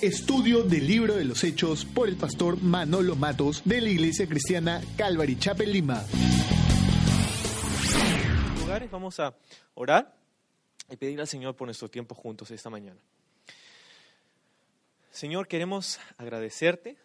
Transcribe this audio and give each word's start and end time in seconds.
Estudio 0.00 0.62
del 0.62 0.86
libro 0.86 1.16
de 1.16 1.24
los 1.24 1.42
Hechos 1.42 1.84
por 1.84 2.08
el 2.08 2.14
pastor 2.14 2.62
Manolo 2.62 3.16
Matos 3.16 3.62
de 3.64 3.80
la 3.80 3.88
Iglesia 3.88 4.28
Cristiana 4.28 4.80
Calvary 4.96 5.36
Chapel 5.36 5.72
Lima. 5.72 6.04
lugares 8.60 8.88
vamos 8.92 9.18
a 9.18 9.34
orar 9.74 10.14
y 10.88 10.96
pedir 10.96 11.18
al 11.18 11.26
Señor 11.26 11.56
por 11.56 11.66
nuestro 11.66 11.90
tiempo 11.90 12.14
juntos 12.14 12.52
esta 12.52 12.70
mañana. 12.70 13.00
Señor, 15.10 15.48
queremos 15.48 15.98
agradecerte 16.16 16.96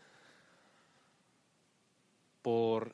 por 2.44 2.94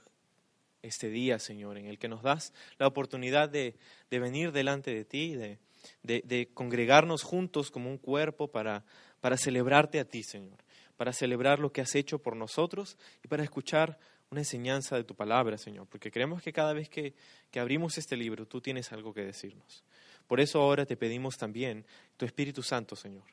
este 0.82 1.10
día, 1.10 1.40
Señor, 1.40 1.78
en 1.78 1.88
el 1.88 2.00
que 2.00 2.08
nos 2.08 2.24
das 2.24 2.54
la 2.78 2.88
oportunidad 2.88 3.50
de, 3.50 3.76
venir 4.10 4.54
delante 4.54 4.94
de 4.94 5.04
ti, 5.04 5.36
de 6.04 6.50
congregarnos 6.54 7.24
juntos 7.24 7.70
como 7.70 7.90
un 7.90 7.98
cuerpo 7.98 8.48
para, 8.48 8.86
para 9.22 9.38
celebrarte 9.38 10.00
a 10.00 10.06
ti, 10.06 10.24
Señor, 10.24 10.58
para 10.98 11.14
celebrar 11.14 11.60
lo 11.60 11.72
que 11.72 11.82
has 11.82 11.96
hecho 11.96 12.20
por 12.20 12.36
nosotros 12.36 12.98
y 13.24 13.28
para 13.28 13.44
escuchar 13.44 14.00
una 14.32 14.42
enseñanza 14.42 14.96
de 14.96 15.04
tu 15.04 15.16
palabra, 15.16 15.58
Señor, 15.58 15.88
porque 15.88 16.12
creemos 16.12 16.42
que 16.42 16.54
cada 16.54 16.74
vez 16.74 16.90
que, 16.90 17.14
que 17.52 17.60
abrimos 17.60 17.98
este 17.98 18.16
libro 18.16 18.46
tú 18.46 18.62
tienes 18.62 18.92
algo 18.92 19.14
que 19.14 19.24
decirnos. 19.24 19.84
Por 20.28 20.40
eso 20.40 20.62
ahora 20.62 20.86
te 20.86 20.96
pedimos 20.96 21.38
también 21.38 21.86
tu 22.16 22.26
Espíritu 22.26 22.62
Santo, 22.62 22.96
Señor, 22.96 23.24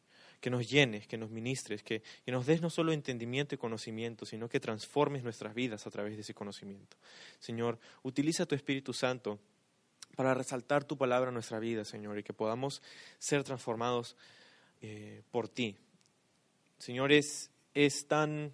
que 0.40 0.48
nos 0.48 0.66
llenes, 0.66 1.06
que 1.06 1.18
nos 1.18 1.30
ministres, 1.30 1.82
que, 1.82 2.02
que 2.24 2.32
nos 2.32 2.46
des 2.46 2.62
no 2.62 2.70
solo 2.70 2.92
entendimiento 2.92 3.54
y 3.54 3.58
conocimiento, 3.58 4.24
sino 4.24 4.48
que 4.48 4.60
transformes 4.60 5.22
nuestras 5.22 5.54
vidas 5.54 5.86
a 5.86 5.90
través 5.90 6.14
de 6.14 6.22
ese 6.22 6.32
conocimiento. 6.32 6.96
Señor, 7.38 7.78
utiliza 8.02 8.46
tu 8.46 8.54
Espíritu 8.54 8.94
Santo 8.94 9.38
para 10.16 10.32
resaltar 10.32 10.84
tu 10.84 10.96
palabra 10.96 11.28
en 11.28 11.34
nuestra 11.34 11.58
vida, 11.58 11.84
Señor, 11.84 12.18
y 12.18 12.22
que 12.22 12.32
podamos 12.32 12.80
ser 13.18 13.44
transformados 13.44 14.16
eh, 14.82 15.22
por 15.30 15.48
ti. 15.48 15.76
Señor, 16.78 17.12
es, 17.12 17.50
tan 18.08 18.52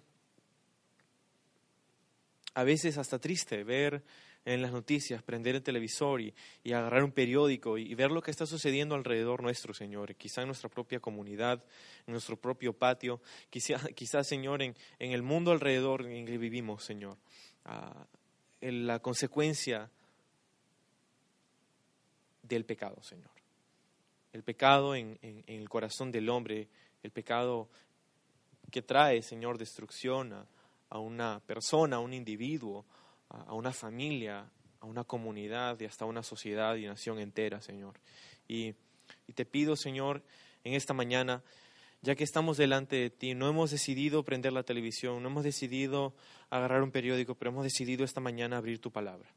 a 2.53 2.63
veces 2.63 2.97
hasta 2.97 3.19
triste 3.19 3.63
ver 3.63 4.03
en 4.45 4.61
las 4.61 4.71
noticias, 4.71 5.23
prender 5.23 5.55
el 5.55 5.63
televisor 5.63 6.21
y, 6.21 6.33
y 6.63 6.73
agarrar 6.73 7.03
un 7.03 7.11
periódico 7.11 7.77
y, 7.77 7.93
ver 7.95 8.11
lo 8.11 8.21
que 8.21 8.31
está 8.31 8.45
sucediendo 8.45 8.95
alrededor 8.95 9.41
nuestro, 9.41 9.73
Señor, 9.73 10.15
quizá 10.15 10.41
en 10.41 10.47
nuestra 10.47 10.69
propia 10.69 10.99
comunidad, 10.99 11.63
en 12.05 12.11
nuestro 12.11 12.35
propio 12.37 12.73
patio, 12.73 13.21
quizá, 13.49 13.79
quizá 13.95 14.23
Señor, 14.23 14.61
en, 14.61 14.75
en 14.99 15.11
el 15.11 15.21
mundo 15.21 15.51
alrededor 15.51 16.05
en 16.05 16.25
que 16.25 16.37
vivimos, 16.37 16.83
Señor. 16.83 17.17
En 18.61 18.87
la 18.87 18.99
consecuencia 18.99 19.89
del 22.43 22.65
pecado, 22.65 23.01
Señor. 23.01 23.32
El 24.33 24.43
pecado 24.43 24.95
en, 24.95 25.17
el 25.21 25.69
corazón 25.69 26.11
del 26.11 26.29
hombre, 26.29 26.67
el 27.01 27.11
pecado 27.11 27.69
que 28.71 28.81
trae, 28.81 29.21
Señor, 29.21 29.57
destrucción 29.57 30.33
a, 30.33 30.45
a 30.89 30.99
una 30.99 31.39
persona, 31.45 31.97
a 31.97 31.99
un 31.99 32.13
individuo, 32.13 32.85
a 33.29 33.53
una 33.53 33.71
familia, 33.71 34.49
a 34.79 34.85
una 34.85 35.03
comunidad 35.03 35.79
y 35.79 35.85
hasta 35.85 36.05
una 36.05 36.23
sociedad 36.23 36.75
y 36.75 36.85
nación 36.85 37.19
entera, 37.19 37.61
Señor. 37.61 37.93
Y, 38.47 38.75
te 39.33 39.45
pido, 39.45 39.75
Señor, 39.75 40.21
en 40.63 40.73
esta 40.73 40.93
mañana, 40.93 41.41
ya 42.01 42.15
que 42.15 42.23
estamos 42.23 42.57
delante 42.57 42.97
de 42.97 43.09
ti, 43.09 43.33
no 43.33 43.47
hemos 43.47 43.71
decidido 43.71 44.23
prender 44.23 44.51
la 44.51 44.63
televisión, 44.63 45.23
no 45.23 45.29
hemos 45.29 45.43
decidido 45.43 46.13
agarrar 46.49 46.83
un 46.83 46.91
periódico, 46.91 47.35
pero 47.35 47.51
hemos 47.51 47.63
decidido 47.63 48.03
esta 48.03 48.19
mañana 48.19 48.57
abrir 48.57 48.79
tu 48.79 48.91
palabra, 48.91 49.29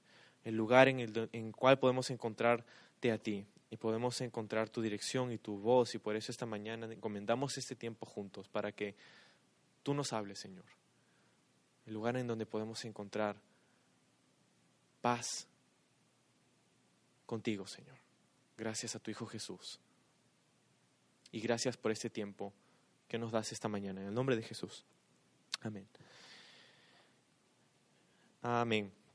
el 0.44 0.56
lugar 0.56 0.88
en 0.88 0.98
el 1.00 1.52
cual 1.54 1.78
podemos 1.78 2.10
encontrarte 2.10 3.12
a 3.12 3.18
ti 3.18 3.46
y 3.70 3.76
podemos 3.76 4.20
encontrar 4.20 4.70
tu 4.70 4.80
dirección 4.80 5.32
y 5.32 5.38
tu 5.38 5.58
voz 5.58 5.94
y 5.94 5.98
por 5.98 6.16
eso 6.16 6.30
esta 6.30 6.46
mañana 6.46 6.86
encomendamos 6.92 7.58
este 7.58 7.74
tiempo 7.76 8.06
juntos 8.06 8.48
para 8.48 8.72
que 8.72 8.94
tú 9.82 9.94
nos 9.94 10.12
hables, 10.12 10.38
Señor 10.38 10.64
el 11.86 11.94
lugar 11.94 12.16
en 12.16 12.26
donde 12.26 12.46
podemos 12.46 12.84
encontrar 12.84 13.36
paz 15.00 15.46
contigo, 17.24 17.66
Señor. 17.66 17.96
Gracias 18.56 18.96
a 18.96 18.98
tu 18.98 19.10
Hijo 19.10 19.26
Jesús. 19.26 19.78
Y 21.30 21.40
gracias 21.40 21.76
por 21.76 21.92
este 21.92 22.10
tiempo 22.10 22.52
que 23.08 23.18
nos 23.18 23.30
das 23.30 23.52
esta 23.52 23.68
mañana. 23.68 24.00
En 24.00 24.08
el 24.08 24.14
nombre 24.14 24.36
de 24.36 24.42
Jesús. 24.42 24.84
Amén. 25.62 25.86
Amén. 28.42 29.05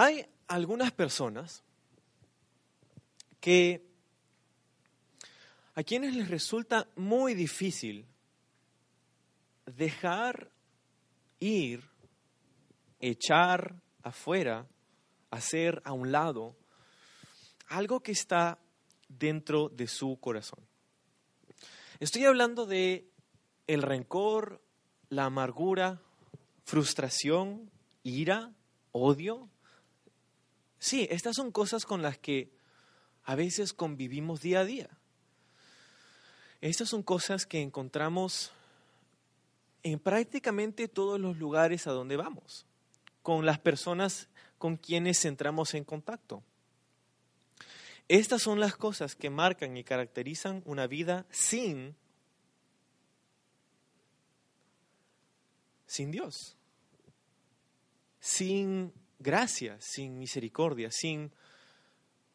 Hay 0.00 0.24
algunas 0.46 0.92
personas 0.92 1.64
que 3.40 3.84
a 5.74 5.82
quienes 5.82 6.14
les 6.14 6.28
resulta 6.28 6.86
muy 6.94 7.34
difícil 7.34 8.06
dejar 9.66 10.52
ir, 11.40 11.82
echar 13.00 13.74
afuera, 14.04 14.68
hacer 15.32 15.82
a 15.84 15.94
un 15.94 16.12
lado 16.12 16.54
algo 17.66 17.98
que 17.98 18.12
está 18.12 18.60
dentro 19.08 19.68
de 19.68 19.88
su 19.88 20.16
corazón. 20.20 20.60
Estoy 21.98 22.24
hablando 22.24 22.66
de 22.66 23.10
el 23.66 23.82
rencor, 23.82 24.62
la 25.08 25.24
amargura, 25.24 26.00
frustración, 26.62 27.68
ira, 28.04 28.52
odio. 28.92 29.48
Sí, 30.78 31.08
estas 31.10 31.36
son 31.36 31.50
cosas 31.50 31.84
con 31.84 32.02
las 32.02 32.18
que 32.18 32.50
a 33.24 33.34
veces 33.34 33.72
convivimos 33.72 34.40
día 34.40 34.60
a 34.60 34.64
día. 34.64 34.88
Estas 36.60 36.88
son 36.88 37.02
cosas 37.02 37.46
que 37.46 37.60
encontramos 37.60 38.52
en 39.82 39.98
prácticamente 39.98 40.88
todos 40.88 41.20
los 41.20 41.36
lugares 41.36 41.86
a 41.86 41.92
donde 41.92 42.16
vamos, 42.16 42.66
con 43.22 43.46
las 43.46 43.58
personas 43.58 44.28
con 44.58 44.76
quienes 44.76 45.24
entramos 45.24 45.74
en 45.74 45.84
contacto. 45.84 46.42
Estas 48.08 48.42
son 48.42 48.58
las 48.58 48.76
cosas 48.76 49.14
que 49.14 49.30
marcan 49.30 49.76
y 49.76 49.84
caracterizan 49.84 50.62
una 50.64 50.86
vida 50.86 51.26
sin 51.30 51.94
sin 55.86 56.10
Dios, 56.10 56.56
sin 58.20 58.92
gracia, 59.18 59.76
sin 59.80 60.18
misericordia, 60.18 60.90
sin 60.90 61.32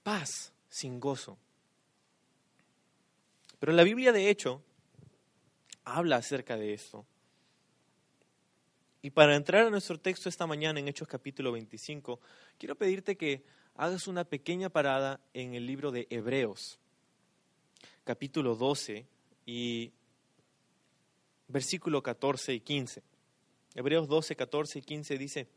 paz, 0.03 0.53
sin 0.69 0.99
gozo. 0.99 1.37
Pero 3.59 3.71
la 3.71 3.83
Biblia, 3.83 4.11
de 4.11 4.29
hecho, 4.29 4.61
habla 5.85 6.17
acerca 6.17 6.57
de 6.57 6.73
esto. 6.73 7.05
Y 9.01 9.09
para 9.09 9.35
entrar 9.35 9.67
a 9.67 9.69
nuestro 9.69 9.99
texto 9.99 10.29
esta 10.29 10.47
mañana 10.47 10.79
en 10.79 10.87
Hechos 10.87 11.07
capítulo 11.07 11.51
25, 11.51 12.19
quiero 12.57 12.75
pedirte 12.75 13.17
que 13.17 13.43
hagas 13.75 14.07
una 14.07 14.23
pequeña 14.23 14.69
parada 14.69 15.19
en 15.33 15.53
el 15.53 15.65
libro 15.65 15.91
de 15.91 16.07
Hebreos, 16.09 16.79
capítulo 18.03 18.55
12 18.55 19.05
y 19.45 19.91
versículo 21.47 22.01
14 22.01 22.53
y 22.53 22.59
15. 22.61 23.03
Hebreos 23.75 24.07
12, 24.07 24.35
14 24.35 24.79
y 24.79 24.81
15 24.81 25.17
dice, 25.17 25.47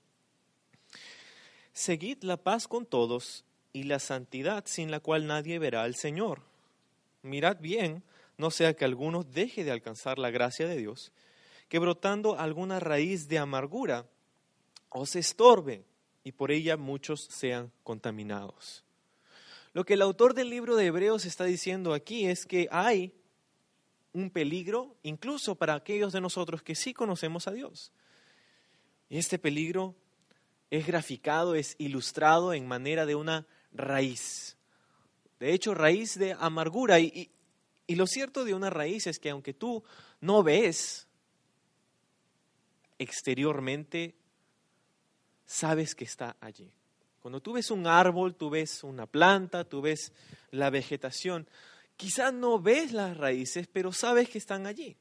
Seguid 1.77 2.23
la 2.23 2.39
paz 2.39 2.67
con 2.67 2.87
todos 2.87 3.45
y 3.73 3.85
la 3.85 3.99
santidad 3.99 4.65
sin 4.67 4.91
la 4.91 4.99
cual 5.01 5.27
nadie 5.27 5.59
verá 5.59 5.83
al 5.83 5.95
Señor 5.95 6.41
mirad 7.27 7.59
bien, 7.61 8.03
no 8.39 8.51
sea 8.51 8.75
que 8.75 8.85
alguno 8.85 9.25
deje 9.25 9.65
de 9.65 9.71
alcanzar 9.71 10.19
la 10.19 10.31
gracia 10.31 10.67
de 10.67 10.77
Dios, 10.77 11.13
que 11.69 11.79
brotando 11.79 12.39
alguna 12.39 12.81
raíz 12.81 13.29
de 13.29 13.39
amargura 13.39 14.07
os 14.89 15.17
estorbe 15.17 15.85
y 16.25 16.33
por 16.33 16.51
ella 16.51 16.77
muchos 16.77 17.27
sean 17.31 17.71
contaminados. 17.83 18.85
Lo 19.73 19.85
que 19.85 19.95
el 19.95 20.03
autor 20.03 20.33
del 20.33 20.49
libro 20.49 20.77
de 20.77 20.87
Hebreos 20.87 21.27
está 21.27 21.45
diciendo 21.45 21.93
aquí 21.93 22.27
es 22.27 22.47
que 22.47 22.69
hay 22.71 23.13
un 24.13 24.31
peligro 24.31 24.97
incluso 25.03 25.55
para 25.55 25.75
aquellos 25.75 26.13
de 26.13 26.23
nosotros 26.23 26.63
que 26.63 26.75
sí 26.75 26.95
conocemos 26.95 27.47
a 27.47 27.53
Dios. 27.53 27.93
Y 29.11 29.19
este 29.19 29.39
peligro 29.39 29.95
es 30.71 30.87
graficado, 30.87 31.55
es 31.55 31.77
ilustrado 31.79 32.53
en 32.53 32.67
manera 32.67 33.07
de 33.07 33.15
una 33.15 33.47
raíz. 33.73 34.57
De 35.39 35.53
hecho, 35.53 35.75
raíz 35.75 36.19
de 36.19 36.33
amargura. 36.33 36.99
Y, 37.01 37.31
lo 37.89 38.07
cierto 38.07 38.45
de 38.45 38.55
una 38.55 38.71
raíz 38.71 39.07
es 39.07 39.19
que 39.19 39.31
aunque 39.31 39.55
tú 39.55 39.85
no 40.21 40.43
ves 40.43 41.07
exteriormente, 42.99 44.15
sabes 45.45 45.95
que 45.95 46.05
está 46.05 46.37
allí. 46.41 46.73
Cuando 47.21 47.41
tú 47.41 47.53
ves 47.53 47.71
un 47.71 47.87
árbol, 47.87 48.35
tú 48.35 48.51
ves 48.51 48.83
una 48.83 49.07
planta, 49.07 49.65
tú 49.65 49.83
ves 49.83 50.13
la 50.51 50.71
vegetación, 50.71 51.49
quizás 51.97 52.33
no 52.33 52.61
ves 52.61 52.93
las 52.93 53.17
raíces, 53.17 53.69
pero 53.73 53.93
sabes 53.93 54.29
que 54.29 54.39
están 54.39 54.67
allí, 54.67 54.97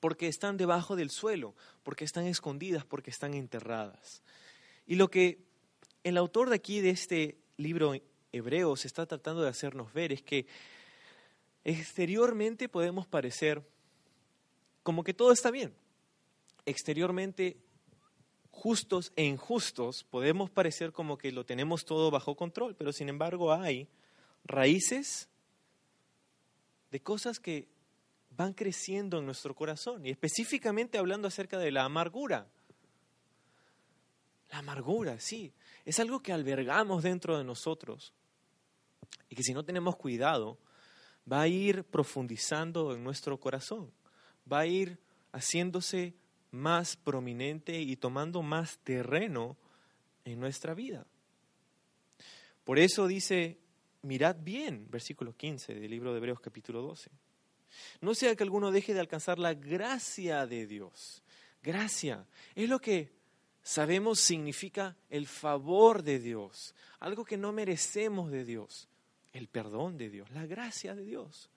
porque 0.00 0.28
están 0.28 0.56
debajo 0.56 0.94
del 0.96 1.10
suelo, 1.10 1.54
porque 1.82 2.04
están 2.04 2.26
escondidas, 2.26 2.84
porque 2.84 3.10
están 3.10 3.34
enterradas. 3.34 4.22
Y 4.86 4.94
lo 4.94 5.08
que 5.08 5.44
el 6.04 6.16
autor 6.16 6.48
de 6.48 6.56
aquí, 6.56 6.80
de 6.80 6.90
este 6.90 7.38
libro 7.56 7.92
hebreo, 8.32 8.76
se 8.76 8.86
está 8.86 9.06
tratando 9.06 9.42
de 9.42 9.48
hacernos 9.48 9.92
ver 9.92 10.12
es 10.12 10.22
que 10.22 10.46
exteriormente 11.64 12.68
podemos 12.68 13.06
parecer 13.06 13.62
como 14.82 15.02
que 15.02 15.14
todo 15.14 15.32
está 15.32 15.50
bien. 15.50 15.74
Exteriormente 16.64 17.56
justos 18.50 19.12
e 19.16 19.24
injustos 19.24 20.04
podemos 20.04 20.48
parecer 20.48 20.92
como 20.92 21.18
que 21.18 21.32
lo 21.32 21.44
tenemos 21.44 21.84
todo 21.84 22.10
bajo 22.10 22.36
control, 22.36 22.74
pero 22.76 22.92
sin 22.92 23.08
embargo 23.08 23.52
hay 23.52 23.88
raíces 24.44 25.28
de 26.90 27.00
cosas 27.00 27.40
que 27.40 27.68
van 28.30 28.54
creciendo 28.54 29.18
en 29.18 29.26
nuestro 29.26 29.54
corazón 29.54 30.06
y 30.06 30.10
específicamente 30.10 30.98
hablando 30.98 31.28
acerca 31.28 31.58
de 31.58 31.72
la 31.72 31.84
amargura. 31.84 32.46
La 34.50 34.58
amargura, 34.58 35.18
sí, 35.18 35.52
es 35.84 35.98
algo 35.98 36.20
que 36.20 36.32
albergamos 36.32 37.02
dentro 37.02 37.36
de 37.36 37.44
nosotros 37.44 38.12
y 39.28 39.34
que 39.34 39.42
si 39.42 39.52
no 39.52 39.64
tenemos 39.64 39.96
cuidado 39.96 40.58
va 41.30 41.42
a 41.42 41.48
ir 41.48 41.84
profundizando 41.84 42.94
en 42.94 43.02
nuestro 43.02 43.38
corazón, 43.38 43.90
va 44.50 44.60
a 44.60 44.66
ir 44.66 44.98
haciéndose 45.32 46.14
más 46.50 46.96
prominente 46.96 47.80
y 47.80 47.96
tomando 47.96 48.42
más 48.42 48.78
terreno 48.78 49.56
en 50.24 50.40
nuestra 50.40 50.74
vida. 50.74 51.06
Por 52.64 52.78
eso 52.78 53.06
dice, 53.06 53.58
mirad 54.02 54.36
bien, 54.40 54.88
versículo 54.90 55.36
15 55.36 55.74
del 55.74 55.90
libro 55.90 56.12
de 56.12 56.18
Hebreos 56.18 56.40
capítulo 56.40 56.82
12. 56.82 57.10
No 58.00 58.14
sea 58.14 58.34
que 58.34 58.42
alguno 58.42 58.70
deje 58.70 58.94
de 58.94 59.00
alcanzar 59.00 59.38
la 59.38 59.54
gracia 59.54 60.46
de 60.46 60.66
Dios. 60.66 61.22
Gracia 61.62 62.26
es 62.54 62.68
lo 62.68 62.80
que 62.80 63.15
sabemos 63.66 64.20
significa 64.20 64.96
el 65.10 65.26
favor 65.26 66.04
de 66.04 66.20
Dios, 66.20 66.72
algo 67.00 67.24
que 67.24 67.36
no 67.36 67.50
merecemos 67.50 68.30
de 68.30 68.44
Dios, 68.44 68.88
el 69.32 69.48
perdón 69.48 69.98
de 69.98 70.08
Dios, 70.08 70.30
la 70.30 70.46
gracia 70.46 70.94
de 70.94 71.04
Dios. 71.04 71.50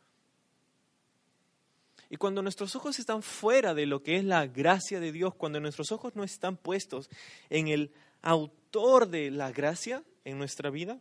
Y 2.09 2.15
cuando 2.15 2.41
nuestros 2.41 2.75
ojos 2.75 2.97
están 2.97 3.21
fuera 3.21 3.75
de 3.75 3.85
lo 3.85 4.01
que 4.01 4.17
es 4.17 4.23
la 4.23 4.47
gracia 4.47 4.99
de 4.99 5.11
Dios, 5.11 5.35
cuando 5.35 5.59
nuestros 5.59 5.91
ojos 5.91 6.15
no 6.15 6.23
están 6.23 6.57
puestos 6.57 7.11
en 7.51 7.67
el 7.67 7.93
autor 8.23 9.07
de 9.07 9.29
la 9.29 9.51
gracia 9.51 10.03
en 10.25 10.39
nuestra 10.39 10.71
vida, 10.71 10.99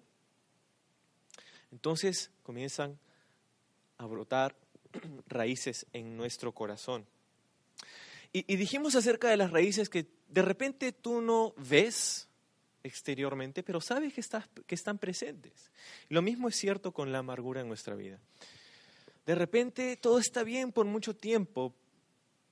entonces 1.73 2.31
comienzan 2.43 2.99
a 3.97 4.05
brotar 4.05 4.55
raíces 5.27 5.87
en 5.95 6.19
nuestro 6.19 6.53
corazón. 6.53 7.07
Y, 8.46 8.56
dijimos 8.56 8.94
acerca 8.94 9.29
de 9.29 9.37
las 9.37 9.50
raíces 9.50 9.88
que 9.88 10.06
de 10.29 10.43
repente 10.43 10.93
tú 10.93 11.20
no 11.20 11.55
ves 11.56 12.29
exteriormente, 12.82 13.62
pero 13.62 13.81
sabes 13.81 14.12
que, 14.12 14.20
están 14.75 14.99
presentes. 14.99 15.70
lo 16.08 16.23
mismo 16.23 16.49
es 16.49 16.56
cierto 16.56 16.93
con 16.93 17.11
la 17.11 17.19
amargura 17.19 17.61
en 17.61 17.69
nuestra 17.69 17.94
vida. 17.94 18.20
De 19.26 19.35
repente 19.35 19.96
todo 19.96 20.19
está 20.19 20.43
bien 20.43 20.73
por 20.73 20.87
mucho 20.87 21.17
tiempo, 21.17 21.75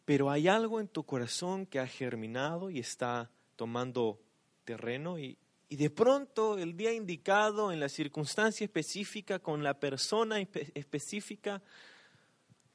pero 0.04 0.30
hay 0.30 0.48
algo 0.48 0.80
en 0.80 0.88
tu 0.88 1.04
corazón 1.04 1.66
que 1.66 1.78
ha 1.78 1.86
germinado 1.86 2.70
y 2.70 2.80
está 2.80 3.30
tomando 3.56 4.20
terreno 4.64 5.18
y, 5.18 5.38
y 5.68 5.76
de 5.76 5.90
pronto 5.90 6.58
el 6.58 6.76
día 6.76 6.92
indicado, 6.92 7.72
en 7.72 7.80
la 7.80 7.88
circunstancia 7.88 8.64
específica, 8.64 9.38
con 9.38 9.62
la 9.62 9.78
persona 9.78 10.40
específica, 10.40 11.62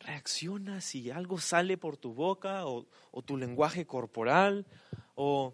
reaccionas 0.01 0.95
y 0.95 1.12
algo 1.12 1.39
sale 1.39 1.77
por 1.77 1.98
tu 1.98 2.13
boca 2.13 2.65
o, 2.65 2.86
tu 3.25 3.38
lenguaje 3.38 3.86
corporal 3.86 4.65
o 5.15 5.53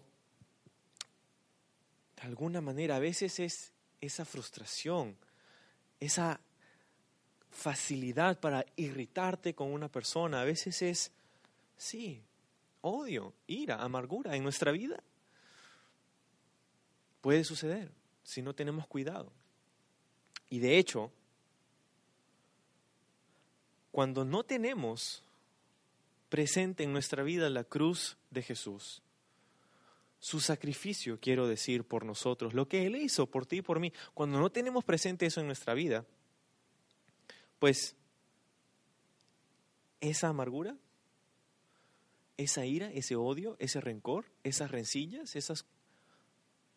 de 2.16 2.22
alguna 2.22 2.60
manera 2.60 2.96
a 2.96 3.00
veces 3.00 3.38
es 3.38 3.72
esa 4.00 4.24
frustración, 4.24 5.16
esa 6.00 6.40
facilidad 7.50 8.40
para 8.40 8.64
irritarte 8.76 9.54
con 9.54 9.72
una 9.72 9.88
persona, 9.88 10.40
a 10.40 10.44
veces 10.44 10.82
es, 10.82 11.12
sí, 11.76 12.22
odio, 12.80 13.34
ira, 13.46 13.82
amargura 13.82 14.36
en 14.36 14.42
nuestra 14.42 14.72
vida. 14.72 15.02
Puede 17.20 17.44
suceder 17.44 17.92
si 18.22 18.42
no 18.42 18.54
tenemos 18.54 18.86
cuidado. 18.86 19.32
Y 20.50 20.60
de 20.60 20.78
hecho, 20.78 21.12
cuando 23.98 24.24
no 24.24 24.44
tenemos 24.44 25.24
presente 26.28 26.84
en 26.84 26.92
nuestra 26.92 27.24
vida 27.24 27.50
la 27.50 27.64
cruz 27.64 28.16
de 28.30 28.42
Jesús, 28.42 29.02
su 30.20 30.38
sacrificio, 30.38 31.18
quiero 31.20 31.48
decir, 31.48 31.82
por 31.82 32.04
nosotros, 32.04 32.54
lo 32.54 32.68
que 32.68 32.86
Él 32.86 32.94
hizo 32.94 33.26
por 33.26 33.44
ti 33.44 33.56
y 33.56 33.62
por 33.62 33.80
mí, 33.80 33.92
cuando 34.14 34.38
no 34.38 34.50
tenemos 34.50 34.84
presente 34.84 35.26
eso 35.26 35.40
en 35.40 35.48
nuestra 35.48 35.74
vida, 35.74 36.04
pues 37.58 37.96
esa 40.00 40.28
amargura, 40.28 40.76
esa 42.36 42.64
ira, 42.64 42.92
ese 42.92 43.16
odio, 43.16 43.56
ese 43.58 43.80
rencor, 43.80 44.26
esas 44.44 44.70
rencillas, 44.70 45.34
esas 45.34 45.64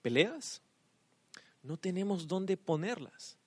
peleas, 0.01 0.63
no 1.61 1.77
tenemos 1.77 2.27
dónde 2.27 2.57
ponerlas 2.57 3.37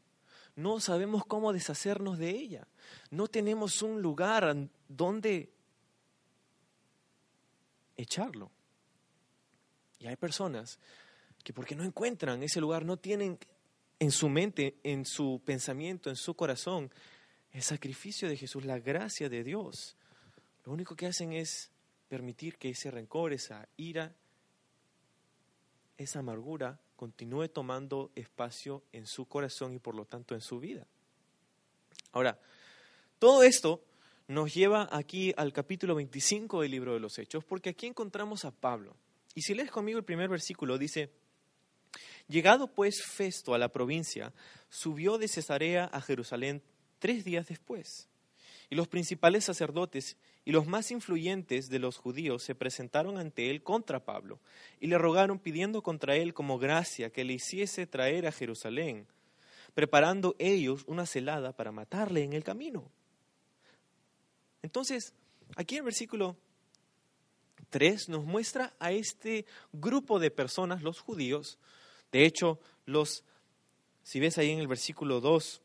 no 0.57 0.81
sabemos 0.81 1.25
cómo 1.27 1.53
deshacernos 1.53 2.19
de 2.19 2.31
ella. 2.31 2.69
No 3.11 3.29
tenemos 3.29 3.83
un 3.83 4.01
lugar 4.01 4.57
donde 4.89 5.53
echarlo. 7.97 8.51
Y 9.99 10.07
hay 10.07 10.17
personas 10.17 10.79
que 11.43 11.53
porque 11.53 11.75
no 11.75 11.85
encuentran 11.85 12.43
ese 12.43 12.61
lugar, 12.61 12.85
no 12.85 12.97
tienen 12.97 13.39
en 13.99 14.11
su 14.11 14.29
mente, 14.29 14.79
en 14.83 15.05
su 15.05 15.43
pensamiento, 15.45 16.11
en 16.11 16.17
su 16.17 16.35
corazón, 16.35 16.91
el 17.53 17.63
sacrificio 17.63 18.29
de 18.29 18.37
Jesús, 18.37 18.65
la 18.65 18.79
gracia 18.79 19.29
de 19.29 19.45
Dios. 19.45 19.97
Lo 20.65 20.73
único 20.73 20.97
que 20.97 21.07
hacen 21.07 21.33
es 21.33 21.71
permitir 22.09 22.59
que 22.59 22.71
ese 22.71 22.91
rencor, 22.91 23.33
esa 23.33 23.69
ira, 23.77 24.15
esa 25.97 26.21
amargura 26.21 26.81
continúe 26.97 27.49
tomando 27.49 28.11
espacio 28.15 28.83
en 28.93 29.07
su 29.07 29.27
corazón 29.27 29.75
y 29.75 29.79
por 29.79 29.95
lo 29.95 30.05
tanto 30.05 30.35
en 30.35 30.41
su 30.41 30.61
vida. 30.61 30.87
Ahora, 32.13 32.39
todo 33.19 33.43
esto 33.43 33.83
nos 34.29 34.55
lleva 34.55 34.89
aquí 34.91 35.35
al 35.37 35.53
capítulo 35.53 35.95
25 35.95 36.63
del 36.63 36.71
libro 36.71 36.95
de 36.95 37.01
los 37.01 37.19
Hechos, 37.19 37.45
porque 37.45 37.71
aquí 37.71 37.87
encontramos 37.87 38.45
a 38.45 38.51
Pablo. 38.51 38.97
Y 39.35 39.43
si 39.43 39.55
lees 39.55 39.71
conmigo 39.71 39.99
el 39.99 40.05
primer 40.05 40.29
versículo, 40.29 40.79
dice, 40.79 41.11
Llegado 42.29 42.69
pues 42.69 43.03
Festo 43.03 43.55
a 43.55 43.59
la 43.59 43.69
provincia, 43.69 44.33
subió 44.71 45.19
de 45.19 45.29
Cesarea 45.29 45.85
a 45.85 46.01
Jerusalén 46.01 46.63
tres 46.99 47.25
días 47.25 47.47
después. 47.47 48.09
Y 48.71 48.77
los 48.77 48.89
principales 48.89 49.45
sacerdotes 49.45 50.17
y 50.45 50.53
los 50.53 50.67
más 50.67 50.91
influyentes 50.91 51.69
de 51.69 51.79
los 51.79 51.97
judíos 51.97 52.43
se 52.43 52.55
presentaron 52.55 53.19
ante 53.19 53.51
él 53.51 53.63
contra 53.63 54.05
Pablo 54.05 54.41
y 54.79 54.89
le 54.89 54.99
rogaron 54.99 55.39
pidiendo 55.39 55.83
contra 55.83 56.17
él 56.17 56.35
como 56.35 56.59
gracia 56.59 57.11
que 57.11 57.25
le 57.25 57.35
hiciese 57.35 57.87
traer 57.87 58.27
a 58.27 58.33
Jerusalén, 58.33 59.07
preparando 59.73 60.37
ellos 60.39 60.85
una 60.87 61.07
celada 61.07 61.57
para 61.57 61.73
matarle 61.73 62.23
en 62.23 62.35
el 62.35 62.45
camino. 62.45 62.91
Entonces, 64.63 65.15
aquí 65.57 65.77
en 65.77 65.81
el 65.81 65.85
versículo 65.87 66.37
3 67.71 68.11
nos 68.11 68.25
muestra 68.25 68.75
a 68.79 68.93
este 68.93 69.47
grupo 69.73 70.19
de 70.19 70.31
personas, 70.31 70.83
los 70.83 71.01
judíos, 71.01 71.59
de 72.13 72.25
hecho, 72.25 72.61
los, 72.85 73.25
si 74.03 74.21
ves 74.21 74.39
ahí 74.39 74.51
en 74.51 74.61
el 74.61 74.69
versículo 74.69 75.21
2, 75.21 75.63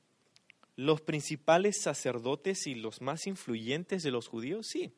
los 0.79 1.01
principales 1.01 1.81
sacerdotes 1.81 2.65
y 2.65 2.73
los 2.73 3.01
más 3.01 3.27
influyentes 3.27 4.01
de 4.01 4.11
los 4.11 4.29
judíos? 4.29 4.67
Sí. 4.67 4.93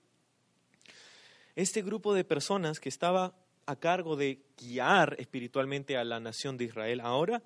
Este 1.55 1.81
grupo 1.81 2.13
de 2.13 2.23
personas 2.23 2.79
que 2.79 2.89
estaba 2.89 3.33
a 3.65 3.75
cargo 3.75 4.15
de 4.15 4.43
guiar 4.57 5.15
espiritualmente 5.17 5.97
a 5.97 6.03
la 6.03 6.19
nación 6.19 6.55
de 6.55 6.65
Israel, 6.65 7.01
ahora, 7.01 7.41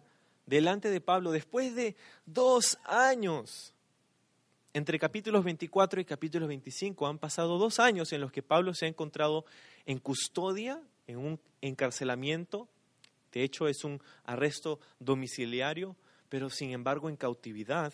delante 0.46 0.90
de 0.90 1.00
Pablo, 1.00 1.32
después 1.32 1.76
de 1.76 1.96
dos 2.26 2.78
años, 2.84 3.74
entre 4.74 5.00
capítulos 5.00 5.46
24 5.46 6.02
y 6.02 6.06
capítulos 6.06 6.50
25, 6.50 7.08
han 7.08 7.20
pasado 7.20 7.58
dos 7.58 7.80
años 7.80 8.12
en 8.12 8.20
los 8.20 8.34
que 8.34 8.44
Pablo 8.44 8.74
se 8.74 8.86
ha 8.86 8.90
encontrado 8.90 9.46
en 9.86 9.98
custodia, 9.98 10.82
en 11.08 11.20
un 11.20 11.40
encarcelamiento 11.62 12.68
De 13.32 13.44
hecho, 13.44 13.70
es 13.70 13.86
un 13.86 14.02
arresto 14.26 14.82
domiciliario, 15.00 15.96
pero 16.28 16.50
sin 16.50 16.72
embargo 16.72 17.10
en 17.10 17.16
cautividad 17.16 17.94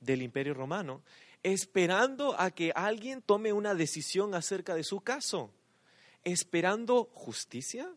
del 0.00 0.22
imperio 0.22 0.54
romano, 0.54 1.02
esperando 1.42 2.38
a 2.38 2.50
que 2.50 2.72
alguien 2.74 3.22
tome 3.22 3.52
una 3.52 3.74
decisión 3.74 4.34
acerca 4.34 4.74
de 4.74 4.84
su 4.84 5.00
caso, 5.00 5.52
esperando 6.24 7.10
justicia. 7.12 7.88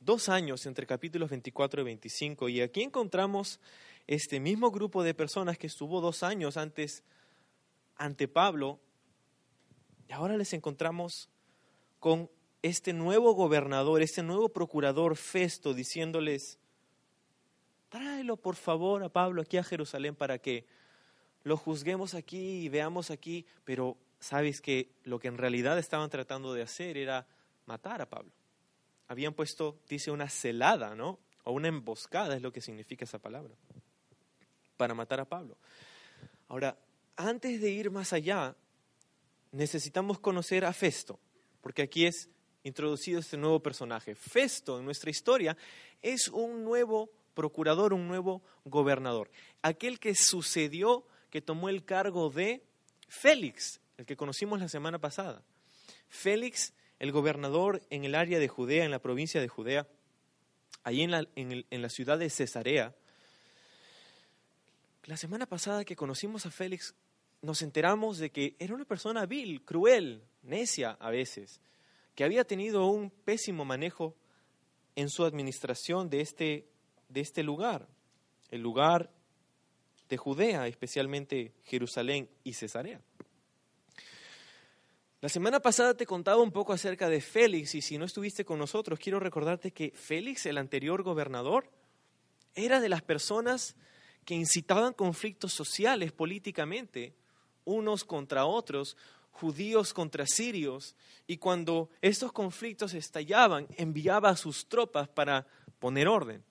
Dos 0.00 0.28
años 0.30 0.64
entre 0.64 0.86
capítulos 0.86 1.28
24 1.28 1.82
y 1.82 1.84
25, 1.84 2.48
y 2.48 2.60
aquí 2.62 2.82
encontramos 2.82 3.60
este 4.06 4.40
mismo 4.40 4.70
grupo 4.70 5.02
de 5.02 5.12
personas 5.12 5.58
que 5.58 5.66
estuvo 5.66 6.00
dos 6.00 6.22
años 6.22 6.56
antes 6.56 7.04
ante 7.96 8.26
Pablo, 8.26 8.80
y 10.08 10.12
ahora 10.12 10.36
les 10.36 10.54
encontramos 10.54 11.28
con 11.98 12.30
este 12.62 12.92
nuevo 12.92 13.34
gobernador, 13.34 14.02
este 14.02 14.22
nuevo 14.22 14.48
procurador 14.48 15.16
Festo, 15.16 15.74
diciéndoles, 15.74 16.59
tráelo 17.90 18.36
por 18.36 18.56
favor 18.56 19.04
a 19.04 19.10
Pablo 19.10 19.42
aquí 19.42 19.58
a 19.58 19.64
Jerusalén 19.64 20.14
para 20.14 20.38
que 20.38 20.64
lo 21.42 21.56
juzguemos 21.56 22.14
aquí 22.14 22.62
y 22.62 22.68
veamos 22.68 23.10
aquí, 23.10 23.44
pero 23.64 23.98
sabes 24.20 24.60
que 24.60 24.90
lo 25.04 25.18
que 25.18 25.28
en 25.28 25.36
realidad 25.36 25.78
estaban 25.78 26.08
tratando 26.08 26.54
de 26.54 26.62
hacer 26.62 26.96
era 26.96 27.26
matar 27.66 28.00
a 28.00 28.08
Pablo. 28.08 28.30
Habían 29.08 29.34
puesto, 29.34 29.80
dice, 29.88 30.10
una 30.10 30.28
celada, 30.28 30.94
¿no? 30.94 31.18
O 31.44 31.52
una 31.52 31.68
emboscada 31.68 32.36
es 32.36 32.42
lo 32.42 32.52
que 32.52 32.60
significa 32.60 33.04
esa 33.04 33.18
palabra, 33.18 33.54
para 34.76 34.94
matar 34.94 35.20
a 35.20 35.24
Pablo. 35.24 35.56
Ahora, 36.48 36.76
antes 37.16 37.60
de 37.60 37.70
ir 37.70 37.90
más 37.90 38.12
allá, 38.12 38.54
necesitamos 39.50 40.20
conocer 40.20 40.64
a 40.64 40.72
Festo, 40.72 41.18
porque 41.60 41.82
aquí 41.82 42.06
es 42.06 42.28
introducido 42.62 43.20
este 43.20 43.36
nuevo 43.36 43.60
personaje. 43.60 44.14
Festo 44.14 44.78
en 44.78 44.84
nuestra 44.84 45.10
historia 45.10 45.56
es 46.02 46.28
un 46.28 46.62
nuevo 46.62 47.10
procurador, 47.40 47.94
un 47.94 48.06
nuevo 48.06 48.42
gobernador. 48.66 49.30
Aquel 49.62 49.98
que 49.98 50.14
sucedió, 50.14 51.06
que 51.30 51.40
tomó 51.40 51.70
el 51.70 51.86
cargo 51.86 52.28
de 52.28 52.62
Félix, 53.08 53.80
el 53.96 54.04
que 54.04 54.14
conocimos 54.14 54.60
la 54.60 54.68
semana 54.68 54.98
pasada. 54.98 55.42
Félix, 56.10 56.74
el 56.98 57.12
gobernador 57.12 57.80
en 57.88 58.04
el 58.04 58.14
área 58.14 58.38
de 58.38 58.46
Judea, 58.46 58.84
en 58.84 58.90
la 58.90 58.98
provincia 58.98 59.40
de 59.40 59.48
Judea, 59.48 59.88
ahí 60.84 61.00
en 61.00 61.12
la, 61.12 61.26
en, 61.34 61.64
en 61.70 61.82
la 61.82 61.88
ciudad 61.88 62.18
de 62.18 62.28
Cesarea. 62.28 62.94
La 65.04 65.16
semana 65.16 65.46
pasada 65.46 65.86
que 65.86 65.96
conocimos 65.96 66.44
a 66.44 66.50
Félix, 66.50 66.94
nos 67.40 67.62
enteramos 67.62 68.18
de 68.18 68.28
que 68.28 68.54
era 68.58 68.74
una 68.74 68.84
persona 68.84 69.24
vil, 69.24 69.64
cruel, 69.64 70.22
necia 70.42 70.98
a 71.00 71.08
veces, 71.08 71.62
que 72.14 72.24
había 72.24 72.44
tenido 72.44 72.84
un 72.84 73.10
pésimo 73.10 73.64
manejo 73.64 74.14
en 74.94 75.08
su 75.08 75.24
administración 75.24 76.10
de 76.10 76.20
este 76.20 76.69
de 77.10 77.20
este 77.20 77.42
lugar, 77.42 77.86
el 78.50 78.62
lugar 78.62 79.10
de 80.08 80.16
Judea, 80.16 80.66
especialmente 80.66 81.52
Jerusalén 81.64 82.28
y 82.44 82.54
Cesarea. 82.54 83.00
La 85.20 85.28
semana 85.28 85.60
pasada 85.60 85.94
te 85.94 86.06
contaba 86.06 86.42
un 86.42 86.50
poco 86.50 86.72
acerca 86.72 87.08
de 87.08 87.20
Félix 87.20 87.74
y 87.74 87.82
si 87.82 87.98
no 87.98 88.06
estuviste 88.06 88.44
con 88.44 88.58
nosotros, 88.58 88.98
quiero 88.98 89.20
recordarte 89.20 89.72
que 89.72 89.90
Félix, 89.90 90.46
el 90.46 90.56
anterior 90.56 91.02
gobernador, 91.02 91.70
era 92.54 92.80
de 92.80 92.88
las 92.88 93.02
personas 93.02 93.76
que 94.24 94.34
incitaban 94.34 94.94
conflictos 94.94 95.52
sociales 95.52 96.12
políticamente, 96.12 97.14
unos 97.64 98.04
contra 98.04 98.46
otros, 98.46 98.96
judíos 99.30 99.92
contra 99.92 100.26
sirios, 100.26 100.96
y 101.26 101.36
cuando 101.36 101.90
estos 102.00 102.32
conflictos 102.32 102.94
estallaban, 102.94 103.66
enviaba 103.76 104.30
a 104.30 104.36
sus 104.36 104.68
tropas 104.68 105.08
para 105.08 105.46
poner 105.78 106.08
orden 106.08 106.42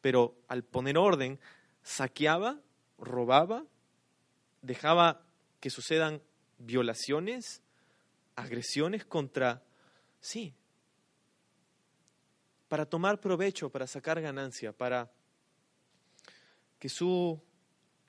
pero 0.00 0.36
al 0.48 0.64
poner 0.64 0.98
orden, 0.98 1.38
saqueaba, 1.82 2.60
robaba, 2.98 3.64
dejaba 4.62 5.22
que 5.60 5.70
sucedan 5.70 6.22
violaciones, 6.58 7.62
agresiones 8.36 9.04
contra, 9.04 9.62
sí, 10.20 10.54
para 12.68 12.86
tomar 12.86 13.20
provecho, 13.20 13.70
para 13.70 13.86
sacar 13.86 14.20
ganancia, 14.20 14.72
para 14.72 15.10
que 16.78 16.88
su 16.88 17.42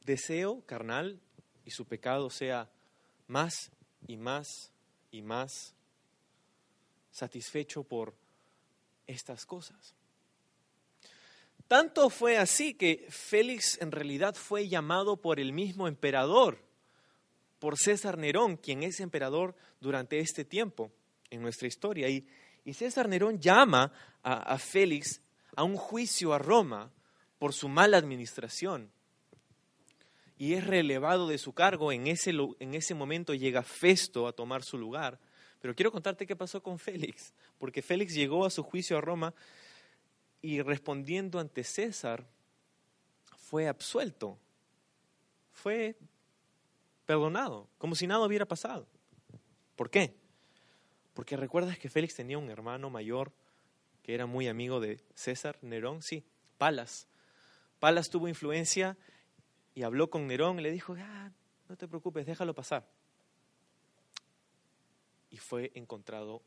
deseo 0.06 0.64
carnal 0.66 1.20
y 1.66 1.72
su 1.72 1.86
pecado 1.86 2.30
sea 2.30 2.70
más 3.28 3.72
y 4.08 4.18
más 4.18 4.72
y 5.12 5.22
más 5.22 5.76
satisfecho 7.12 7.84
por 7.84 8.16
estas 9.08 9.46
cosas. 9.46 9.96
Tanto 11.72 12.10
fue 12.10 12.38
así 12.38 12.74
que 12.74 13.08
Félix 13.08 13.82
en 13.82 13.94
realidad 13.94 14.36
fue 14.36 14.68
llamado 14.68 15.16
por 15.16 15.40
el 15.40 15.54
mismo 15.54 15.88
emperador, 15.88 16.60
por 17.60 17.78
César 17.78 18.18
Nerón, 18.18 18.58
quien 18.58 18.84
es 18.84 19.00
emperador 19.00 19.56
durante 19.80 20.20
este 20.20 20.44
tiempo 20.44 20.92
en 21.30 21.42
nuestra 21.42 21.70
historia. 21.70 22.10
Y, 22.10 22.28
César 22.74 23.08
Nerón 23.08 23.40
llama 23.40 23.94
a, 24.22 24.58
Félix 24.58 25.22
a 25.56 25.64
un 25.64 25.78
juicio 25.78 26.34
a 26.34 26.40
Roma 26.40 26.92
por 27.40 27.54
su 27.54 27.70
mala 27.70 27.96
administración. 27.96 28.92
Y 30.38 30.56
es 30.56 30.68
relevado 30.68 31.26
de 31.30 31.38
su 31.38 31.54
cargo. 31.54 31.94
En 31.94 32.08
ese, 32.08 32.34
en 32.60 32.74
ese 32.74 32.96
momento 32.96 33.34
llega 33.34 33.64
Festo 33.64 34.28
a 34.28 34.34
tomar 34.34 34.64
su 34.64 34.78
lugar. 34.78 35.20
Pero 35.62 35.74
quiero 35.74 35.94
contarte 35.94 36.28
qué 36.28 36.36
pasó 36.36 36.62
con 36.62 36.80
Félix, 36.80 37.34
porque 37.58 37.82
Félix 37.82 38.14
llegó 38.14 38.46
a 38.46 38.50
su 38.50 38.62
juicio 38.62 38.98
a 38.98 39.02
Roma 39.02 39.34
y 40.42 40.62
respondiendo 40.62 41.40
ante 41.40 41.64
César, 41.64 42.26
fue 43.38 43.68
absuelto, 43.68 44.38
fue 45.52 45.98
perdonado, 47.06 47.68
como 47.78 47.96
si 47.96 48.08
nada 48.08 48.26
hubiera 48.26 48.46
pasado. 48.46 48.88
¿Por 49.76 49.90
qué? 49.90 50.16
Porque 51.14 51.38
recuerdas 51.38 51.78
que 51.78 51.90
Félix 51.90 52.16
tenía 52.16 52.38
un 52.38 52.50
hermano 52.50 52.90
mayor 52.90 53.32
que 54.02 54.14
era 54.16 54.26
muy 54.26 54.48
amigo 54.48 54.80
de 54.80 55.04
César, 55.14 55.58
Nerón, 55.62 56.02
sí, 56.02 56.24
Palas. 56.58 57.08
Palas 57.80 58.10
tuvo 58.10 58.28
influencia 58.28 58.98
y 59.76 59.84
habló 59.84 60.10
con 60.10 60.28
Nerón 60.28 60.60
y 60.60 60.64
le 60.64 60.72
dijo, 60.72 60.96
ah, 61.00 61.32
no 61.70 61.76
te 61.78 61.88
preocupes, 61.88 62.26
déjalo 62.26 62.54
pasar. 62.54 62.88
Y 65.30 65.38
fue 65.38 65.72
encontrado 65.76 66.42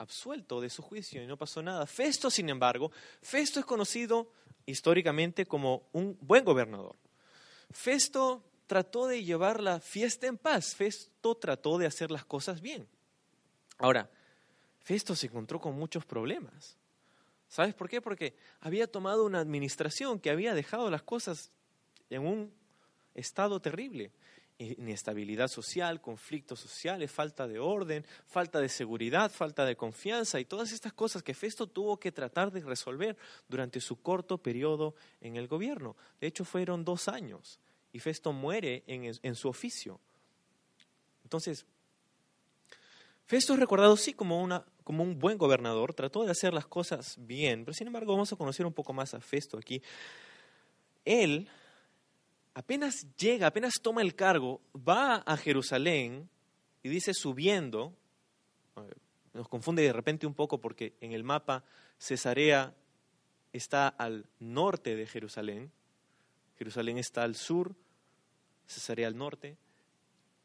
absuelto 0.00 0.62
de 0.62 0.70
su 0.70 0.82
juicio 0.82 1.22
y 1.22 1.26
no 1.26 1.36
pasó 1.36 1.62
nada. 1.62 1.86
Festo, 1.86 2.30
sin 2.30 2.48
embargo, 2.48 2.90
Festo 3.20 3.60
es 3.60 3.66
conocido 3.66 4.32
históricamente 4.64 5.44
como 5.44 5.88
un 5.92 6.16
buen 6.22 6.42
gobernador. 6.42 6.96
Festo 7.70 8.42
trató 8.66 9.06
de 9.06 9.22
llevar 9.22 9.62
la 9.62 9.78
fiesta 9.78 10.26
en 10.26 10.38
paz, 10.38 10.74
Festo 10.74 11.36
trató 11.36 11.76
de 11.76 11.86
hacer 11.86 12.10
las 12.10 12.24
cosas 12.24 12.62
bien. 12.62 12.88
Ahora, 13.76 14.10
Festo 14.78 15.14
se 15.14 15.26
encontró 15.26 15.60
con 15.60 15.74
muchos 15.74 16.06
problemas. 16.06 16.78
¿Sabes 17.48 17.74
por 17.74 17.88
qué? 17.88 18.00
Porque 18.00 18.34
había 18.60 18.90
tomado 18.90 19.26
una 19.26 19.40
administración 19.40 20.18
que 20.18 20.30
había 20.30 20.54
dejado 20.54 20.90
las 20.90 21.02
cosas 21.02 21.50
en 22.08 22.26
un 22.26 22.54
estado 23.14 23.60
terrible 23.60 24.12
inestabilidad 24.60 25.48
social, 25.48 26.00
conflictos 26.00 26.60
sociales, 26.60 27.10
falta 27.10 27.48
de 27.48 27.58
orden, 27.58 28.04
falta 28.26 28.60
de 28.60 28.68
seguridad, 28.68 29.30
falta 29.30 29.64
de 29.64 29.76
confianza 29.76 30.38
y 30.38 30.44
todas 30.44 30.72
estas 30.72 30.92
cosas 30.92 31.22
que 31.22 31.34
Festo 31.34 31.66
tuvo 31.66 31.98
que 31.98 32.12
tratar 32.12 32.52
de 32.52 32.60
resolver 32.60 33.16
durante 33.48 33.80
su 33.80 34.00
corto 34.00 34.38
periodo 34.38 34.94
en 35.20 35.36
el 35.36 35.48
gobierno. 35.48 35.96
De 36.20 36.26
hecho, 36.26 36.44
fueron 36.44 36.84
dos 36.84 37.08
años 37.08 37.58
y 37.92 38.00
Festo 38.00 38.32
muere 38.32 38.84
en, 38.86 39.34
su 39.34 39.48
oficio. 39.48 39.98
Entonces, 41.24 41.64
Festo 43.26 43.54
es 43.54 43.60
recordado 43.60 43.96
sí 43.96 44.12
como, 44.12 44.42
una, 44.42 44.64
como 44.84 45.02
un 45.02 45.18
buen 45.18 45.38
gobernador, 45.38 45.94
trató 45.94 46.24
de 46.24 46.32
hacer 46.32 46.52
las 46.52 46.66
cosas 46.66 47.16
bien, 47.18 47.64
pero 47.64 47.74
sin 47.74 47.86
embargo 47.86 48.12
vamos 48.12 48.32
a 48.32 48.36
conocer 48.36 48.66
un 48.66 48.72
poco 48.72 48.92
más 48.92 49.14
a 49.14 49.20
Festo 49.20 49.56
aquí. 49.56 49.82
Él 51.04 51.48
apenas 52.60 53.06
llega, 53.16 53.46
apenas 53.46 53.80
toma 53.80 54.02
el 54.02 54.14
cargo, 54.14 54.60
va 54.76 55.16
a 55.16 55.36
Jerusalén 55.38 56.28
y 56.82 56.90
dice 56.90 57.14
subiendo, 57.14 57.96
nos 59.32 59.48
confunde 59.48 59.82
de 59.82 59.94
repente 59.94 60.26
un 60.26 60.34
poco 60.34 60.60
porque 60.60 60.94
en 61.00 61.12
el 61.12 61.24
mapa 61.24 61.64
Cesarea 61.98 62.74
está 63.54 63.88
al 63.88 64.26
norte 64.40 64.94
de 64.94 65.06
Jerusalén, 65.06 65.72
Jerusalén 66.58 66.98
está 66.98 67.22
al 67.22 67.34
sur, 67.34 67.74
Cesarea 68.66 69.06
al 69.06 69.16
norte, 69.16 69.56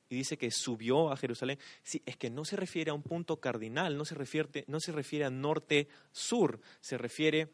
y 0.08 0.16
dice 0.16 0.38
que 0.38 0.52
subió 0.52 1.12
a 1.12 1.18
Jerusalén. 1.18 1.60
Sí, 1.84 2.02
es 2.06 2.16
que 2.16 2.30
no 2.30 2.46
se 2.46 2.56
refiere 2.56 2.92
a 2.92 2.94
un 2.94 3.04
punto 3.04 3.42
cardinal, 3.42 3.98
no 3.98 4.06
se 4.06 4.16
refiere, 4.16 4.64
no 4.68 4.80
se 4.80 4.94
refiere 4.94 5.26
a 5.26 5.30
norte-sur, 5.30 6.62
se 6.80 6.98
refiere 6.98 7.52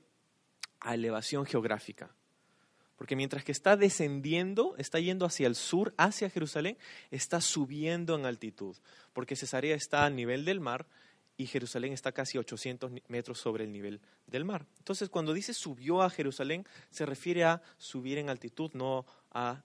a 0.82 0.94
elevación 0.94 1.46
geográfica. 1.46 2.14
Porque 3.02 3.16
mientras 3.16 3.44
que 3.44 3.52
está 3.52 3.78
descendiendo, 3.78 4.76
está 4.78 5.00
yendo 5.00 5.26
hacia 5.26 5.48
el 5.48 5.56
sur, 5.56 5.92
hacia 5.98 6.30
Jerusalén, 6.30 6.78
está 7.10 7.42
subiendo 7.42 8.16
en 8.16 8.28
altitud. 8.28 8.78
Porque 9.12 9.36
Cesarea 9.36 9.76
está 9.76 10.06
al 10.06 10.16
nivel 10.16 10.46
del 10.46 10.60
mar 10.60 10.86
y 11.36 11.48
Jerusalén 11.48 11.94
está 11.94 12.12
casi 12.12 12.38
800 12.38 12.92
metros 13.08 13.40
sobre 13.40 13.64
el 13.64 13.72
nivel 13.72 14.02
del 14.28 14.46
mar. 14.46 14.68
Entonces, 14.78 15.10
cuando 15.10 15.34
dice 15.34 15.56
subió 15.56 16.04
a 16.04 16.12
Jerusalén, 16.12 16.64
se 16.92 17.08
refiere 17.08 17.44
a 17.44 17.64
subir 17.80 18.20
en 18.20 18.30
altitud, 18.30 18.70
no 18.76 19.08
a 19.32 19.64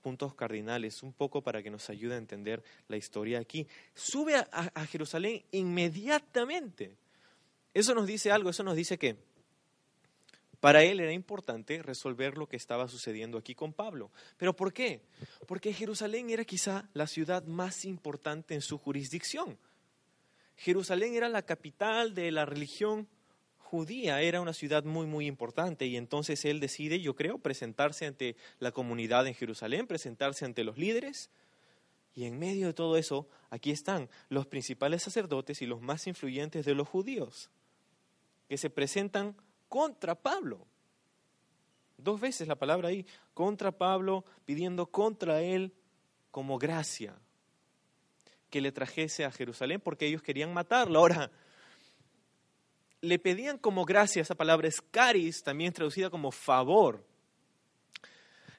puntos 0.00 0.36
cardinales, 0.36 1.02
un 1.02 1.12
poco 1.12 1.42
para 1.42 1.64
que 1.64 1.70
nos 1.72 1.90
ayude 1.90 2.14
a 2.14 2.18
entender 2.18 2.62
la 2.86 2.96
historia 2.96 3.40
aquí. 3.40 3.66
Sube 3.94 4.36
a, 4.36 4.46
a 4.52 4.86
Jerusalén 4.86 5.42
inmediatamente. 5.50 6.94
Eso 7.74 7.96
nos 7.96 8.06
dice 8.06 8.30
algo, 8.30 8.50
eso 8.50 8.62
nos 8.62 8.76
dice 8.76 8.96
que 8.96 9.16
para 10.66 10.82
él 10.82 10.98
era 10.98 11.12
importante 11.12 11.80
resolver 11.80 12.36
lo 12.36 12.48
que 12.48 12.56
estaba 12.56 12.88
sucediendo 12.88 13.38
aquí 13.38 13.54
con 13.54 13.72
Pablo. 13.72 14.10
¿Pero 14.36 14.56
por 14.56 14.72
qué? 14.72 15.00
Porque 15.46 15.72
Jerusalén 15.72 16.28
era 16.28 16.44
quizá 16.44 16.88
la 16.92 17.06
ciudad 17.06 17.44
más 17.44 17.84
importante 17.84 18.52
en 18.52 18.60
su 18.60 18.76
jurisdicción. 18.76 19.58
Jerusalén 20.56 21.14
era 21.14 21.28
la 21.28 21.42
capital 21.42 22.16
de 22.16 22.32
la 22.32 22.46
religión 22.46 23.06
judía, 23.58 24.20
era 24.22 24.40
una 24.40 24.52
ciudad 24.52 24.82
muy, 24.82 25.06
muy 25.06 25.28
importante 25.28 25.86
y 25.86 25.96
entonces 25.96 26.44
él 26.44 26.58
decide, 26.58 27.00
yo 27.00 27.14
creo, 27.14 27.38
presentarse 27.38 28.04
ante 28.04 28.34
la 28.58 28.72
comunidad 28.72 29.28
en 29.28 29.34
Jerusalén, 29.34 29.86
presentarse 29.86 30.46
ante 30.46 30.64
los 30.64 30.78
líderes. 30.78 31.30
Y 32.12 32.24
en 32.24 32.40
medio 32.40 32.66
de 32.66 32.74
todo 32.74 32.96
eso, 32.96 33.28
aquí 33.50 33.70
están 33.70 34.08
los 34.30 34.48
principales 34.48 35.04
sacerdotes 35.04 35.62
y 35.62 35.66
los 35.66 35.80
más 35.80 36.08
influyentes 36.08 36.66
de 36.66 36.74
los 36.74 36.88
judíos, 36.88 37.50
que 38.48 38.58
se 38.58 38.68
presentan 38.68 39.36
contra 39.68 40.14
Pablo. 40.14 40.66
Dos 41.98 42.20
veces 42.20 42.46
la 42.48 42.56
palabra 42.56 42.88
ahí, 42.88 43.06
contra 43.34 43.72
Pablo, 43.72 44.24
pidiendo 44.44 44.86
contra 44.86 45.40
él 45.40 45.72
como 46.30 46.58
gracia 46.58 47.18
que 48.50 48.60
le 48.60 48.72
trajese 48.72 49.24
a 49.24 49.32
Jerusalén 49.32 49.80
porque 49.80 50.06
ellos 50.06 50.22
querían 50.22 50.52
matarlo. 50.52 50.98
Ahora, 50.98 51.30
le 53.00 53.18
pedían 53.18 53.58
como 53.58 53.84
gracia, 53.84 54.22
esa 54.22 54.34
palabra 54.34 54.68
es 54.68 54.80
caris, 54.80 55.42
también 55.42 55.72
traducida 55.72 56.10
como 56.10 56.30
favor. 56.30 57.04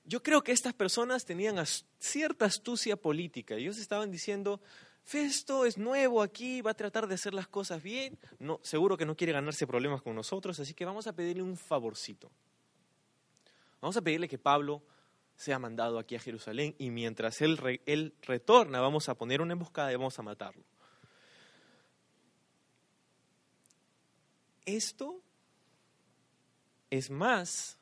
Yo 0.06 0.24
creo 0.24 0.42
que 0.42 0.54
estas 0.54 0.74
personas 0.74 1.26
tenían 1.26 1.58
cierta 2.00 2.46
astucia 2.46 2.96
política. 2.96 3.56
Ellos 3.56 3.78
estaban 3.78 4.10
diciendo, 4.10 4.62
Festo 5.08 5.64
es 5.64 5.78
nuevo 5.78 6.22
aquí, 6.22 6.62
va 6.62 6.72
a 6.72 6.74
tratar 6.74 7.08
de 7.08 7.16
hacer 7.16 7.34
las 7.34 7.48
cosas 7.48 7.82
bien. 7.82 8.20
No, 8.40 8.60
seguro 8.62 8.98
que 8.98 9.06
no 9.06 9.16
quiere 9.16 9.32
ganarse 9.32 9.66
problemas 9.66 10.02
con 10.02 10.14
nosotros, 10.14 10.60
así 10.60 10.74
que 10.74 10.84
vamos 10.84 11.08
a 11.08 11.14
pedirle 11.14 11.44
un 11.44 11.56
favorcito. 11.56 12.30
Vamos 13.80 13.96
a 13.96 14.02
pedirle 14.02 14.28
que 14.28 14.38
Pablo 14.38 14.84
sea 15.38 15.60
mandado 15.60 15.98
aquí 15.98 16.18
a 16.18 16.20
Jerusalén 16.20 16.76
y 16.78 16.90
mientras 16.90 17.42
él, 17.42 17.58
él 17.86 18.16
retorna 18.22 18.82
vamos 18.82 19.08
a 19.08 19.16
poner 19.16 19.40
una 19.40 19.54
emboscada 19.54 19.94
y 19.94 19.96
vamos 19.96 20.20
a 20.20 20.24
matarlo. 20.24 20.66
Esto 24.66 25.22
es 26.90 27.10
más 27.10 27.78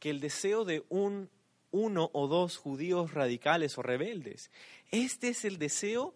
que 0.00 0.10
el 0.10 0.18
deseo 0.18 0.64
de 0.64 0.84
un 0.88 1.30
uno 1.74 2.08
o 2.12 2.28
dos 2.28 2.56
judíos 2.56 3.14
radicales 3.14 3.76
o 3.78 3.82
rebeldes. 3.82 4.52
Este 4.92 5.30
es 5.30 5.44
el 5.44 5.58
deseo 5.58 6.14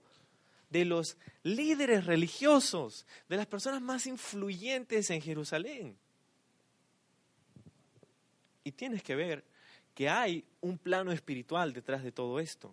de 0.71 0.85
los 0.85 1.17
líderes 1.43 2.07
religiosos, 2.07 3.07
de 3.29 3.37
las 3.37 3.47
personas 3.47 3.83
más 3.83 4.07
influyentes 4.07 5.11
en 5.11 5.21
Jerusalén. 5.21 5.99
Y 8.63 8.71
tienes 8.71 9.03
que 9.03 9.17
ver 9.17 9.45
que 9.95 10.09
hay 10.09 10.45
un 10.61 10.79
plano 10.79 11.11
espiritual 11.11 11.73
detrás 11.73 12.05
de 12.05 12.13
todo 12.13 12.39
esto. 12.39 12.73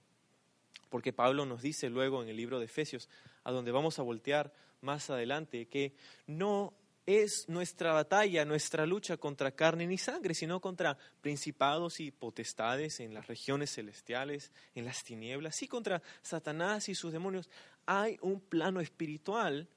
Porque 0.89 1.11
Pablo 1.11 1.47
nos 1.47 1.63
dice 1.63 1.89
luego 1.89 2.21
en 2.21 2.29
el 2.29 2.37
libro 2.37 2.59
de 2.59 2.65
Efesios, 2.65 3.09
a 3.43 3.51
donde 3.51 3.71
vamos 3.71 3.97
a 3.97 4.03
voltear 4.03 4.53
más 4.81 5.09
adelante, 5.09 5.65
que 5.65 5.95
no 6.27 6.71
es 7.05 7.47
nuestra 7.47 7.93
batalla, 7.93 8.45
nuestra 8.45 8.85
lucha 8.85 9.17
contra 9.17 9.51
carne 9.51 9.85
ni 9.85 9.97
sangre, 9.97 10.33
sino 10.33 10.59
contra 10.59 10.97
principados 11.21 11.99
y 11.99 12.11
potestades 12.11 12.99
en 12.99 13.13
las 13.13 13.27
regiones 13.27 13.73
celestiales, 13.73 14.51
en 14.73 14.85
las 14.85 15.03
tinieblas, 15.03 15.55
sí 15.55 15.67
contra 15.67 16.01
Satanás 16.23 16.89
y 16.89 16.95
sus 16.95 17.11
demonios. 17.11 17.49
Hay 17.85 18.17
un 18.21 18.39
plano 18.39 18.79
espiritual 18.79 19.67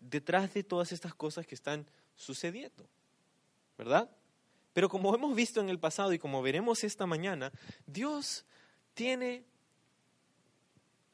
detrás 0.00 0.52
de 0.52 0.64
todas 0.64 0.90
estas 0.90 1.14
cosas 1.14 1.46
que 1.46 1.54
están 1.54 1.86
sucediendo, 2.16 2.88
¿verdad? 3.78 4.10
Pero 4.72 4.88
como 4.88 5.14
hemos 5.14 5.34
visto 5.36 5.60
en 5.60 5.68
el 5.68 5.78
pasado 5.78 6.12
y 6.12 6.18
como 6.18 6.42
veremos 6.42 6.82
esta 6.82 7.06
mañana, 7.06 7.52
Dios 7.86 8.44
tiene 8.94 9.44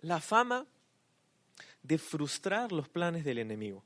la 0.00 0.20
fama 0.20 0.66
de 1.82 1.98
frustrar 1.98 2.72
los 2.72 2.88
planes 2.88 3.24
del 3.24 3.38
enemigo. 3.38 3.82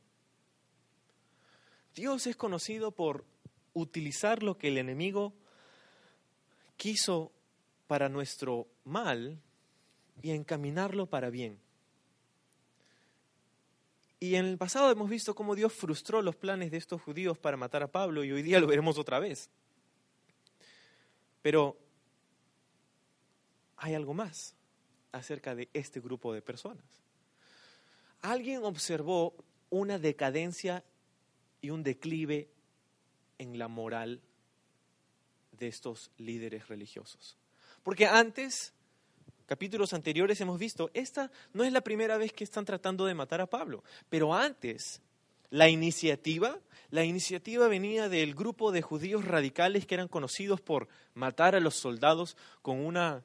Dios 1.95 2.27
es 2.27 2.37
conocido 2.37 2.91
por 2.91 3.25
utilizar 3.73 4.43
lo 4.43 4.59
que 4.59 4.69
el 4.69 4.79
enemigo 4.79 5.33
quiso 6.77 7.33
para 7.87 8.09
nuestro 8.09 8.67
mal 8.85 9.41
y 10.23 10.31
encaminarlo 10.31 11.07
para 11.07 11.31
bien. 11.31 11.59
Y 14.19 14.37
en 14.37 14.47
el 14.47 14.59
pasado 14.59 14.91
hemos 14.91 15.11
visto 15.11 15.35
cómo 15.35 15.55
Dios 15.55 15.73
frustró 15.73 16.23
los 16.23 16.35
planes 16.35 16.71
de 16.71 16.79
estos 16.79 17.03
judíos 17.03 17.39
para 17.39 17.57
matar 17.57 17.83
a 17.83 17.93
Pablo 17.93 18.25
y 18.25 18.33
hoy 18.33 18.43
día 18.43 18.59
lo 18.59 18.67
veremos 18.67 18.99
otra 18.99 19.19
vez. 19.19 19.51
Pero 21.43 21.77
hay 23.77 23.95
algo 23.95 24.15
más 24.15 24.57
acerca 25.13 25.55
de 25.55 25.69
este 25.75 26.01
grupo 26.01 26.33
de 26.33 26.43
personas. 26.43 26.87
Alguien 28.23 28.65
observó 28.65 29.35
una 29.69 29.99
decadencia 29.99 30.83
y 31.65 31.71
un 31.71 31.83
declive 31.83 32.51
en 33.39 33.59
la 33.59 33.69
moral 33.69 34.21
de 35.53 35.69
estos 35.69 36.11
líderes 36.19 36.69
religiosos. 36.69 37.39
Porque 37.83 38.07
antes, 38.07 38.75
capítulos 39.47 39.95
anteriores 39.95 40.39
hemos 40.43 40.59
visto, 40.59 40.91
esta 40.93 41.31
no 41.55 41.65
es 41.65 41.73
la 41.73 41.81
primera 41.81 42.19
vez 42.19 42.35
que 42.35 42.45
están 42.45 42.67
tratando 42.67 43.07
de 43.07 43.15
matar 43.15 43.41
a 43.41 43.49
Pablo, 43.49 43.83
pero 44.11 44.35
antes 44.35 45.01
la 45.49 45.71
iniciativa, 45.71 46.61
la 46.91 47.05
iniciativa 47.05 47.67
venía 47.67 48.11
del 48.11 48.35
grupo 48.35 48.71
de 48.71 48.83
judíos 48.83 49.25
radicales 49.25 49.87
que 49.87 49.95
eran 49.95 50.09
conocidos 50.09 50.61
por 50.61 50.89
matar 51.15 51.55
a 51.55 51.61
los 51.61 51.77
soldados 51.77 52.37
con 52.61 52.85
una 52.85 53.25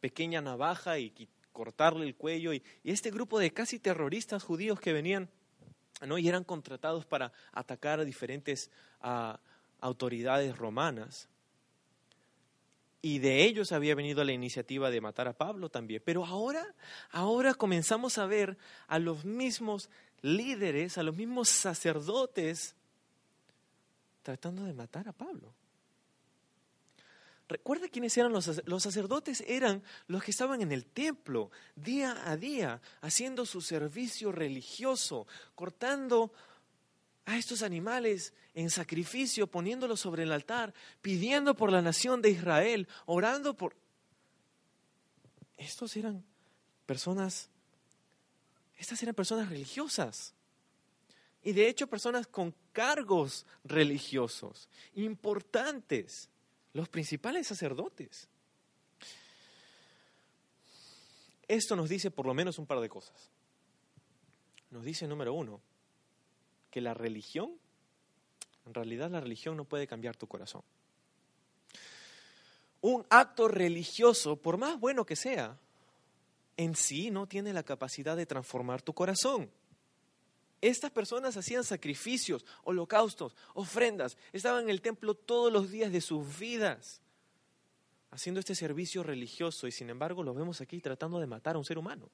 pequeña 0.00 0.40
navaja 0.40 0.98
y 0.98 1.28
cortarle 1.52 2.06
el 2.06 2.16
cuello, 2.16 2.52
y, 2.52 2.62
y 2.82 2.90
este 2.90 3.12
grupo 3.12 3.38
de 3.38 3.52
casi 3.52 3.78
terroristas 3.78 4.42
judíos 4.42 4.80
que 4.80 4.92
venían 4.92 5.30
¿no? 6.06 6.18
y 6.18 6.28
eran 6.28 6.44
contratados 6.44 7.04
para 7.04 7.32
atacar 7.52 8.00
a 8.00 8.04
diferentes 8.04 8.70
autoridades 9.80 10.56
romanas. 10.56 11.28
Y 13.00 13.20
de 13.20 13.44
ellos 13.44 13.70
había 13.72 13.94
venido 13.94 14.24
la 14.24 14.32
iniciativa 14.32 14.90
de 14.90 15.00
matar 15.00 15.28
a 15.28 15.32
Pablo 15.32 15.68
también. 15.68 16.02
Pero 16.04 16.24
ahora, 16.24 16.74
ahora 17.10 17.54
comenzamos 17.54 18.18
a 18.18 18.26
ver 18.26 18.58
a 18.88 18.98
los 18.98 19.24
mismos 19.24 19.88
líderes, 20.20 20.98
a 20.98 21.04
los 21.04 21.14
mismos 21.14 21.48
sacerdotes 21.48 22.74
tratando 24.22 24.64
de 24.64 24.74
matar 24.74 25.08
a 25.08 25.12
Pablo. 25.12 25.54
Recuerda 27.48 27.88
quiénes 27.88 28.16
eran 28.18 28.32
los, 28.32 28.44
sacerdotes, 28.82 29.42
eran 29.46 29.82
los 30.06 30.22
que 30.22 30.32
estaban 30.32 30.60
en 30.60 30.70
el 30.70 30.84
templo 30.84 31.50
día 31.74 32.30
a 32.30 32.36
día, 32.36 32.82
haciendo 33.00 33.46
su 33.46 33.62
servicio 33.62 34.30
religioso, 34.32 35.26
cortando 35.54 36.30
a 37.24 37.38
estos 37.38 37.62
animales 37.62 38.34
en 38.52 38.68
sacrificio, 38.68 39.46
poniéndolos 39.46 40.00
sobre 40.00 40.24
el 40.24 40.32
altar, 40.32 40.74
pidiendo 41.00 41.54
por 41.54 41.72
la 41.72 41.80
nación 41.80 42.20
de 42.20 42.30
Israel, 42.30 42.86
orando 43.06 43.56
por... 43.56 43.74
Estos 45.56 45.96
eran 45.96 46.22
personas, 46.84 47.48
estas 48.76 49.02
eran 49.02 49.14
personas 49.14 49.48
religiosas. 49.48 50.34
Y 51.42 51.52
de 51.52 51.66
hecho 51.66 51.86
personas 51.86 52.26
con 52.26 52.54
cargos 52.72 53.46
religiosos 53.64 54.68
importantes 54.94 56.28
los 56.72 56.88
principales 56.88 57.46
sacerdotes. 57.46 58.28
Esto 61.46 61.76
nos 61.76 61.88
dice 61.88 62.10
por 62.10 62.26
lo 62.26 62.34
menos 62.34 62.58
un 62.58 62.66
par 62.66 62.80
de 62.80 62.88
cosas. 62.88 63.30
Nos 64.70 64.84
dice, 64.84 65.06
número 65.06 65.32
uno, 65.32 65.60
que 66.70 66.80
la 66.80 66.92
religión, 66.92 67.58
en 68.66 68.74
realidad 68.74 69.10
la 69.10 69.20
religión 69.20 69.56
no 69.56 69.64
puede 69.64 69.86
cambiar 69.86 70.16
tu 70.16 70.26
corazón. 70.26 70.62
Un 72.80 73.04
acto 73.08 73.48
religioso, 73.48 74.36
por 74.36 74.58
más 74.58 74.78
bueno 74.78 75.06
que 75.06 75.16
sea, 75.16 75.58
en 76.58 76.76
sí 76.76 77.10
no 77.10 77.26
tiene 77.26 77.52
la 77.52 77.62
capacidad 77.62 78.16
de 78.16 78.26
transformar 78.26 78.82
tu 78.82 78.92
corazón. 78.92 79.50
Estas 80.60 80.90
personas 80.90 81.36
hacían 81.36 81.62
sacrificios, 81.62 82.44
holocaustos, 82.64 83.36
ofrendas, 83.54 84.16
estaban 84.32 84.64
en 84.64 84.70
el 84.70 84.80
templo 84.80 85.14
todos 85.14 85.52
los 85.52 85.70
días 85.70 85.92
de 85.92 86.00
sus 86.00 86.38
vidas, 86.38 87.00
haciendo 88.10 88.40
este 88.40 88.54
servicio 88.54 89.02
religioso 89.02 89.66
y 89.66 89.72
sin 89.72 89.90
embargo 89.90 90.22
lo 90.22 90.34
vemos 90.34 90.60
aquí 90.60 90.80
tratando 90.80 91.20
de 91.20 91.26
matar 91.26 91.54
a 91.54 91.58
un 91.58 91.64
ser 91.64 91.78
humano. 91.78 92.08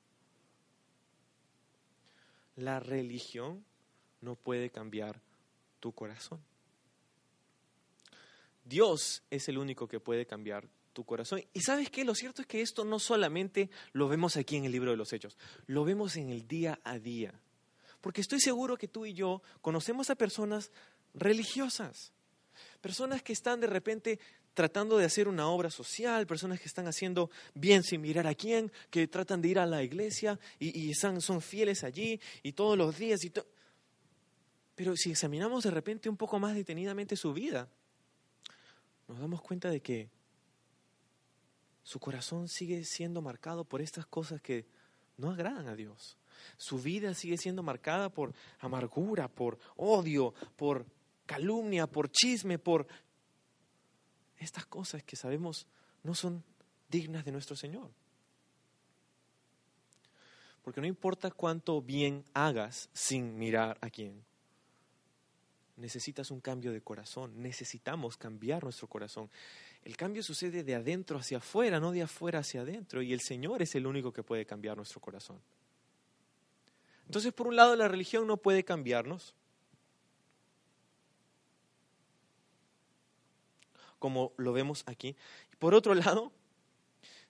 La 2.57 2.81
religión 2.81 3.65
no 4.21 4.37
puede 4.37 4.71
cambiar 4.71 5.21
tu 5.81 5.93
corazón. 5.93 6.41
Dios 8.65 9.23
es 9.31 9.49
el 9.49 9.59
único 9.59 9.89
que 9.89 10.01
puede 10.01 10.27
cambiar 10.27 10.69
tu 10.93 11.05
corazón. 11.05 11.43
Y 11.53 11.61
sabes 11.61 11.91
qué, 11.91 12.05
lo 12.05 12.15
cierto 12.15 12.43
es 12.43 12.49
que 12.49 12.63
esto 12.63 12.85
no 12.85 12.99
solamente 12.99 13.71
lo 13.93 14.09
vemos 14.09 14.37
aquí 14.37 14.57
en 14.57 14.65
el 14.65 14.73
libro 14.73 14.91
de 14.91 14.97
los 14.97 15.13
Hechos, 15.13 15.37
lo 15.67 15.85
vemos 15.85 16.17
en 16.17 16.31
el 16.31 16.47
día 16.47 16.81
a 16.85 16.99
día. 16.99 17.35
Porque 18.05 18.21
estoy 18.21 18.39
seguro 18.39 18.77
que 18.77 18.87
tú 18.87 19.07
y 19.07 19.15
yo 19.15 19.41
conocemos 19.63 20.11
a 20.11 20.15
personas 20.15 20.71
religiosas, 21.15 22.13
personas 22.83 23.23
que 23.23 23.33
están 23.33 23.61
de 23.61 23.67
repente 23.67 24.21
tratando 24.53 24.99
de 24.99 25.07
hacer 25.07 25.27
una 25.27 25.49
obra 25.49 25.71
social, 25.71 26.27
personas 26.27 26.61
que 26.61 26.69
están 26.69 26.87
haciendo 26.87 27.31
bien 27.55 27.83
sin 27.83 28.03
mirar 28.03 28.27
a 28.27 28.35
quién, 28.35 28.71
que 28.91 29.09
tratan 29.09 29.41
de 29.41 29.49
ir 29.49 29.59
a 29.59 29.65
la 29.65 29.83
iglesia 29.83 30.39
y, 30.59 30.93
son, 30.93 31.41
fieles 31.41 31.83
allí 31.83 32.21
y 32.43 32.53
todos 32.53 32.77
los 32.77 32.99
días. 32.99 33.25
Y 33.25 33.33
Pero 34.75 34.97
si 34.97 35.11
examinamos 35.11 35.65
de 35.65 35.71
repente 35.71 36.11
un 36.11 36.19
poco 36.19 36.39
más 36.39 36.55
detenidamente 36.55 37.17
su 37.17 37.33
vida, 37.33 37.71
nos 39.09 39.19
damos 39.19 39.41
cuenta 39.41 39.71
de 39.71 39.81
que 39.81 40.11
su 41.83 41.99
corazón 41.99 42.49
sigue 42.49 42.85
siendo 42.85 43.23
marcado 43.23 43.65
por 43.65 43.81
estas 43.81 44.05
cosas 44.05 44.43
que 44.43 44.67
no 45.17 45.31
agradan 45.31 45.69
a 45.69 45.75
Dios. 45.75 46.19
Su 46.57 46.79
vida 46.79 47.15
sigue 47.15 47.37
siendo 47.37 47.63
marcada 47.63 48.09
por 48.09 48.35
amargura, 48.61 49.29
por 49.29 49.59
odio, 49.77 50.35
por 50.57 50.87
calumnia, 51.27 51.87
por 51.87 52.11
chisme, 52.11 52.59
por 52.59 52.87
estas 54.39 54.67
cosas 54.67 55.03
que 55.03 55.17
sabemos 55.17 55.67
no 56.03 56.15
son 56.15 56.45
dignas 56.89 57.25
de 57.25 57.33
nuestro 57.33 57.57
Señor. 57.57 57.91
Porque 60.63 60.81
no 60.81 60.87
importa 60.87 61.31
cuánto 61.31 61.83
bien 61.83 62.25
hagas 62.33 62.89
sin 62.93 63.37
mirar 63.37 63.77
a 63.81 63.91
quién. 63.91 64.25
Necesitas 65.77 66.31
un 66.31 66.41
cambio 66.41 66.73
de 66.73 66.81
corazón, 66.81 67.43
necesitamos 67.43 68.17
cambiar 68.17 68.63
nuestro 68.63 68.87
corazón. 68.87 69.29
El 69.83 69.97
cambio 69.97 70.23
sucede 70.23 70.63
de 70.63 70.75
adentro 70.75 71.19
hacia 71.19 71.39
afuera, 71.39 71.81
no 71.81 71.91
de 71.91 72.03
afuera 72.03 72.39
hacia 72.39 72.63
adentro, 72.63 73.03
y 73.03 73.13
el 73.13 73.21
Señor 73.21 73.61
es 73.61 73.75
el 73.75 73.87
único 73.87 74.13
que 74.13 74.23
puede 74.23 74.47
cambiar 74.47 74.77
nuestro 74.77 75.01
corazón. 75.01 75.41
Entonces, 77.15 77.33
por 77.33 77.47
un 77.47 77.55
lado, 77.55 77.77
la 77.77 77.87
religión 77.87 78.27
no 78.27 78.39
puede 78.39 78.65
cambiarnos, 78.65 79.37
como 84.01 84.33
lo 84.37 84.53
vemos 84.53 84.83
aquí. 84.87 85.15
Por 85.61 85.77
otro 85.77 85.95
lado, 85.95 86.33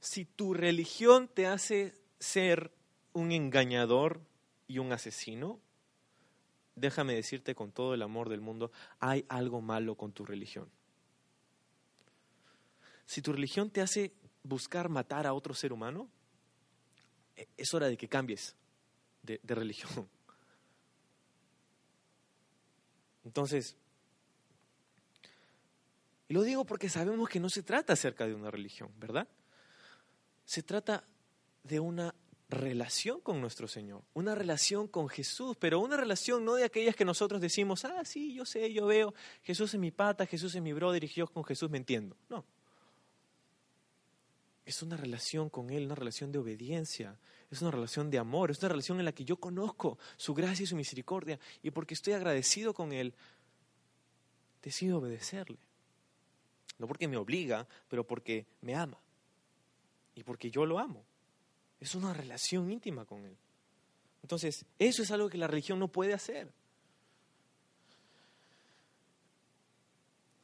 si 0.00 0.24
tu 0.24 0.54
religión 0.54 1.28
te 1.28 1.46
hace 1.46 1.92
ser 2.18 2.72
un 3.12 3.30
engañador 3.30 4.22
y 4.66 4.78
un 4.78 4.90
asesino, 4.90 5.60
déjame 6.76 7.14
decirte 7.14 7.54
con 7.54 7.70
todo 7.70 7.92
el 7.92 8.00
amor 8.00 8.30
del 8.30 8.40
mundo, 8.40 8.72
hay 9.00 9.26
algo 9.28 9.60
malo 9.60 9.96
con 9.96 10.12
tu 10.12 10.24
religión. 10.24 10.70
Si 13.04 13.20
tu 13.20 13.34
religión 13.34 13.68
te 13.68 13.82
hace 13.82 14.14
buscar 14.44 14.88
matar 14.88 15.26
a 15.26 15.34
otro 15.34 15.52
ser 15.52 15.74
humano, 15.74 16.08
e, 17.36 17.48
es 17.58 17.74
hora 17.74 17.88
de 17.88 17.98
que 17.98 18.08
cambies 18.08 18.56
de, 19.24 19.54
religión. 19.54 20.08
Entonces, 23.24 23.76
y 26.28 26.34
lo 26.34 26.42
digo 26.42 26.64
porque 26.64 26.88
sabemos 26.88 27.28
que 27.28 27.40
no 27.40 27.48
se 27.48 27.62
trata 27.62 27.94
acerca 27.94 28.26
de 28.26 28.34
una 28.34 28.50
religión, 28.50 28.92
¿verdad? 28.98 29.26
Se 30.44 30.62
trata 30.62 31.04
de 31.62 31.80
una 31.80 32.14
relación 32.50 33.20
con 33.20 33.40
nuestro 33.40 33.66
Señor, 33.66 34.02
una 34.12 34.34
relación 34.34 34.86
con 34.86 35.08
Jesús, 35.08 35.56
pero 35.58 35.80
una 35.80 35.96
relación 35.96 36.44
no 36.44 36.54
de 36.54 36.64
aquellas 36.64 36.94
que 36.94 37.06
nosotros 37.06 37.40
decimos, 37.40 37.84
ah, 37.86 38.04
sí, 38.04 38.34
yo 38.34 38.44
sé, 38.44 38.72
yo 38.72 38.86
veo, 38.86 39.14
Jesús 39.42 39.72
es 39.72 39.80
mi 39.80 39.90
pata, 39.90 40.26
Jesús 40.26 40.54
es 40.54 40.60
mi 40.60 40.74
brother 40.74 41.02
y 41.02 41.08
con 41.32 41.44
Jesús 41.44 41.70
me 41.70 41.78
entiendo. 41.78 42.16
No. 42.28 42.44
Es 44.66 44.82
una 44.82 44.96
relación 44.96 45.48
con 45.48 45.70
Él, 45.70 45.86
una 45.86 45.94
relación 45.94 46.30
de 46.30 46.38
obediencia, 46.38 47.18
es 47.50 47.62
una 47.62 47.70
relación 47.70 48.10
de 48.10 48.18
amor, 48.18 48.50
es 48.50 48.58
una 48.60 48.70
relación 48.70 48.98
en 48.98 49.04
la 49.04 49.12
que 49.12 49.24
yo 49.24 49.36
conozco 49.36 49.98
su 50.16 50.34
gracia 50.34 50.64
y 50.64 50.66
su 50.66 50.76
misericordia 50.76 51.38
y 51.62 51.70
porque 51.70 51.94
estoy 51.94 52.12
agradecido 52.12 52.74
con 52.74 52.92
Él, 52.92 53.14
decido 54.62 54.98
obedecerle. 54.98 55.58
No 56.78 56.88
porque 56.88 57.08
me 57.08 57.16
obliga, 57.16 57.68
pero 57.88 58.06
porque 58.06 58.46
me 58.60 58.74
ama 58.74 58.98
y 60.14 60.22
porque 60.22 60.50
yo 60.50 60.66
lo 60.66 60.78
amo. 60.78 61.04
Es 61.80 61.94
una 61.94 62.12
relación 62.12 62.70
íntima 62.70 63.04
con 63.04 63.24
Él. 63.24 63.36
Entonces, 64.22 64.64
eso 64.78 65.02
es 65.02 65.10
algo 65.10 65.28
que 65.28 65.38
la 65.38 65.46
religión 65.46 65.78
no 65.78 65.88
puede 65.88 66.14
hacer. 66.14 66.50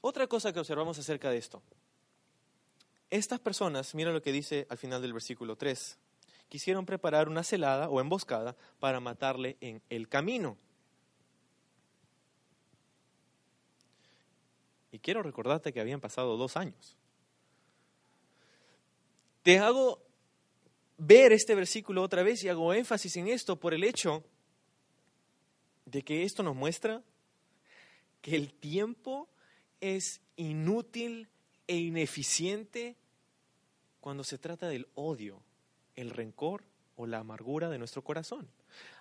Otra 0.03 0.27
cosa 0.27 0.53
que 0.53 0.61
observamos 0.61 0.99
acerca 0.99 1.31
de 1.31 1.39
esto. 1.39 1.63
Estas 3.11 3.41
personas, 3.41 3.95
mira 3.95 4.13
lo 4.13 4.23
que 4.23 4.33
dice 4.33 4.67
al 4.71 4.79
final 4.79 5.03
del 5.03 5.13
versículo 5.13 5.57
3, 5.57 5.99
quisieron 6.51 6.85
preparar 6.85 7.29
una 7.29 7.45
celada 7.45 7.89
o 7.89 8.01
emboscada 8.01 8.57
para 8.79 9.01
matarle 9.01 9.57
en 9.61 9.81
el 9.89 10.09
camino. 10.09 10.59
Y 14.93 14.99
quiero 14.99 15.23
recordarte 15.23 15.73
que 15.73 15.81
habían 15.81 16.01
pasado 16.01 16.37
dos 16.37 16.57
años. 16.59 16.97
Te 19.43 19.59
hago 19.59 20.03
ver 20.99 21.33
este 21.33 21.55
versículo 21.55 22.03
otra 22.03 22.23
vez 22.23 22.43
y 22.45 22.49
hago 22.49 22.75
énfasis 22.75 23.17
en 23.17 23.29
esto 23.29 23.57
por 23.57 23.73
el 23.73 23.85
hecho 23.85 24.23
de 25.87 26.03
que 26.03 26.25
esto 26.25 26.43
nos 26.43 26.57
muestra 26.57 27.03
que 28.21 28.37
el 28.37 28.53
tiempo 28.53 29.29
es 29.81 30.21
inútil 30.37 31.29
e 31.69 31.77
ineficiente 31.77 32.97
cuando 34.01 34.25
se 34.25 34.37
trata 34.37 34.69
del 34.69 34.89
odio, 34.95 35.43
el 36.01 36.11
rencor 36.11 36.65
o 36.97 37.07
la 37.07 37.19
amargura 37.19 37.71
de 37.71 37.79
nuestro 37.79 38.03
corazón. 38.03 38.49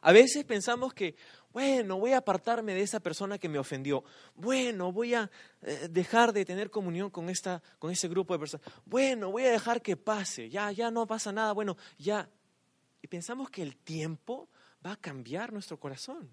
A 0.01 0.13
veces 0.13 0.45
pensamos 0.45 0.93
que, 0.93 1.15
bueno, 1.51 1.99
voy 1.99 2.13
a 2.13 2.19
apartarme 2.19 2.73
de 2.73 2.81
esa 2.81 3.01
persona 3.01 3.37
que 3.37 3.49
me 3.49 3.59
ofendió. 3.59 4.03
Bueno, 4.35 4.91
voy 4.93 5.15
a 5.15 5.29
eh, 5.61 5.87
dejar 5.89 6.31
de 6.31 6.45
tener 6.45 6.69
comunión 6.69 7.09
con, 7.09 7.29
esta, 7.29 7.61
con 7.77 7.91
ese 7.91 8.07
grupo 8.07 8.33
de 8.33 8.39
personas. 8.39 8.65
Bueno, 8.85 9.31
voy 9.31 9.43
a 9.43 9.51
dejar 9.51 9.81
que 9.81 9.97
pase. 9.97 10.49
Ya, 10.49 10.71
ya 10.71 10.91
no 10.91 11.05
pasa 11.05 11.33
nada. 11.33 11.51
Bueno, 11.51 11.75
ya. 11.97 12.29
Y 13.01 13.07
pensamos 13.07 13.49
que 13.49 13.61
el 13.61 13.75
tiempo 13.75 14.49
va 14.85 14.93
a 14.93 14.97
cambiar 14.97 15.51
nuestro 15.51 15.77
corazón. 15.77 16.29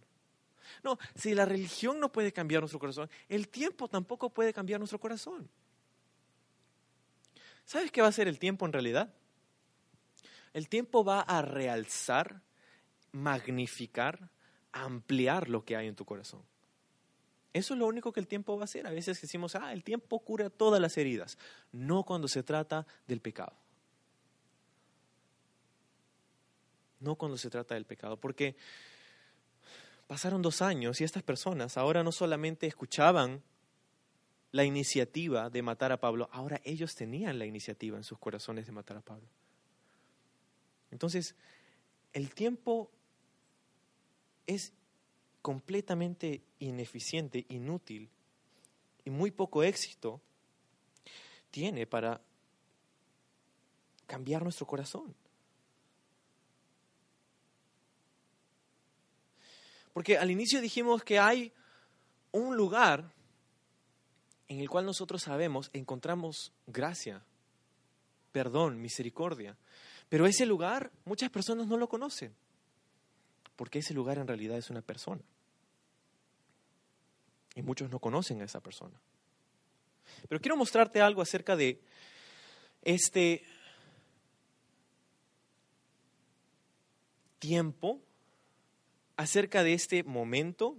No, 0.82 0.98
si 1.14 1.34
la 1.34 1.44
religión 1.44 1.98
no 1.98 2.12
puede 2.12 2.32
cambiar 2.32 2.62
nuestro 2.62 2.78
corazón, 2.78 3.10
el 3.28 3.48
tiempo 3.48 3.88
tampoco 3.88 4.30
puede 4.30 4.52
cambiar 4.52 4.80
nuestro 4.80 5.00
corazón. 5.00 5.48
¿Sabes 7.64 7.90
qué 7.90 8.02
va 8.02 8.08
a 8.08 8.12
ser 8.12 8.28
el 8.28 8.38
tiempo 8.38 8.66
en 8.66 8.72
realidad? 8.72 9.12
El 10.56 10.70
tiempo 10.70 11.04
va 11.04 11.20
a 11.20 11.42
realzar 11.42 12.40
magnificar, 13.12 14.30
ampliar 14.72 15.50
lo 15.50 15.66
que 15.66 15.76
hay 15.76 15.86
en 15.86 15.94
tu 15.94 16.06
corazón. 16.06 16.40
Eso 17.52 17.74
es 17.74 17.78
lo 17.78 17.86
único 17.86 18.10
que 18.10 18.20
el 18.20 18.26
tiempo 18.26 18.56
va 18.56 18.62
a 18.62 18.64
hacer. 18.64 18.86
A 18.86 18.90
veces 18.90 19.20
decimos, 19.20 19.54
ah, 19.54 19.74
el 19.74 19.84
tiempo 19.84 20.18
cura 20.20 20.48
todas 20.48 20.80
las 20.80 20.96
heridas. 20.96 21.36
No 21.72 22.04
cuando 22.04 22.26
se 22.26 22.42
trata 22.42 22.86
del 23.06 23.20
pecado. 23.20 23.52
No 27.00 27.16
cuando 27.16 27.36
se 27.36 27.50
trata 27.50 27.74
del 27.74 27.84
pecado. 27.84 28.16
Porque 28.18 28.56
pasaron 30.06 30.40
dos 30.40 30.62
años 30.62 31.02
y 31.02 31.04
estas 31.04 31.22
personas 31.22 31.76
ahora 31.76 32.02
no 32.02 32.12
solamente 32.12 32.66
escuchaban 32.66 33.42
la 34.52 34.64
iniciativa 34.64 35.50
de 35.50 35.60
matar 35.60 35.92
a 35.92 36.00
Pablo, 36.00 36.30
ahora 36.32 36.62
ellos 36.64 36.94
tenían 36.94 37.38
la 37.38 37.44
iniciativa 37.44 37.98
en 37.98 38.04
sus 38.04 38.18
corazones 38.18 38.64
de 38.64 38.72
matar 38.72 38.96
a 38.96 39.02
Pablo. 39.02 39.28
Entonces, 40.90 41.34
el 42.12 42.34
tiempo 42.34 42.90
es 44.46 44.72
completamente 45.42 46.42
ineficiente, 46.58 47.46
inútil 47.48 48.10
y 49.04 49.10
muy 49.10 49.30
poco 49.30 49.62
éxito 49.62 50.20
tiene 51.50 51.86
para 51.86 52.20
cambiar 54.06 54.42
nuestro 54.42 54.66
corazón. 54.66 55.14
Porque 59.92 60.18
al 60.18 60.30
inicio 60.30 60.60
dijimos 60.60 61.02
que 61.02 61.18
hay 61.18 61.52
un 62.32 62.56
lugar 62.56 63.12
en 64.48 64.60
el 64.60 64.68
cual 64.68 64.84
nosotros 64.84 65.22
sabemos, 65.22 65.70
encontramos 65.72 66.52
gracia, 66.66 67.24
perdón, 68.32 68.80
misericordia. 68.80 69.56
Pero 70.08 70.26
ese 70.26 70.46
lugar 70.46 70.90
muchas 71.04 71.30
personas 71.30 71.66
no 71.66 71.76
lo 71.76 71.88
conocen 71.88 72.34
porque 73.56 73.78
ese 73.78 73.94
lugar 73.94 74.18
en 74.18 74.26
realidad 74.26 74.58
es 74.58 74.70
una 74.70 74.82
persona. 74.82 75.22
Y 77.54 77.62
muchos 77.62 77.90
no 77.90 77.98
conocen 77.98 78.42
a 78.42 78.44
esa 78.44 78.60
persona. 78.60 79.00
Pero 80.28 80.40
quiero 80.40 80.56
mostrarte 80.56 81.00
algo 81.00 81.22
acerca 81.22 81.56
de 81.56 81.80
este 82.82 83.44
tiempo 87.38 88.00
acerca 89.16 89.62
de 89.62 89.72
este 89.72 90.02
momento, 90.02 90.76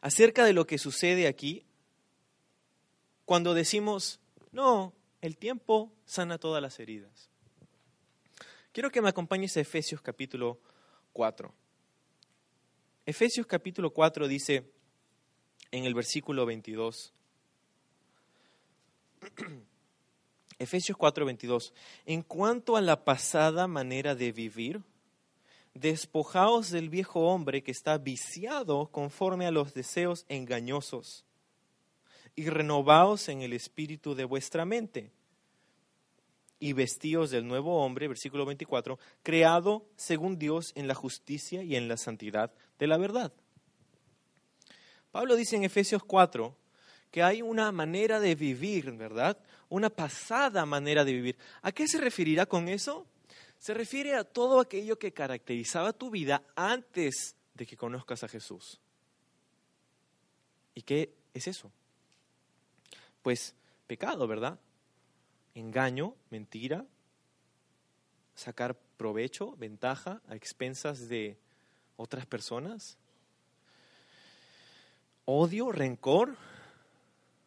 acerca 0.00 0.44
de 0.44 0.52
lo 0.52 0.66
que 0.66 0.78
sucede 0.78 1.26
aquí, 1.26 1.64
cuando 3.24 3.54
decimos, 3.54 4.20
no, 4.52 4.92
el 5.20 5.36
tiempo 5.36 5.92
sana 6.04 6.38
todas 6.38 6.62
las 6.62 6.78
heridas. 6.80 7.29
Quiero 8.72 8.90
que 8.90 9.02
me 9.02 9.08
acompañes 9.08 9.56
a 9.56 9.60
Efesios 9.60 10.00
capítulo 10.00 10.60
4. 11.12 11.52
Efesios 13.04 13.44
capítulo 13.44 13.92
4 13.92 14.28
dice 14.28 14.70
en 15.72 15.86
el 15.86 15.94
versículo 15.94 16.46
22, 16.46 17.12
Efesios 20.60 20.96
4, 20.96 21.26
22, 21.26 21.74
en 22.06 22.22
cuanto 22.22 22.76
a 22.76 22.80
la 22.80 23.04
pasada 23.04 23.66
manera 23.66 24.14
de 24.14 24.30
vivir, 24.30 24.80
despojaos 25.74 26.70
del 26.70 26.90
viejo 26.90 27.22
hombre 27.26 27.64
que 27.64 27.72
está 27.72 27.98
viciado 27.98 28.86
conforme 28.92 29.46
a 29.46 29.50
los 29.50 29.74
deseos 29.74 30.26
engañosos 30.28 31.24
y 32.36 32.48
renovaos 32.48 33.28
en 33.30 33.42
el 33.42 33.52
espíritu 33.52 34.14
de 34.14 34.26
vuestra 34.26 34.64
mente 34.64 35.10
y 36.60 36.74
vestíos 36.74 37.30
del 37.30 37.48
nuevo 37.48 37.82
hombre, 37.82 38.06
versículo 38.06 38.44
24, 38.44 38.98
creado 39.22 39.86
según 39.96 40.38
Dios 40.38 40.72
en 40.76 40.86
la 40.86 40.94
justicia 40.94 41.62
y 41.62 41.74
en 41.74 41.88
la 41.88 41.96
santidad 41.96 42.52
de 42.78 42.86
la 42.86 42.98
verdad. 42.98 43.32
Pablo 45.10 45.34
dice 45.34 45.56
en 45.56 45.64
Efesios 45.64 46.04
4 46.04 46.54
que 47.10 47.22
hay 47.22 47.42
una 47.42 47.72
manera 47.72 48.20
de 48.20 48.34
vivir, 48.36 48.92
¿verdad? 48.92 49.36
Una 49.68 49.90
pasada 49.90 50.64
manera 50.66 51.04
de 51.04 51.12
vivir. 51.12 51.36
¿A 51.62 51.72
qué 51.72 51.88
se 51.88 51.98
referirá 51.98 52.46
con 52.46 52.68
eso? 52.68 53.06
Se 53.58 53.74
refiere 53.74 54.14
a 54.14 54.24
todo 54.24 54.60
aquello 54.60 54.98
que 54.98 55.12
caracterizaba 55.12 55.92
tu 55.92 56.10
vida 56.10 56.44
antes 56.54 57.34
de 57.54 57.66
que 57.66 57.76
conozcas 57.76 58.22
a 58.22 58.28
Jesús. 58.28 58.80
¿Y 60.74 60.82
qué 60.82 61.12
es 61.34 61.48
eso? 61.48 61.72
Pues 63.22 63.54
pecado, 63.86 64.26
¿verdad? 64.28 64.58
Engaño, 65.54 66.14
mentira, 66.30 66.86
sacar 68.34 68.76
provecho, 68.96 69.56
ventaja 69.56 70.20
a 70.28 70.36
expensas 70.36 71.08
de 71.08 71.36
otras 71.96 72.26
personas, 72.26 72.98
odio, 75.24 75.72
rencor, 75.72 76.36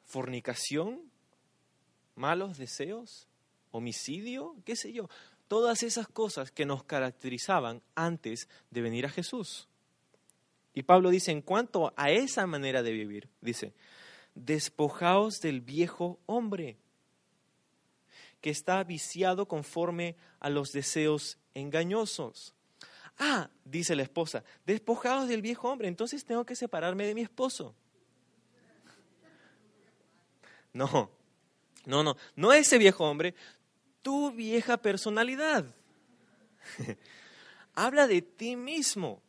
fornicación, 0.05 1.01
malos 2.15 2.57
deseos, 2.57 3.27
homicidio, 3.71 4.55
qué 4.65 4.75
sé 4.75 4.93
yo, 4.93 5.09
todas 5.47 5.83
esas 5.83 6.07
cosas 6.07 6.51
que 6.51 6.65
nos 6.65 6.83
caracterizaban 6.83 7.81
antes 7.95 8.47
de 8.69 8.81
venir 8.81 9.05
a 9.05 9.09
Jesús. 9.09 9.67
Y 10.73 10.83
Pablo 10.83 11.09
dice, 11.09 11.31
en 11.31 11.41
cuanto 11.41 11.93
a 11.95 12.11
esa 12.11 12.47
manera 12.47 12.83
de 12.83 12.91
vivir, 12.91 13.29
dice, 13.41 13.73
despojaos 14.35 15.39
del 15.41 15.61
viejo 15.61 16.19
hombre 16.25 16.77
que 18.43 18.49
está 18.49 18.84
viciado 18.84 19.47
conforme 19.47 20.17
a 20.41 20.49
los 20.49 20.73
deseos 20.73 21.38
engañosos. 21.53 22.53
Ah, 23.17 23.49
dice 23.63 23.95
la 23.95 24.03
esposa, 24.03 24.43
despojaos 24.65 25.29
del 25.29 25.41
viejo 25.41 25.69
hombre, 25.69 25.88
entonces 25.88 26.25
tengo 26.25 26.45
que 26.45 26.58
separarme 26.58 27.06
de 27.06 27.15
mi 27.15 27.21
esposo. 27.21 27.73
No, 30.73 31.10
no, 31.86 32.03
no, 32.03 32.17
no 32.36 32.51
ese 32.51 32.77
viejo 32.77 33.10
hombre, 33.10 33.34
tu 34.01 34.34
vieja 34.34 34.75
personalidad. 34.75 35.73
Habla 37.75 38.08
de 38.08 38.21
ti 38.21 38.58
mismo. 38.58 39.21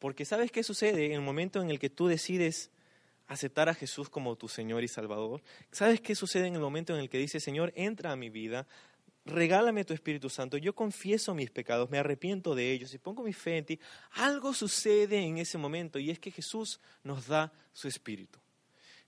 Porque 0.00 0.24
¿sabes 0.24 0.50
qué 0.50 0.64
sucede 0.64 1.06
en 1.06 1.12
el 1.12 1.20
momento 1.20 1.62
en 1.62 1.70
el 1.70 1.78
que 1.78 1.90
tú 1.90 2.08
decides 2.08 2.72
aceptar 3.26 3.68
a 3.68 3.74
Jesús 3.74 4.08
como 4.08 4.36
tu 4.36 4.48
Señor 4.48 4.84
y 4.84 4.88
Salvador? 4.88 5.42
¿Sabes 5.70 6.00
qué 6.00 6.14
sucede 6.14 6.46
en 6.46 6.54
el 6.54 6.60
momento 6.60 6.94
en 6.94 7.00
el 7.00 7.08
que 7.08 7.18
dices, 7.18 7.42
Señor, 7.42 7.72
entra 7.76 8.12
a 8.12 8.16
mi 8.16 8.30
vida, 8.30 8.66
regálame 9.24 9.84
tu 9.84 9.94
Espíritu 9.94 10.28
Santo, 10.28 10.56
yo 10.56 10.74
confieso 10.74 11.34
mis 11.34 11.50
pecados, 11.50 11.90
me 11.90 11.98
arrepiento 11.98 12.54
de 12.54 12.72
ellos 12.72 12.94
y 12.94 12.98
pongo 12.98 13.22
mi 13.22 13.32
fe 13.32 13.58
en 13.58 13.66
ti? 13.66 13.80
Algo 14.12 14.54
sucede 14.54 15.18
en 15.18 15.38
ese 15.38 15.58
momento 15.58 15.98
y 15.98 16.10
es 16.10 16.18
que 16.18 16.30
Jesús 16.30 16.80
nos 17.02 17.26
da 17.26 17.52
su 17.72 17.88
Espíritu. 17.88 18.38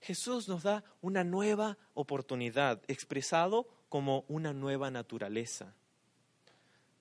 Jesús 0.01 0.47
nos 0.47 0.63
da 0.63 0.83
una 1.01 1.23
nueva 1.23 1.77
oportunidad, 1.93 2.81
expresado 2.87 3.67
como 3.89 4.23
una 4.27 4.53
nueva 4.53 4.91
naturaleza. 4.91 5.73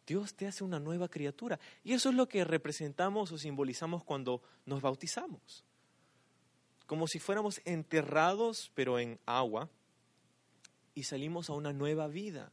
Dios 0.07 0.35
te 0.35 0.47
hace 0.47 0.65
una 0.65 0.81
nueva 0.81 1.09
criatura. 1.09 1.61
Y 1.85 1.93
eso 1.93 2.09
es 2.09 2.15
lo 2.15 2.29
que 2.29 2.43
representamos 2.43 3.31
o 3.31 3.39
simbolizamos 3.39 4.03
cuando 4.05 4.43
nos 4.65 4.81
bautizamos. 4.81 5.65
Como 6.89 7.07
si 7.07 7.21
fuéramos 7.21 7.61
enterrados, 7.65 8.73
pero 8.75 8.99
en 8.99 9.21
agua, 9.27 9.71
y 10.97 11.05
salimos 11.05 11.49
a 11.49 11.53
una 11.53 11.73
nueva 11.73 12.09
vida. 12.09 12.51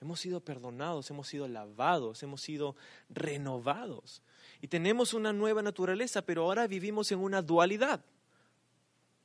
Hemos 0.00 0.20
sido 0.20 0.40
perdonados, 0.40 1.10
hemos 1.10 1.28
sido 1.28 1.46
lavados, 1.46 2.22
hemos 2.22 2.40
sido 2.40 2.76
renovados. 3.10 4.22
Y 4.62 4.68
tenemos 4.68 5.12
una 5.12 5.34
nueva 5.34 5.60
naturaleza, 5.60 6.22
pero 6.22 6.44
ahora 6.44 6.66
vivimos 6.66 7.12
en 7.12 7.18
una 7.18 7.42
dualidad 7.42 8.02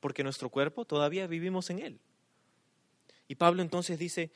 porque 0.02 0.24
nuestro 0.24 0.50
cuerpo 0.50 0.84
todavía 0.84 1.28
vivimos 1.28 1.70
en 1.70 1.78
él. 1.78 2.00
Y 3.28 3.36
Pablo 3.36 3.62
entonces 3.62 4.00
dice, 4.00 4.32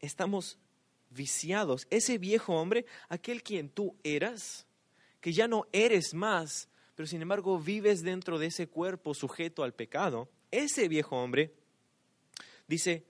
estamos 0.00 0.58
viciados. 1.08 1.86
Ese 1.88 2.18
viejo 2.18 2.54
hombre, 2.56 2.84
aquel 3.08 3.44
quien 3.44 3.68
tú 3.68 3.94
eras, 4.02 4.66
que 5.20 5.32
ya 5.32 5.46
no 5.46 5.68
eres 5.70 6.14
más, 6.14 6.68
pero 7.00 7.08
sin 7.08 7.22
embargo 7.22 7.58
vives 7.58 8.02
dentro 8.02 8.38
de 8.38 8.48
ese 8.48 8.68
cuerpo 8.68 9.14
sujeto 9.14 9.64
al 9.64 9.72
pecado, 9.72 10.28
ese 10.50 10.86
viejo 10.86 11.16
hombre, 11.16 11.50
dice, 12.68 13.06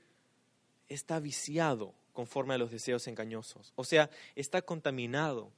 está 0.89 1.19
viciado 1.19 1.93
conforme 2.13 2.55
a 2.55 2.59
los 2.59 2.71
deseos 2.71 3.09
engañosos. 3.09 3.73
O 3.75 3.83
sea, 3.83 4.09
está 4.37 4.63
contaminado, 4.63 5.51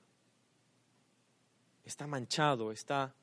está 1.85 2.07
manchado, 2.07 2.73
está... 2.73 3.15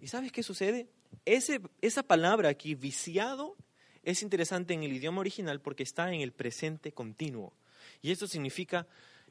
¿Y 0.00 0.06
sabes 0.06 0.30
qué 0.30 0.44
sucede? 0.44 0.86
esa 1.24 2.04
palabra 2.04 2.48
aquí, 2.48 2.76
viciado, 2.76 3.56
es 4.04 4.22
interesante 4.22 4.72
en 4.72 4.84
el 4.84 4.92
idioma 4.92 5.18
original 5.18 5.60
porque 5.60 5.82
está 5.82 6.14
en 6.14 6.20
el 6.20 6.30
presente 6.30 6.92
continuo. 6.92 7.54
Y 8.02 8.12
esto 8.12 8.28
significa 8.28 8.86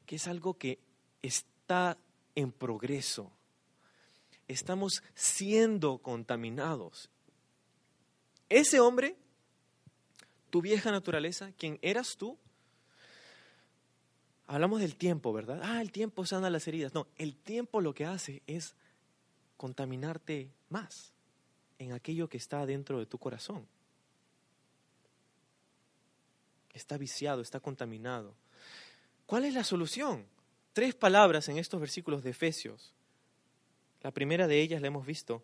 que 0.06 0.18
es 0.18 0.28
algo 0.28 0.56
que 0.56 0.80
está 1.22 1.98
en 2.36 2.52
progreso. 2.52 3.32
Estamos 4.48 5.04
siendo 5.14 5.98
contaminados. 5.98 7.10
Ese 8.50 8.80
hombre, 8.80 9.18
tu 10.50 10.62
vieja 10.62 10.92
naturaleza, 10.92 11.52
quien 11.58 11.80
eras 11.82 12.16
tú, 12.16 12.38
hablamos 14.48 14.80
del 14.80 14.96
tiempo, 14.96 15.34
¿verdad? 15.34 15.60
Ah, 15.64 15.82
el 15.82 15.92
tiempo 15.92 16.26
sana 16.26 16.50
las 16.50 16.68
heridas. 16.68 16.94
No, 16.94 17.08
el 17.18 17.36
tiempo 17.36 17.82
lo 17.82 17.94
que 17.94 18.06
hace 18.06 18.42
es 18.48 18.76
contaminarte 19.58 20.52
más 20.70 21.12
en 21.80 21.92
aquello 21.92 22.30
que 22.30 22.38
está 22.38 22.66
dentro 22.66 23.00
de 23.00 23.06
tu 23.06 23.18
corazón. 23.18 23.68
Está 26.74 26.98
viciado, 26.98 27.42
está 27.42 27.60
contaminado. 27.60 28.34
¿Cuál 29.26 29.46
es 29.46 29.54
la 29.54 29.64
solución? 29.64 30.26
Tres 30.74 30.96
palabras 30.96 31.50
en 31.50 31.58
estos 31.58 31.82
versículos 31.82 32.24
de 32.24 32.30
Efesios. 32.30 32.94
La 34.08 34.14
primera 34.14 34.48
de 34.48 34.62
ellas 34.62 34.80
la 34.80 34.88
hemos 34.88 35.06
visto. 35.06 35.44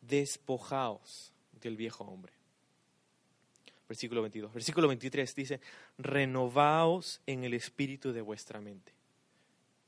Despojaos 0.00 1.34
del 1.60 1.76
viejo 1.76 2.04
hombre. 2.04 2.32
Versículo 3.86 4.22
22. 4.22 4.54
Versículo 4.54 4.88
23 4.88 5.34
dice, 5.34 5.60
renovaos 5.98 7.20
en 7.26 7.44
el 7.44 7.52
espíritu 7.52 8.14
de 8.14 8.22
vuestra 8.22 8.62
mente. 8.62 8.94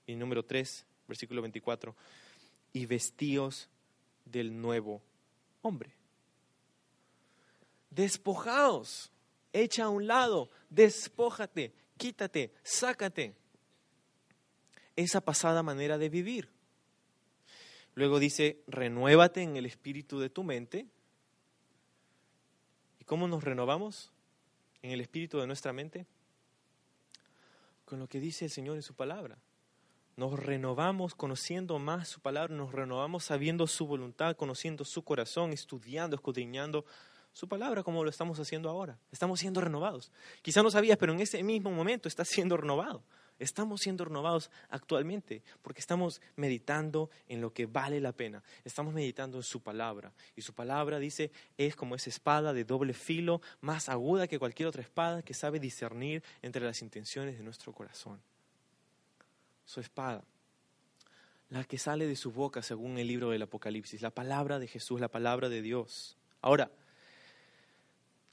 Y 0.07 0.15
número 0.15 0.45
3, 0.45 0.85
versículo 1.09 1.41
24, 1.41 1.97
y 2.75 2.85
vestíos 2.85 3.71
del 4.27 4.61
nuevo 4.61 5.01
hombre. 5.63 5.91
Despojaos, 7.89 9.11
echa 9.55 9.85
a 9.85 9.89
un 9.89 10.07
lado, 10.07 10.51
despójate, 10.69 11.73
quítate, 11.97 12.53
sácate 12.63 13.41
esa 15.01 15.21
pasada 15.21 15.63
manera 15.63 15.99
de 15.99 16.09
vivir. 16.09 16.49
Luego 17.95 18.19
dice, 18.19 18.63
renuévate 18.67 19.43
en 19.43 19.57
el 19.57 19.67
espíritu 19.67 20.21
de 20.21 20.31
tu 20.31 20.45
mente. 20.45 20.87
¿Y 23.01 23.05
cómo 23.05 23.29
nos 23.29 23.45
renovamos 23.45 24.13
en 24.83 24.93
el 24.93 25.01
espíritu 25.01 25.39
de 25.39 25.47
nuestra 25.47 25.73
mente? 25.73 26.07
Con 27.85 27.99
lo 27.99 28.09
que 28.09 28.21
dice 28.21 28.45
el 28.45 28.51
Señor 28.51 28.77
en 28.77 28.83
su 28.83 28.95
palabra 28.95 29.37
nos 30.21 30.39
renovamos 30.39 31.15
conociendo 31.15 31.79
más 31.79 32.09
su 32.09 32.21
palabra, 32.21 32.55
nos 32.55 32.73
renovamos 32.73 33.25
sabiendo 33.25 33.67
su 33.67 33.87
voluntad, 33.87 34.37
conociendo 34.37 34.85
su 34.85 35.03
corazón, 35.03 35.55
estudiando, 35.55 36.15
escudriñando 36.15 36.85
su 37.33 37.49
palabra 37.49 37.83
como 37.83 38.05
lo 38.05 38.11
estamos 38.11 38.39
haciendo 38.39 38.69
ahora. 38.69 38.99
Estamos 39.13 39.41
siendo 39.41 39.63
renovados. 39.63 40.13
Quizá 40.43 40.63
no 40.63 40.71
sabías, 40.71 40.99
pero 40.99 41.15
en 41.15 41.21
ese 41.21 41.43
mismo 41.43 41.71
momento 41.71 42.07
estás 42.07 42.29
siendo 42.29 42.59
renovado. 42.59 43.03
Estamos 43.41 43.81
siendo 43.81 44.05
renovados 44.05 44.51
actualmente 44.69 45.43
porque 45.63 45.81
estamos 45.81 46.21
meditando 46.37 47.11
en 47.27 47.41
lo 47.41 47.55
que 47.55 47.65
vale 47.65 47.99
la 47.99 48.13
pena. 48.13 48.43
Estamos 48.65 48.93
meditando 48.93 49.39
en 49.39 49.43
su 49.43 49.63
palabra. 49.63 50.13
Y 50.37 50.43
su 50.43 50.53
palabra 50.53 50.99
dice, 50.99 51.33
es 51.57 51.75
como 51.75 51.95
esa 51.95 52.11
espada 52.11 52.53
de 52.53 52.65
doble 52.65 52.93
filo, 52.93 53.41
más 53.63 53.89
aguda 53.89 54.29
que 54.29 54.39
cualquier 54.39 54.69
otra 54.69 54.83
espada 54.83 55.23
que 55.23 55.33
sabe 55.33 55.59
discernir 55.59 56.23
entre 56.43 56.65
las 56.65 56.83
intenciones 56.83 57.39
de 57.39 57.43
nuestro 57.43 57.73
corazón. 57.73 58.21
Su 59.65 59.81
espada, 59.81 60.23
la 61.49 61.65
que 61.65 61.79
sale 61.79 62.07
de 62.07 62.17
su 62.17 62.33
boca 62.33 62.61
según 62.63 62.99
el 62.99 63.07
libro 63.07 63.31
del 63.31 63.43
Apocalipsis, 63.43 64.03
la 64.03 64.11
palabra 64.11 64.59
de 64.59 64.69
Jesús, 64.69 65.01
la 65.01 65.09
palabra 65.09 65.49
de 65.49 65.63
Dios. 65.63 66.19
Ahora, 66.43 66.71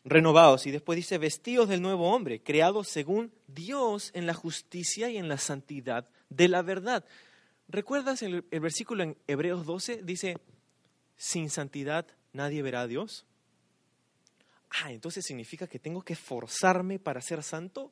renovados. 0.08 0.66
Y 0.66 0.72
después 0.72 0.98
dice, 0.98 1.18
vestidos 1.18 1.70
del 1.70 1.82
nuevo 1.82 2.14
hombre, 2.14 2.42
creados 2.42 2.88
según 2.88 3.32
Dios 3.48 4.12
en 4.14 4.26
la 4.26 4.34
justicia 4.34 5.10
y 5.10 5.18
en 5.18 5.28
la 5.28 5.38
santidad 5.38 6.10
de 6.30 6.48
la 6.48 6.62
verdad. 6.62 7.06
¿Recuerdas 7.68 8.22
el, 8.22 8.46
el 8.50 8.60
versículo 8.60 9.04
en 9.04 9.18
Hebreos 9.28 9.66
12? 9.66 10.02
Dice, 10.04 10.38
sin 11.18 11.50
santidad 11.50 12.08
nadie 12.34 12.62
verá 12.62 12.82
a 12.82 12.88
Dios. 12.88 13.26
Ah, 14.70 14.92
entonces 14.92 15.26
significa 15.26 15.68
que 15.68 15.80
tengo 15.80 16.02
que 16.02 16.16
forzarme 16.16 17.00
para 17.00 17.22
ser 17.22 17.44
santo. 17.44 17.92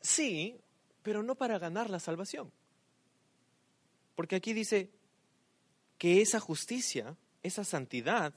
Sí, 0.00 0.58
pero 1.02 1.22
no 1.22 1.34
para 1.34 1.58
ganar 1.58 1.90
la 1.90 2.00
salvación. 2.00 2.52
Porque 4.14 4.36
aquí 4.36 4.52
dice 4.52 4.90
que 5.96 6.20
esa 6.20 6.40
justicia, 6.40 7.16
esa 7.42 7.64
santidad, 7.64 8.34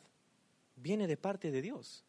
viene 0.82 1.08
de 1.08 1.17
parte 1.17 1.52
de 1.52 1.62
Dios. 1.62 2.04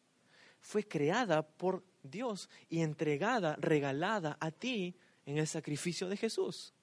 Fue 0.61 0.87
creada 0.87 1.41
por 1.43 1.83
Dios 2.03 2.49
y 2.69 2.81
entregada, 2.81 3.55
regalada 3.59 4.37
a 4.39 4.51
ti 4.51 4.95
en 5.25 5.37
el 5.37 5.47
sacrificio 5.47 6.09
de 6.09 6.17
Jesús. 6.17 6.73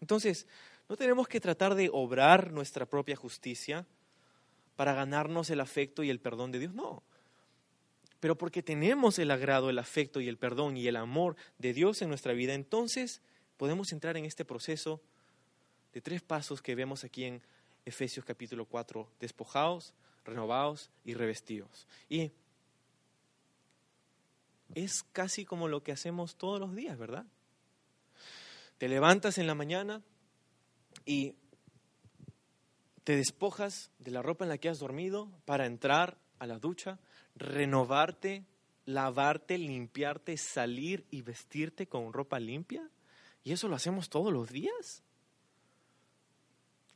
Entonces, 0.00 0.46
no 0.88 0.96
tenemos 0.96 1.28
que 1.28 1.40
tratar 1.40 1.74
de 1.74 1.90
obrar 1.92 2.52
nuestra 2.52 2.86
propia 2.86 3.16
justicia 3.16 3.86
para 4.76 4.94
ganarnos 4.94 5.50
el 5.50 5.60
afecto 5.60 6.02
y 6.02 6.10
el 6.10 6.20
perdón 6.20 6.50
de 6.52 6.58
Dios, 6.58 6.74
no. 6.74 7.02
Pero 8.20 8.36
porque 8.36 8.62
tenemos 8.62 9.18
el 9.18 9.30
agrado, 9.30 9.70
el 9.70 9.78
afecto 9.78 10.20
y 10.20 10.28
el 10.28 10.38
perdón 10.38 10.76
y 10.76 10.86
el 10.86 10.96
amor 10.96 11.36
de 11.58 11.72
Dios 11.72 12.02
en 12.02 12.08
nuestra 12.08 12.32
vida, 12.32 12.54
entonces 12.54 13.20
podemos 13.56 13.92
entrar 13.92 14.16
en 14.16 14.24
este 14.24 14.44
proceso 14.44 15.00
de 15.92 16.00
tres 16.00 16.22
pasos 16.22 16.62
que 16.62 16.74
vemos 16.74 17.04
aquí 17.04 17.24
en 17.24 17.42
Efesios 17.84 18.24
capítulo 18.24 18.64
4, 18.64 19.08
despojados, 19.20 19.92
renovados 20.24 20.90
y 21.04 21.14
revestidos. 21.14 21.86
Y 22.08 22.32
es 24.74 25.02
casi 25.12 25.44
como 25.44 25.68
lo 25.68 25.82
que 25.82 25.92
hacemos 25.92 26.36
todos 26.36 26.60
los 26.60 26.74
días, 26.74 26.98
¿verdad? 26.98 27.26
Te 28.78 28.88
levantas 28.88 29.38
en 29.38 29.46
la 29.46 29.54
mañana 29.54 30.02
y 31.04 31.34
te 33.04 33.16
despojas 33.16 33.90
de 33.98 34.10
la 34.10 34.22
ropa 34.22 34.44
en 34.44 34.48
la 34.48 34.58
que 34.58 34.68
has 34.68 34.78
dormido 34.78 35.28
para 35.44 35.66
entrar 35.66 36.18
a 36.38 36.46
la 36.46 36.58
ducha, 36.58 36.98
renovarte, 37.34 38.44
lavarte, 38.86 39.58
limpiarte, 39.58 40.36
salir 40.36 41.06
y 41.10 41.22
vestirte 41.22 41.86
con 41.86 42.12
ropa 42.12 42.40
limpia. 42.40 42.88
¿Y 43.44 43.52
eso 43.52 43.68
lo 43.68 43.76
hacemos 43.76 44.08
todos 44.08 44.32
los 44.32 44.50
días? 44.50 45.02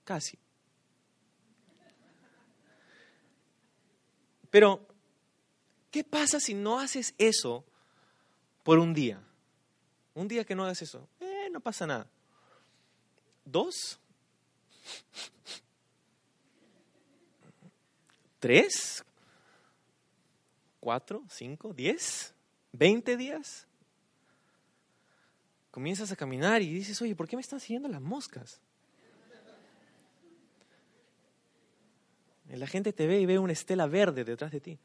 Casi. 0.04 0.38
Pero, 4.50 4.86
¿qué 5.90 6.04
pasa 6.04 6.40
si 6.40 6.54
no 6.54 6.78
haces 6.78 7.14
eso 7.18 7.64
por 8.62 8.78
un 8.78 8.94
día? 8.94 9.22
Un 10.14 10.28
día 10.28 10.44
que 10.44 10.54
no 10.54 10.64
hagas 10.64 10.82
eso, 10.82 11.08
eh, 11.20 11.48
no 11.52 11.60
pasa 11.60 11.86
nada. 11.86 12.06
¿Dos? 13.44 13.98
¿Tres? 18.38 19.04
¿Cuatro? 20.80 21.24
¿Cinco? 21.28 21.72
¿Diez? 21.72 22.34
¿Veinte 22.72 23.16
días? 23.16 23.66
Comienzas 25.70 26.12
a 26.12 26.16
caminar 26.16 26.62
y 26.62 26.72
dices, 26.72 27.00
oye, 27.02 27.14
¿por 27.14 27.28
qué 27.28 27.36
me 27.36 27.42
están 27.42 27.60
siguiendo 27.60 27.88
las 27.88 28.00
moscas? 28.00 28.60
La 32.50 32.66
gente 32.66 32.92
te 32.92 33.06
ve 33.06 33.20
y 33.20 33.26
ve 33.26 33.38
una 33.38 33.52
estela 33.52 33.86
verde 33.86 34.24
detrás 34.24 34.52
de 34.52 34.60
ti. 34.60 34.78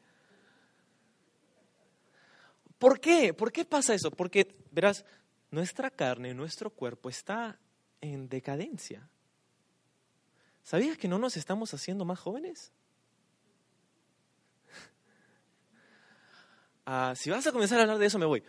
¿Por 2.78 3.00
qué? 3.00 3.32
¿Por 3.32 3.52
qué 3.52 3.64
pasa 3.64 3.94
eso? 3.94 4.10
Porque, 4.10 4.56
verás, 4.72 5.04
nuestra 5.52 5.90
carne, 5.90 6.34
nuestro 6.34 6.70
cuerpo 6.70 7.08
está 7.08 7.58
en 8.00 8.28
decadencia. 8.28 9.08
¿Sabías 10.64 10.98
que 10.98 11.06
no 11.06 11.18
nos 11.18 11.36
estamos 11.36 11.72
haciendo 11.74 12.04
más 12.04 12.18
jóvenes? 12.18 12.72
Ah, 16.84 17.14
si 17.16 17.30
vas 17.30 17.46
a 17.46 17.52
comenzar 17.52 17.78
a 17.78 17.82
hablar 17.82 17.98
de 17.98 18.06
eso, 18.06 18.18
me 18.18 18.26
voy. 18.26 18.42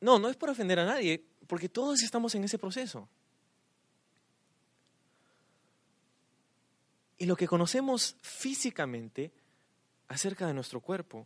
No, 0.00 0.18
no 0.18 0.28
es 0.28 0.36
por 0.36 0.50
ofender 0.50 0.80
a 0.80 0.84
nadie, 0.84 1.24
porque 1.46 1.68
todos 1.68 2.02
estamos 2.02 2.34
en 2.34 2.42
ese 2.42 2.58
proceso. 2.58 3.08
Y 7.22 7.26
lo 7.26 7.36
que 7.36 7.46
conocemos 7.46 8.16
físicamente 8.20 9.30
acerca 10.08 10.48
de 10.48 10.54
nuestro 10.54 10.80
cuerpo 10.80 11.24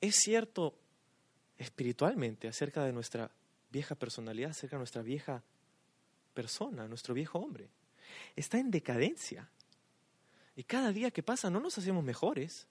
es 0.00 0.14
cierto 0.14 0.78
espiritualmente 1.58 2.46
acerca 2.46 2.84
de 2.84 2.92
nuestra 2.92 3.28
vieja 3.72 3.96
personalidad, 3.96 4.52
acerca 4.52 4.76
de 4.76 4.78
nuestra 4.78 5.02
vieja 5.02 5.42
persona, 6.34 6.86
nuestro 6.86 7.14
viejo 7.14 7.40
hombre. 7.40 7.68
Está 8.36 8.60
en 8.60 8.70
decadencia. 8.70 9.50
Y 10.54 10.62
cada 10.62 10.92
día 10.92 11.10
que 11.10 11.24
pasa 11.24 11.50
no 11.50 11.58
nos 11.58 11.76
hacemos 11.76 12.04
mejores. 12.04 12.68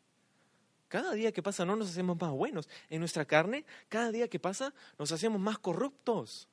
Cada 0.88 1.12
día 1.12 1.34
que 1.34 1.44
pasa 1.44 1.66
no 1.66 1.76
nos 1.76 1.90
hacemos 1.90 2.18
más 2.18 2.32
buenos. 2.32 2.70
En 2.90 3.02
nuestra 3.02 3.26
carne, 3.26 3.66
cada 3.90 4.14
día 4.14 4.30
que 4.30 4.40
pasa 4.40 4.74
nos 4.98 5.12
hacemos 5.12 5.42
más 5.42 5.60
corruptos. 5.60 6.48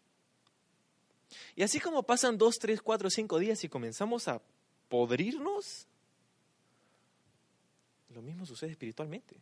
Y 1.55 1.63
así 1.63 1.79
como 1.79 2.03
pasan 2.03 2.37
dos, 2.37 2.57
tres, 2.59 2.83
cuatro, 2.83 3.09
cinco 3.11 3.39
días 3.39 3.63
y 3.63 3.69
comenzamos 3.69 4.27
a 4.27 4.43
podrirnos, 4.93 5.87
lo 8.11 8.21
mismo 8.21 8.45
sucede 8.45 8.73
espiritualmente. 8.73 9.41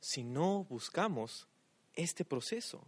Si 0.00 0.24
no 0.24 0.64
buscamos 0.64 1.46
este 1.92 2.24
proceso. 2.24 2.82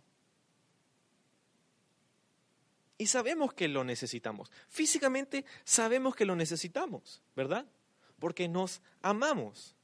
Y 2.96 3.06
sabemos 3.08 3.52
que 3.52 3.68
lo 3.68 3.84
necesitamos. 3.84 4.50
Físicamente 4.70 5.44
sabemos 5.62 6.16
que 6.16 6.24
lo 6.24 6.34
necesitamos, 6.34 7.20
¿verdad? 7.36 7.66
Porque 8.18 8.48
nos 8.48 8.80
amamos. 9.02 9.76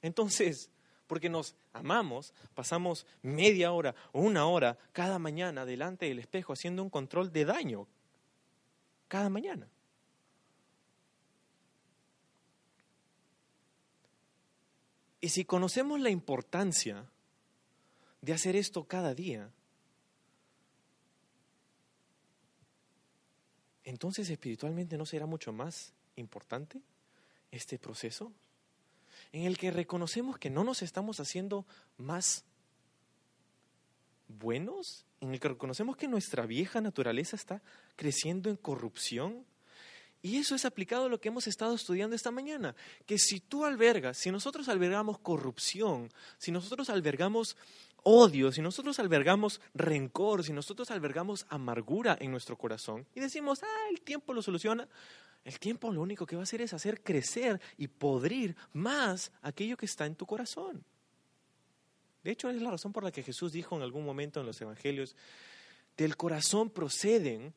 Entonces, 0.00 0.70
porque 1.06 1.28
nos 1.28 1.54
amamos, 1.72 2.34
pasamos 2.56 3.06
media 3.22 3.70
hora 3.70 3.94
o 4.10 4.22
una 4.22 4.44
hora 4.44 4.76
cada 4.90 5.20
mañana 5.20 5.64
delante 5.64 6.06
del 6.06 6.18
espejo 6.18 6.52
haciendo 6.52 6.82
un 6.82 6.90
control 6.90 7.30
de 7.32 7.44
daño 7.44 7.86
cada 9.12 9.28
mañana. 9.28 9.68
Y 15.20 15.28
si 15.28 15.44
conocemos 15.44 16.00
la 16.00 16.08
importancia 16.08 17.04
de 18.22 18.32
hacer 18.32 18.56
esto 18.56 18.84
cada 18.84 19.14
día, 19.14 19.50
entonces 23.84 24.30
espiritualmente 24.30 24.96
no 24.96 25.04
será 25.04 25.26
mucho 25.26 25.52
más 25.52 25.92
importante 26.16 26.80
este 27.50 27.78
proceso 27.78 28.32
en 29.32 29.44
el 29.44 29.58
que 29.58 29.72
reconocemos 29.72 30.38
que 30.38 30.48
no 30.48 30.64
nos 30.64 30.80
estamos 30.80 31.20
haciendo 31.20 31.66
más 31.98 32.46
buenos, 34.26 35.04
en 35.22 35.32
el 35.32 35.40
que 35.40 35.48
reconocemos 35.48 35.96
que 35.96 36.08
nuestra 36.08 36.46
vieja 36.46 36.80
naturaleza 36.80 37.36
está 37.36 37.62
creciendo 37.94 38.50
en 38.50 38.56
corrupción. 38.56 39.46
Y 40.20 40.36
eso 40.38 40.54
es 40.54 40.64
aplicado 40.64 41.06
a 41.06 41.08
lo 41.08 41.20
que 41.20 41.28
hemos 41.28 41.46
estado 41.46 41.74
estudiando 41.74 42.14
esta 42.14 42.30
mañana, 42.30 42.74
que 43.06 43.18
si 43.18 43.40
tú 43.40 43.64
albergas, 43.64 44.18
si 44.18 44.30
nosotros 44.30 44.68
albergamos 44.68 45.18
corrupción, 45.18 46.12
si 46.38 46.50
nosotros 46.52 46.90
albergamos 46.90 47.56
odio, 48.02 48.50
si 48.50 48.62
nosotros 48.62 48.98
albergamos 48.98 49.60
rencor, 49.74 50.44
si 50.44 50.52
nosotros 50.52 50.90
albergamos 50.90 51.46
amargura 51.48 52.16
en 52.20 52.32
nuestro 52.32 52.58
corazón 52.58 53.06
y 53.14 53.20
decimos, 53.20 53.62
ah, 53.62 53.88
el 53.90 54.00
tiempo 54.00 54.32
lo 54.32 54.42
soluciona, 54.42 54.88
el 55.44 55.58
tiempo 55.60 55.92
lo 55.92 56.02
único 56.02 56.26
que 56.26 56.36
va 56.36 56.42
a 56.42 56.44
hacer 56.44 56.62
es 56.62 56.72
hacer 56.72 57.02
crecer 57.02 57.60
y 57.76 57.88
podrir 57.88 58.56
más 58.72 59.32
aquello 59.40 59.76
que 59.76 59.86
está 59.86 60.06
en 60.06 60.16
tu 60.16 60.26
corazón. 60.26 60.84
De 62.22 62.30
hecho, 62.30 62.50
es 62.50 62.60
la 62.62 62.70
razón 62.70 62.92
por 62.92 63.04
la 63.04 63.12
que 63.12 63.22
Jesús 63.22 63.52
dijo 63.52 63.76
en 63.76 63.82
algún 63.82 64.04
momento 64.04 64.40
en 64.40 64.46
los 64.46 64.60
evangelios, 64.60 65.16
del 65.96 66.16
corazón 66.16 66.70
proceden 66.70 67.54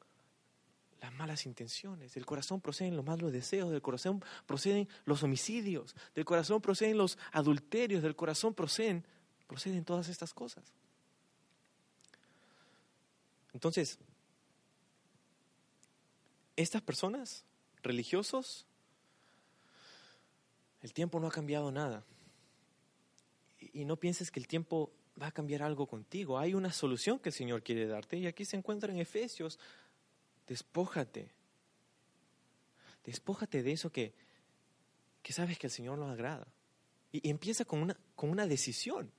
las 1.01 1.13
malas 1.13 1.45
intenciones, 1.45 2.13
del 2.13 2.25
corazón 2.25 2.61
proceden 2.61 2.95
los 2.95 3.05
malos 3.05 3.31
deseos, 3.31 3.69
del 3.69 3.81
corazón 3.81 4.23
proceden 4.47 4.87
los 5.05 5.21
homicidios, 5.23 5.95
del 6.15 6.25
corazón 6.25 6.61
proceden 6.61 6.97
los 6.97 7.17
adulterios, 7.31 8.01
del 8.01 8.15
corazón 8.15 8.53
proceden 8.53 9.05
proceden 9.47 9.85
todas 9.85 10.09
estas 10.09 10.33
cosas. 10.33 10.63
Entonces, 13.53 13.99
estas 16.55 16.81
personas, 16.81 17.43
religiosos, 17.83 18.65
el 20.81 20.93
tiempo 20.93 21.19
no 21.19 21.27
ha 21.27 21.31
cambiado 21.31 21.71
nada. 21.71 22.03
Y 23.75 23.83
no 23.83 23.97
pienses 23.97 24.31
que 24.31 24.39
el 24.39 24.47
tiempo 24.47 24.93
va 25.21 25.27
a 25.27 25.31
cambiar 25.33 25.61
algo 25.61 25.85
contigo. 25.85 26.39
Hay 26.39 26.53
una 26.53 26.71
solución 26.71 27.19
que 27.19 27.27
el 27.27 27.35
Señor 27.35 27.61
quiere 27.61 27.85
darte 27.85 28.15
y 28.15 28.25
aquí 28.25 28.45
se 28.45 28.55
encuentra 28.55 28.89
en 28.89 28.99
Efesios. 28.99 29.59
Despójate. 30.47 31.29
Despójate 33.03 33.63
de 33.63 33.73
eso 33.73 33.91
que, 33.91 34.13
que 35.21 35.33
sabes 35.33 35.59
que 35.59 35.67
el 35.67 35.71
Señor 35.71 35.97
no 35.97 36.09
agrada. 36.09 36.47
Y, 37.11 37.29
empieza 37.29 37.65
con 37.65 37.81
una, 37.81 37.99
con 38.15 38.29
una 38.29 38.47
decisión. 38.47 39.11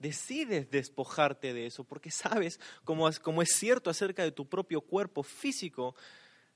Decides 0.00 0.68
despojarte 0.68 1.54
de 1.54 1.66
eso 1.66 1.84
porque 1.84 2.10
sabes, 2.10 2.58
como, 2.82 3.08
como 3.22 3.40
es 3.40 3.50
cierto 3.54 3.88
acerca 3.88 4.24
de 4.24 4.32
tu 4.32 4.48
propio 4.48 4.80
cuerpo 4.80 5.22
físico, 5.22 5.94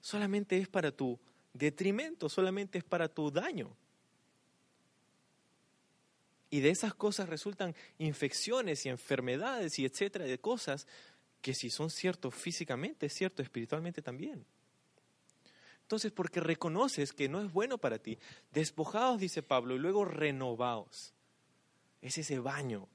solamente 0.01 0.59
es 0.59 0.66
para 0.66 0.90
tu 0.90 1.16
detrimento, 1.53 2.28
solamente 2.28 2.78
es 2.78 2.84
para 2.84 3.09
tu 3.09 3.30
daño. 3.30 3.76
Y 6.51 6.61
de 6.61 6.70
esas 6.70 6.94
cosas 6.94 7.28
resultan 7.28 7.74
infecciones 7.99 8.86
y 8.86 8.88
enfermedades 8.88 9.78
y 9.78 9.84
etcétera, 9.84 10.24
de 10.24 10.38
cosas 10.38 10.86
que 11.42 11.55
si 11.55 11.70
son 11.70 11.90
ciertos 11.90 12.34
físicamente, 12.34 13.07
es 13.07 13.14
cierto 13.14 13.42
espiritualmente 13.42 14.03
también. 14.03 14.44
Entonces, 15.82 16.12
porque 16.12 16.40
reconoces 16.40 17.12
que 17.12 17.28
no 17.28 17.40
es 17.40 17.51
bueno 17.53 17.78
para 17.78 17.99
ti, 17.99 18.18
despojados, 18.53 19.20
dice 19.20 19.42
Pablo, 19.42 19.74
y 19.74 19.78
luego 19.78 20.05
renovaos. 20.05 21.14
Es 22.03 22.18
ese 22.18 22.38
baño, 22.38 22.88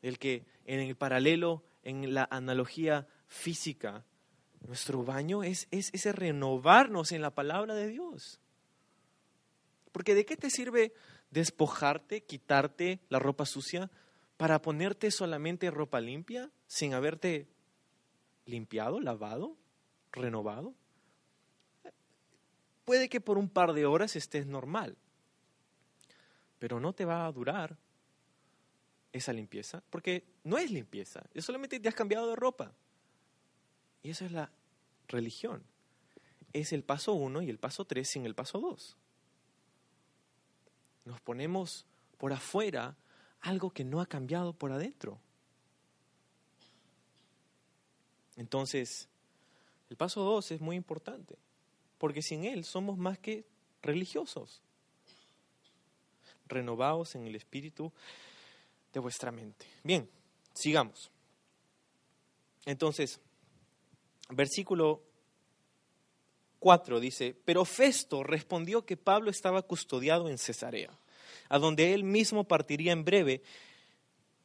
el 0.00 0.18
que 0.18 0.44
en 0.66 0.80
el 0.80 0.94
paralelo, 0.94 1.64
en 1.82 2.14
la 2.14 2.28
analogía 2.30 3.08
física, 3.26 4.04
nuestro 4.66 5.02
baño 5.02 5.42
es, 5.42 5.66
es 5.70 5.90
ese 5.92 6.12
renovarnos 6.12 7.12
en 7.12 7.22
la 7.22 7.34
palabra 7.34 7.74
de 7.74 7.88
Dios. 7.88 8.38
Porque 9.92 10.14
¿de 10.14 10.24
qué 10.24 10.36
te 10.36 10.50
sirve 10.50 10.92
despojarte, 11.30 12.22
quitarte 12.22 13.00
la 13.08 13.18
ropa 13.18 13.46
sucia 13.46 13.90
para 14.36 14.62
ponerte 14.62 15.10
solamente 15.10 15.70
ropa 15.70 16.00
limpia 16.00 16.50
sin 16.66 16.94
haberte 16.94 17.48
limpiado, 18.46 19.00
lavado, 19.00 19.56
renovado? 20.12 20.74
Puede 22.84 23.08
que 23.08 23.20
por 23.20 23.38
un 23.38 23.48
par 23.48 23.72
de 23.72 23.86
horas 23.86 24.16
estés 24.16 24.46
normal, 24.46 24.96
pero 26.58 26.80
no 26.80 26.92
te 26.92 27.04
va 27.04 27.26
a 27.26 27.32
durar 27.32 27.76
esa 29.12 29.32
limpieza, 29.32 29.82
porque 29.90 30.24
no 30.44 30.58
es 30.58 30.70
limpieza, 30.70 31.22
es 31.34 31.44
solamente 31.44 31.78
te 31.78 31.88
has 31.88 31.94
cambiado 31.94 32.28
de 32.28 32.36
ropa. 32.36 32.72
Y 34.02 34.10
eso 34.10 34.24
es 34.24 34.32
la 34.32 34.50
religión. 35.08 35.62
Es 36.52 36.72
el 36.72 36.82
paso 36.82 37.12
uno 37.12 37.42
y 37.42 37.50
el 37.50 37.58
paso 37.58 37.84
tres 37.84 38.08
sin 38.08 38.26
el 38.26 38.34
paso 38.34 38.58
dos 38.58 38.96
nos 41.04 41.20
ponemos 41.20 41.86
por 42.18 42.32
afuera 42.32 42.96
algo 43.40 43.70
que 43.70 43.84
no 43.84 44.00
ha 44.00 44.06
cambiado 44.06 44.52
por 44.52 44.72
adentro. 44.72 45.18
Entonces, 48.36 49.08
el 49.88 49.96
paso 49.96 50.22
dos 50.22 50.50
es 50.50 50.60
muy 50.60 50.76
importante, 50.76 51.36
porque 51.98 52.22
sin 52.22 52.44
él 52.44 52.64
somos 52.64 52.96
más 52.96 53.18
que 53.18 53.44
religiosos, 53.82 54.62
renovados 56.46 57.14
en 57.14 57.26
el 57.26 57.34
espíritu 57.34 57.92
de 58.92 59.00
vuestra 59.00 59.30
mente. 59.30 59.66
Bien, 59.82 60.08
sigamos. 60.54 61.10
Entonces, 62.66 63.20
versículo 64.30 65.02
4 66.60 67.00
dice, 67.00 67.34
pero 67.44 67.64
Festo 67.64 68.22
respondió 68.22 68.84
que 68.86 68.96
Pablo 68.96 69.30
estaba 69.30 69.62
custodiado 69.62 70.28
en 70.28 70.38
Cesarea, 70.38 70.96
a 71.48 71.58
donde 71.58 71.94
él 71.94 72.04
mismo 72.04 72.44
partiría 72.44 72.92
en 72.92 73.04
breve, 73.04 73.42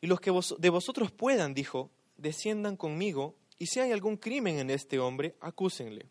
y 0.02 0.08
los 0.08 0.20
que 0.20 0.32
de 0.58 0.70
vosotros 0.70 1.12
puedan, 1.12 1.54
dijo, 1.54 1.92
desciendan 2.18 2.78
conmigo, 2.78 3.36
y 3.60 3.68
si 3.68 3.80
hay 3.80 3.92
algún 3.92 4.18
crimen 4.18 4.60
en 4.60 4.70
este 4.70 4.98
hombre, 5.00 5.36
acúsenle. 5.40 6.08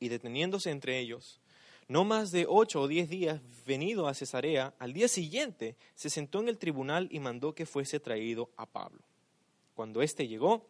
Y 0.00 0.08
deteniéndose 0.08 0.70
entre 0.70 0.98
ellos, 0.98 1.40
no 1.88 2.04
más 2.04 2.30
de 2.30 2.46
ocho 2.48 2.80
o 2.80 2.88
diez 2.88 3.08
días 3.08 3.40
venido 3.66 4.08
a 4.08 4.14
Cesarea, 4.14 4.74
al 4.78 4.92
día 4.92 5.08
siguiente 5.08 5.76
se 5.94 6.10
sentó 6.10 6.40
en 6.40 6.48
el 6.48 6.58
tribunal 6.58 7.08
y 7.10 7.20
mandó 7.20 7.54
que 7.54 7.66
fuese 7.66 8.00
traído 8.00 8.50
a 8.56 8.66
Pablo. 8.66 9.02
Cuando 9.74 10.02
éste 10.02 10.28
llegó, 10.28 10.66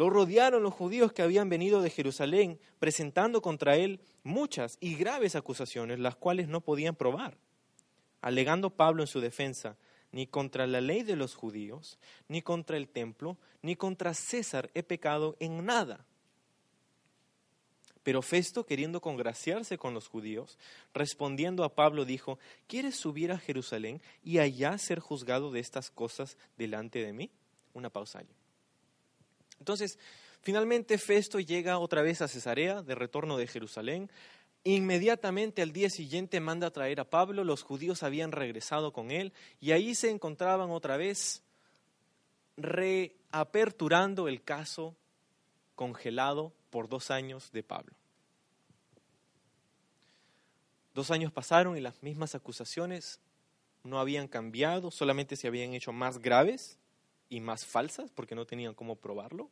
lo 0.00 0.08
rodearon 0.08 0.62
los 0.62 0.72
judíos 0.72 1.12
que 1.12 1.20
habían 1.20 1.50
venido 1.50 1.82
de 1.82 1.90
Jerusalén, 1.90 2.58
presentando 2.78 3.42
contra 3.42 3.76
él 3.76 4.00
muchas 4.22 4.78
y 4.80 4.94
graves 4.94 5.36
acusaciones, 5.36 5.98
las 5.98 6.16
cuales 6.16 6.48
no 6.48 6.62
podían 6.62 6.96
probar. 6.96 7.36
Alegando 8.22 8.70
Pablo 8.70 9.02
en 9.02 9.08
su 9.08 9.20
defensa, 9.20 9.76
ni 10.10 10.26
contra 10.26 10.66
la 10.66 10.80
ley 10.80 11.02
de 11.02 11.16
los 11.16 11.34
judíos, 11.34 11.98
ni 12.28 12.40
contra 12.40 12.78
el 12.78 12.88
templo, 12.88 13.36
ni 13.60 13.76
contra 13.76 14.14
César 14.14 14.70
he 14.72 14.82
pecado 14.82 15.36
en 15.38 15.66
nada. 15.66 16.06
Pero 18.02 18.22
Festo, 18.22 18.64
queriendo 18.64 19.02
congraciarse 19.02 19.76
con 19.76 19.92
los 19.92 20.08
judíos, 20.08 20.58
respondiendo 20.94 21.62
a 21.62 21.74
Pablo, 21.74 22.06
dijo, 22.06 22.38
¿quieres 22.68 22.96
subir 22.96 23.32
a 23.32 23.38
Jerusalén 23.38 24.00
y 24.24 24.38
allá 24.38 24.78
ser 24.78 24.98
juzgado 24.98 25.50
de 25.50 25.60
estas 25.60 25.90
cosas 25.90 26.38
delante 26.56 27.04
de 27.04 27.12
mí? 27.12 27.30
Una 27.74 27.90
pausa 27.90 28.20
allí. 28.20 28.39
Entonces, 29.60 29.98
finalmente 30.40 30.98
Festo 30.98 31.38
llega 31.38 31.78
otra 31.78 32.02
vez 32.02 32.22
a 32.22 32.28
Cesarea, 32.28 32.82
de 32.82 32.94
retorno 32.94 33.36
de 33.36 33.46
Jerusalén. 33.46 34.10
Inmediatamente 34.64 35.62
al 35.62 35.72
día 35.72 35.88
siguiente 35.88 36.40
manda 36.40 36.66
a 36.66 36.72
traer 36.72 37.00
a 37.00 37.08
Pablo, 37.08 37.44
los 37.44 37.62
judíos 37.62 38.02
habían 38.02 38.32
regresado 38.32 38.92
con 38.92 39.10
él 39.10 39.32
y 39.60 39.72
ahí 39.72 39.94
se 39.94 40.10
encontraban 40.10 40.70
otra 40.70 40.96
vez 40.96 41.42
reaperturando 42.56 44.28
el 44.28 44.42
caso 44.42 44.96
congelado 45.76 46.52
por 46.68 46.88
dos 46.88 47.10
años 47.10 47.52
de 47.52 47.62
Pablo. 47.62 47.94
Dos 50.94 51.10
años 51.10 51.32
pasaron 51.32 51.76
y 51.76 51.80
las 51.80 52.02
mismas 52.02 52.34
acusaciones 52.34 53.20
no 53.82 53.98
habían 53.98 54.28
cambiado, 54.28 54.90
solamente 54.90 55.36
se 55.36 55.48
habían 55.48 55.72
hecho 55.72 55.92
más 55.92 56.18
graves 56.18 56.79
y 57.30 57.40
más 57.40 57.64
falsas 57.64 58.10
porque 58.10 58.34
no 58.34 58.44
tenían 58.44 58.74
cómo 58.74 58.96
probarlo. 58.96 59.48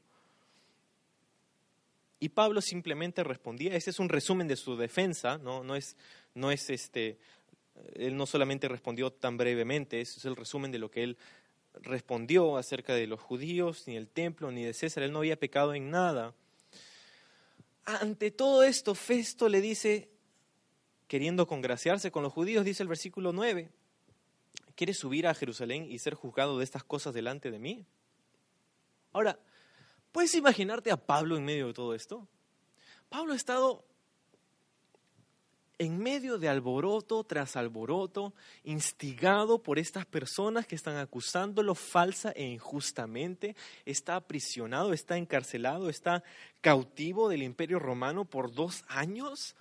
Y 2.21 2.31
Pablo 2.31 2.61
simplemente 2.61 3.23
respondía, 3.23 3.75
ese 3.75 3.91
es 3.91 4.01
un 4.01 4.09
resumen 4.09 4.49
de 4.49 4.57
su 4.57 4.77
defensa, 4.77 5.39
no, 5.39 5.63
no, 5.63 5.77
es, 5.77 5.97
no 6.35 6.51
es 6.51 6.69
este, 6.69 7.17
él 7.95 8.17
no 8.17 8.27
solamente 8.27 8.67
respondió 8.67 9.13
tan 9.13 9.37
brevemente, 9.37 10.01
ese 10.01 10.19
es 10.19 10.25
el 10.25 10.35
resumen 10.35 10.73
de 10.73 10.81
lo 10.81 10.91
que 10.91 11.05
él 11.05 11.17
respondió 11.75 12.57
acerca 12.57 12.93
de 12.95 13.07
los 13.07 13.21
judíos, 13.21 13.85
ni 13.87 13.97
el 13.97 14.09
templo, 14.09 14.51
ni 14.51 14.65
de 14.65 14.75
César, 14.75 15.05
él 15.05 15.13
no 15.13 15.21
había 15.21 15.39
pecado 15.39 15.75
en 15.75 15.91
nada. 15.91 16.35
Ante 17.85 18.33
todo 18.33 18.65
esto, 18.65 18.97
Festo 18.97 19.49
le 19.49 19.61
dice, 19.61 20.11
queriendo 21.07 21.47
congraciarse 21.47 22.11
con 22.11 22.25
los 22.25 22.33
judíos, 22.33 22.65
dice 22.65 22.83
el 22.83 22.89
versículo 22.89 23.33
9, 23.33 23.71
¿Quieres 24.79 24.99
subir 24.99 25.27
a 25.27 25.35
Jerusalén 25.35 25.91
y 25.91 25.99
ser 25.99 26.15
juzgado 26.15 26.57
de 26.57 26.63
estas 26.63 26.85
cosas 26.85 27.13
delante 27.13 27.51
de 27.51 27.59
mí? 27.59 27.85
Ahora, 29.13 29.37
¿puedes 30.13 30.33
imaginarte 30.37 30.93
a 30.93 30.97
Pablo 30.97 31.37
en 31.37 31.45
medio 31.45 31.67
de 31.67 31.73
todo 31.73 31.97
esto? 31.97 32.29
Pablo 33.09 33.33
ha 33.33 33.37
estado 33.37 33.85
en 35.79 35.99
medio 35.99 36.39
de 36.39 36.49
alboroto 36.49 37.25
tras 37.25 37.57
alboroto, 37.57 38.35
instigado 38.63 39.65
por 39.65 39.81
estas 39.81 40.07
personas 40.07 40.65
que 40.65 40.77
están 40.77 40.97
acusándolo 40.97 41.75
falsa 41.75 42.31
e 42.31 42.45
injustamente, 42.45 43.57
está 43.85 44.15
aprisionado, 44.15 44.93
está 44.93 45.17
encarcelado, 45.17 45.89
está 45.89 46.23
cautivo 46.61 47.29
del 47.29 47.43
imperio 47.43 47.81
romano 47.81 48.25
por 48.25 48.53
dos 48.55 48.85
años. 48.87 49.57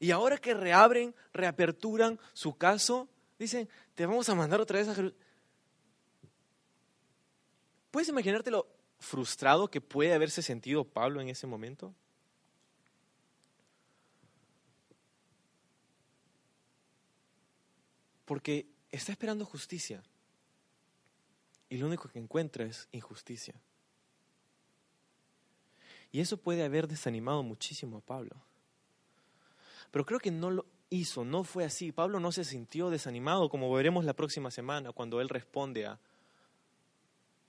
Y 0.00 0.12
ahora 0.12 0.38
que 0.38 0.54
reabren, 0.54 1.14
reaperturan 1.34 2.18
su 2.32 2.56
caso, 2.56 3.10
Dicen, 3.38 3.68
te 3.94 4.06
vamos 4.06 4.28
a 4.28 4.34
mandar 4.34 4.60
otra 4.60 4.78
vez 4.78 4.88
a 4.88 4.94
Jerusalén. 4.94 5.26
¿Puedes 7.90 8.08
imaginarte 8.08 8.50
lo 8.50 8.66
frustrado 8.98 9.68
que 9.68 9.80
puede 9.80 10.14
haberse 10.14 10.42
sentido 10.42 10.84
Pablo 10.84 11.20
en 11.20 11.28
ese 11.28 11.46
momento? 11.46 11.94
Porque 18.24 18.66
está 18.90 19.12
esperando 19.12 19.44
justicia 19.44 20.02
y 21.68 21.78
lo 21.78 21.86
único 21.86 22.08
que 22.08 22.18
encuentra 22.18 22.64
es 22.64 22.88
injusticia. 22.92 23.54
Y 26.12 26.20
eso 26.20 26.36
puede 26.36 26.64
haber 26.64 26.88
desanimado 26.88 27.42
muchísimo 27.42 27.98
a 27.98 28.00
Pablo. 28.00 28.36
Pero 29.90 30.04
creo 30.04 30.20
que 30.20 30.30
no 30.30 30.50
lo, 30.50 30.66
hizo, 30.90 31.24
no 31.24 31.44
fue 31.44 31.64
así. 31.64 31.92
Pablo 31.92 32.20
no 32.20 32.32
se 32.32 32.44
sintió 32.44 32.90
desanimado, 32.90 33.48
como 33.48 33.72
veremos 33.72 34.04
la 34.04 34.14
próxima 34.14 34.50
semana, 34.50 34.92
cuando 34.92 35.20
él 35.20 35.28
responde 35.28 35.86
a, 35.86 35.98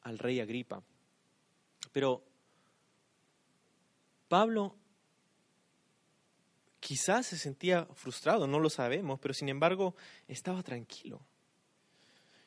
al 0.02 0.18
rey 0.18 0.40
Agripa. 0.40 0.82
Pero 1.92 2.24
Pablo 4.28 4.76
quizás 6.80 7.28
se 7.28 7.38
sentía 7.38 7.86
frustrado, 7.96 8.48
no 8.48 8.60
lo 8.60 8.70
sabemos, 8.70 9.20
pero 9.20 9.34
sin 9.34 9.50
embargo 9.50 9.96
estaba 10.28 10.64
tranquilo. 10.64 11.22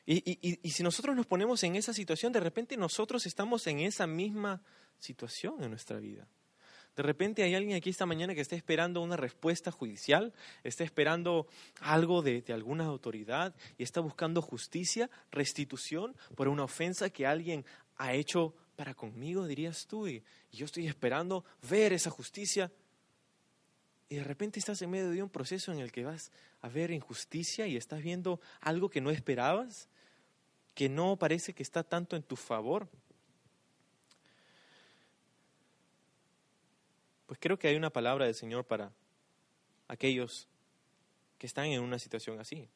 Y, 0.05 0.59
y, 0.63 0.69
si 0.71 0.83
nosotros 0.83 1.15
nos 1.15 1.27
ponemos 1.27 1.63
en 1.63 1.75
esa 1.75 1.93
situación, 1.93 2.33
de 2.33 2.39
repente 2.39 2.75
nosotros 2.75 3.25
estamos 3.27 3.65
en 3.67 3.79
esa 3.79 4.07
misma 4.07 4.61
situación 4.99 5.63
en 5.63 5.69
nuestra 5.69 5.99
vida. 5.99 6.27
De 6.95 7.03
repente 7.03 7.43
hay 7.43 7.55
alguien 7.55 7.77
aquí 7.77 7.89
esta 7.89 8.05
mañana 8.05 8.35
que 8.35 8.41
está 8.41 8.55
esperando 8.55 9.01
una 9.01 9.15
respuesta 9.15 9.71
judicial, 9.71 10.33
está 10.63 10.83
esperando 10.83 11.47
algo 11.79 12.21
de, 12.21 12.43
alguna 12.49 12.85
autoridad 12.85 13.55
y 13.77 13.83
está 13.83 14.01
buscando 14.01 14.41
justicia, 14.41 15.09
restitución 15.31 16.15
por 16.35 16.49
una 16.49 16.65
ofensa 16.65 17.09
que 17.09 17.25
alguien 17.25 17.65
ha 17.95 18.13
hecho 18.13 18.53
para 18.75 18.93
conmigo, 18.93 19.47
dirías 19.47 19.87
tú, 19.87 20.07
y, 20.07 20.23
yo 20.51 20.65
estoy 20.65 20.87
esperando 20.87 21.45
ver 21.69 21.93
esa 21.93 22.09
justicia. 22.09 22.71
Y 24.09 24.15
de 24.15 24.23
repente 24.25 24.59
estás 24.59 24.81
en 24.81 24.89
medio 24.89 25.11
de 25.11 25.23
un 25.23 25.29
proceso 25.29 25.71
en 25.71 25.79
el 25.79 25.93
que 25.93 26.03
vas 26.03 26.31
a 26.59 26.67
ver 26.67 26.91
injusticia 26.91 27.67
y 27.67 27.77
estás 27.77 28.01
viendo 28.01 28.41
algo 28.59 28.89
que 28.89 28.99
no 28.99 29.11
esperabas, 29.11 29.87
que 30.73 30.89
no 30.89 31.15
parece 31.15 31.53
que 31.53 31.63
está 31.63 31.83
tanto 31.83 32.17
en 32.17 32.23
tu 32.23 32.35
favor. 32.35 32.89
Pues 37.31 37.39
creo 37.39 37.57
que 37.57 37.69
hay 37.69 37.77
una 37.77 37.91
palabra 37.91 38.25
del 38.25 38.35
Señor 38.35 38.65
para 38.65 38.91
aquellos 39.87 40.49
que 41.37 41.47
están 41.47 41.67
en 41.67 41.81
una 41.81 41.97
situación 41.97 42.41
así. 42.41 42.67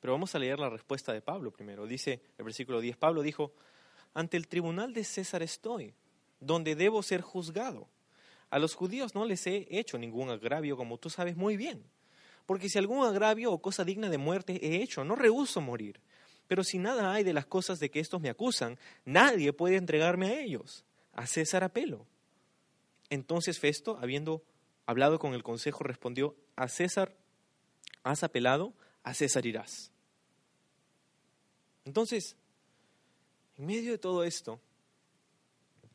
Pero 0.00 0.14
vamos 0.14 0.34
a 0.34 0.38
leer 0.38 0.58
la 0.58 0.70
respuesta 0.70 1.12
de 1.12 1.20
Pablo 1.20 1.50
primero. 1.50 1.86
Dice 1.86 2.22
el 2.38 2.46
versículo 2.46 2.80
10, 2.80 2.96
Pablo 2.96 3.20
dijo, 3.20 3.52
ante 4.14 4.38
el 4.38 4.48
tribunal 4.48 4.94
de 4.94 5.04
César 5.04 5.42
estoy, 5.42 5.92
donde 6.40 6.76
debo 6.76 7.02
ser 7.02 7.20
juzgado. 7.20 7.86
A 8.48 8.58
los 8.58 8.74
judíos 8.74 9.14
no 9.14 9.26
les 9.26 9.46
he 9.46 9.68
hecho 9.68 9.98
ningún 9.98 10.30
agravio, 10.30 10.78
como 10.78 10.96
tú 10.96 11.10
sabes 11.10 11.36
muy 11.36 11.58
bien. 11.58 11.84
Porque 12.46 12.70
si 12.70 12.78
algún 12.78 13.04
agravio 13.04 13.52
o 13.52 13.60
cosa 13.60 13.84
digna 13.84 14.08
de 14.08 14.16
muerte 14.16 14.58
he 14.62 14.82
hecho, 14.82 15.04
no 15.04 15.14
rehuso 15.14 15.60
morir. 15.60 16.00
Pero 16.48 16.64
si 16.64 16.78
nada 16.78 17.12
hay 17.12 17.22
de 17.22 17.34
las 17.34 17.44
cosas 17.44 17.80
de 17.80 17.90
que 17.90 18.00
estos 18.00 18.22
me 18.22 18.30
acusan, 18.30 18.78
nadie 19.04 19.52
puede 19.52 19.76
entregarme 19.76 20.28
a 20.28 20.40
ellos 20.40 20.85
a 21.16 21.26
César 21.26 21.64
apelo. 21.64 22.06
Entonces 23.10 23.58
Festo, 23.58 23.98
habiendo 24.00 24.44
hablado 24.84 25.18
con 25.18 25.34
el 25.34 25.42
consejo, 25.42 25.82
respondió, 25.82 26.36
a 26.54 26.68
César 26.68 27.16
has 28.04 28.22
apelado, 28.22 28.74
a 29.02 29.14
César 29.14 29.46
irás. 29.46 29.90
Entonces, 31.84 32.36
en 33.56 33.66
medio 33.66 33.92
de 33.92 33.98
todo 33.98 34.24
esto, 34.24 34.60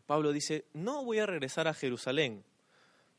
Pablo 0.08 0.32
dice, 0.32 0.66
no 0.74 1.06
voy 1.06 1.20
a 1.20 1.26
regresar 1.26 1.68
a 1.68 1.74
Jerusalén, 1.74 2.44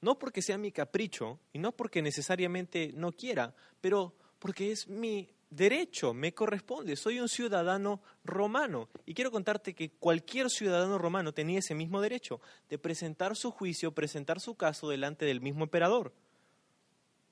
no 0.00 0.18
porque 0.18 0.42
sea 0.42 0.58
mi 0.58 0.72
capricho 0.72 1.38
y 1.52 1.58
no 1.58 1.72
porque 1.72 2.02
necesariamente 2.02 2.92
no 2.94 3.12
quiera, 3.12 3.54
pero 3.80 4.14
porque 4.38 4.72
es 4.72 4.88
mi 4.88 5.30
derecho, 5.52 6.14
me 6.14 6.32
corresponde, 6.32 6.96
soy 6.96 7.20
un 7.20 7.28
ciudadano 7.28 8.00
romano. 8.24 8.88
Y 9.04 9.14
quiero 9.14 9.30
contarte 9.30 9.74
que 9.74 9.90
cualquier 9.90 10.48
ciudadano 10.50 10.98
romano 10.98 11.32
tenía 11.32 11.58
ese 11.58 11.74
mismo 11.74 12.00
derecho 12.00 12.40
de 12.68 12.78
presentar 12.78 13.36
su 13.36 13.50
juicio, 13.50 13.92
presentar 13.92 14.40
su 14.40 14.54
caso 14.54 14.88
delante 14.88 15.26
del 15.26 15.40
mismo 15.40 15.64
emperador. 15.64 16.14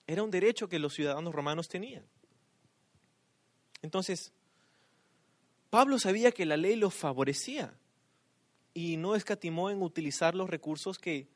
Era 0.06 0.22
un 0.22 0.30
derecho 0.30 0.68
que 0.68 0.78
los 0.78 0.94
ciudadanos 0.94 1.34
romanos 1.34 1.68
tenían. 1.68 2.04
Entonces, 3.82 4.32
Pablo 5.70 5.98
sabía 5.98 6.32
que 6.32 6.44
la 6.44 6.56
ley 6.56 6.76
los 6.76 6.94
favorecía 6.94 7.72
y 8.74 8.96
no 8.98 9.14
escatimó 9.14 9.70
en 9.70 9.82
utilizar 9.82 10.34
los 10.34 10.50
recursos 10.50 10.98
que 10.98 11.28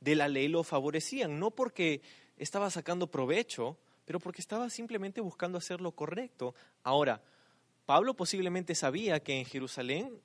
de 0.00 0.14
la 0.14 0.28
ley 0.28 0.48
lo 0.48 0.62
favorecían, 0.62 1.38
no 1.38 1.50
porque 1.50 2.02
estaba 2.36 2.70
sacando 2.70 3.10
provecho, 3.10 3.78
pero 4.06 4.20
porque 4.20 4.40
estaba 4.40 4.70
simplemente 4.70 5.20
buscando 5.20 5.58
hacer 5.58 5.82
lo 5.82 5.92
correcto. 5.92 6.54
Ahora, 6.82 7.20
Pablo 7.84 8.14
posiblemente 8.14 8.74
sabía 8.74 9.20
que 9.20 9.38
en 9.38 9.44
Jerusalén 9.44 10.18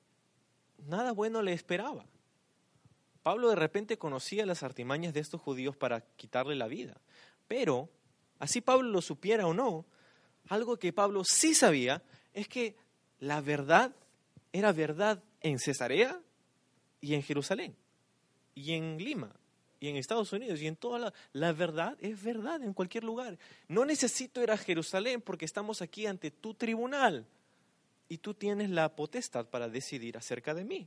nada 0.86 1.12
bueno 1.12 1.42
le 1.42 1.52
esperaba. 1.52 2.06
Pablo 3.22 3.50
de 3.50 3.56
repente 3.56 3.98
conocía 3.98 4.46
las 4.46 4.62
artimañas 4.62 5.12
de 5.12 5.20
estos 5.20 5.40
judíos 5.40 5.76
para 5.76 6.00
quitarle 6.00 6.54
la 6.54 6.68
vida. 6.68 7.00
Pero, 7.46 7.90
así 8.38 8.60
Pablo 8.60 8.88
lo 8.88 9.02
supiera 9.02 9.46
o 9.46 9.52
no, 9.52 9.84
algo 10.48 10.78
que 10.78 10.92
Pablo 10.92 11.24
sí 11.24 11.54
sabía 11.54 12.02
es 12.32 12.48
que 12.48 12.76
la 13.18 13.40
verdad 13.40 13.94
era 14.52 14.72
verdad 14.72 15.22
en 15.40 15.58
Cesarea 15.58 16.20
y 17.00 17.14
en 17.14 17.22
Jerusalén 17.22 17.76
y 18.54 18.74
en 18.74 18.98
Lima 18.98 19.32
y 19.82 19.88
en 19.88 19.96
Estados 19.96 20.32
Unidos 20.32 20.60
y 20.60 20.68
en 20.68 20.76
toda 20.76 21.12
la, 21.32 21.52
verdad 21.52 21.98
es 22.00 22.22
verdad 22.22 22.62
en 22.62 22.72
cualquier 22.72 23.02
lugar. 23.02 23.36
No 23.66 23.84
necesito 23.84 24.40
ir 24.40 24.52
a 24.52 24.56
Jerusalén 24.56 25.20
porque 25.20 25.44
estamos 25.44 25.82
aquí 25.82 26.06
ante 26.06 26.30
tu 26.30 26.54
tribunal 26.54 27.26
y 28.08 28.18
tú 28.18 28.32
tienes 28.32 28.70
la 28.70 28.94
potestad 28.94 29.46
para 29.46 29.68
decidir 29.68 30.16
acerca 30.16 30.54
de 30.54 30.62
mí. 30.62 30.86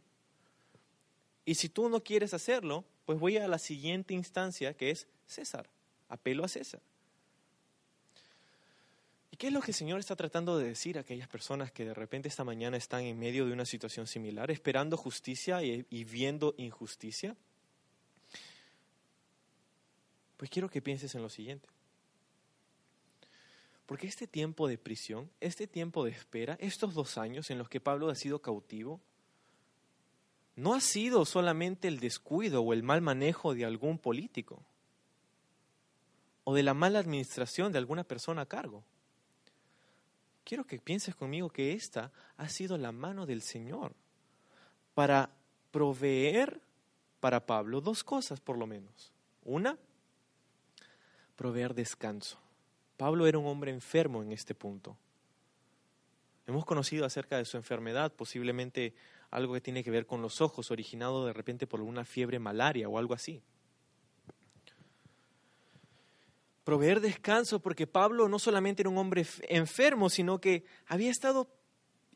Y 1.44 1.56
si 1.56 1.68
tú 1.68 1.90
no 1.90 2.02
quieres 2.06 2.34
hacerlo, 2.34 2.86
pues 3.06 3.20
voy 3.20 3.36
a 3.36 3.50
la 3.50 3.60
siguiente 3.60 4.14
instancia 4.14 4.74
que 4.74 4.92
es 4.92 5.08
César. 5.28 5.68
Apelo 6.08 6.46
a 6.46 6.48
César. 6.48 6.80
¿Y 9.30 9.36
qué 9.36 9.48
es 9.48 9.54
lo 9.54 9.60
que 9.60 9.72
el 9.72 9.76
Señor 9.76 10.00
está 10.00 10.16
tratando 10.16 10.58
de 10.58 10.70
decir 10.70 10.98
a 10.98 11.02
aquellas 11.02 11.28
personas 11.28 11.70
que 11.70 11.84
de 11.84 11.94
repente 11.94 12.30
esta 12.30 12.46
mañana 12.46 12.78
están 12.78 13.02
en 13.02 13.20
medio 13.20 13.46
de 13.46 13.52
una 13.52 13.66
situación 13.66 14.08
similar, 14.08 14.52
esperando 14.52 14.96
justicia 14.96 15.62
y, 15.62 15.86
y 15.90 16.06
viendo 16.06 16.56
injusticia? 16.58 17.36
Pues 20.38 20.50
quiero 20.50 20.70
que 20.70 20.82
pienses 20.82 21.16
en 21.16 21.22
lo 21.22 21.30
siguiente. 21.30 21.68
Porque 23.86 24.08
este 24.08 24.28
tiempo 24.28 24.68
de 24.68 24.78
prisión, 24.78 25.30
este 25.40 25.68
tiempo 25.68 26.04
de 26.04 26.12
espera, 26.12 26.58
estos 26.60 26.94
dos 26.94 27.18
años 27.18 27.52
en 27.52 27.58
los 27.58 27.70
que 27.70 27.80
Pablo 27.80 28.10
ha 28.10 28.16
sido 28.16 28.42
cautivo, 28.42 29.00
no 30.56 30.74
ha 30.74 30.82
sido 30.82 31.26
solamente 31.26 31.88
el 31.88 32.00
descuido 32.00 32.62
o 32.62 32.74
el 32.74 32.82
mal 32.82 33.02
manejo 33.02 33.54
de 33.54 33.66
algún 33.66 34.00
político 34.00 34.64
o 36.46 36.54
de 36.54 36.64
la 36.64 36.74
mala 36.74 37.00
administración 37.00 37.72
de 37.72 37.78
alguna 37.78 38.04
persona 38.04 38.44
a 38.44 38.46
cargo. 38.46 38.84
Quiero 40.44 40.66
que 40.66 40.80
pienses 40.80 41.16
conmigo 41.16 41.50
que 41.50 41.74
esta 41.74 42.12
ha 42.38 42.50
sido 42.50 42.78
la 42.78 42.92
mano 42.92 43.26
del 43.26 43.42
Señor 43.42 43.94
para 44.94 45.30
proveer 45.72 46.62
para 47.20 47.46
Pablo 47.46 47.82
dos 47.82 48.04
cosas 48.04 48.40
por 48.40 48.58
lo 48.58 48.68
menos. 48.68 49.12
Una, 49.44 49.78
proveer 51.36 51.74
descanso. 51.74 52.40
Pablo 52.98 53.28
era 53.28 53.38
un 53.38 53.46
hombre 53.46 53.72
enfermo 53.72 54.24
en 54.24 54.32
este 54.32 54.56
punto. 54.56 54.98
Hemos 56.48 56.66
conocido 56.66 57.06
acerca 57.06 57.38
de 57.38 57.46
su 57.46 57.58
enfermedad, 57.58 58.14
posiblemente 58.14 58.94
algo 59.32 59.54
que 59.54 59.62
tiene 59.62 59.84
que 59.84 59.92
ver 59.92 60.06
con 60.06 60.22
los 60.22 60.42
ojos, 60.42 60.72
originado 60.72 61.26
de 61.26 61.34
repente 61.34 61.68
por 61.68 61.82
una 61.82 62.06
fiebre 62.06 62.40
malaria 62.40 62.88
o 62.88 62.98
algo 62.98 63.14
así. 63.14 63.42
Proveer 66.64 67.00
descanso 67.00 67.60
porque 67.60 67.86
Pablo 67.86 68.28
no 68.28 68.40
solamente 68.40 68.82
era 68.82 68.90
un 68.90 68.98
hombre 68.98 69.26
enfermo, 69.50 70.10
sino 70.10 70.40
que 70.40 70.66
había 70.88 71.12
estado 71.12 71.48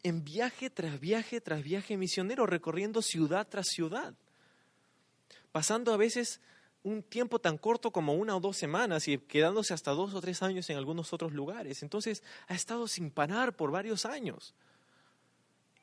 en 0.01 0.23
viaje 0.23 0.69
tras 0.69 0.99
viaje 0.99 1.41
tras 1.41 1.61
viaje 1.61 1.97
misionero, 1.97 2.45
recorriendo 2.45 3.01
ciudad 3.01 3.47
tras 3.47 3.67
ciudad, 3.67 4.15
pasando 5.51 5.93
a 5.93 5.97
veces 5.97 6.41
un 6.83 7.03
tiempo 7.03 7.39
tan 7.39 7.57
corto 7.57 7.91
como 7.91 8.13
una 8.13 8.35
o 8.35 8.39
dos 8.39 8.57
semanas 8.57 9.07
y 9.07 9.17
quedándose 9.17 9.73
hasta 9.73 9.91
dos 9.91 10.13
o 10.13 10.21
tres 10.21 10.41
años 10.41 10.69
en 10.69 10.77
algunos 10.77 11.11
otros 11.13 11.33
lugares. 11.33 11.83
Entonces 11.83 12.23
ha 12.47 12.55
estado 12.55 12.87
sin 12.87 13.11
parar 13.11 13.55
por 13.55 13.71
varios 13.71 14.05
años. 14.05 14.53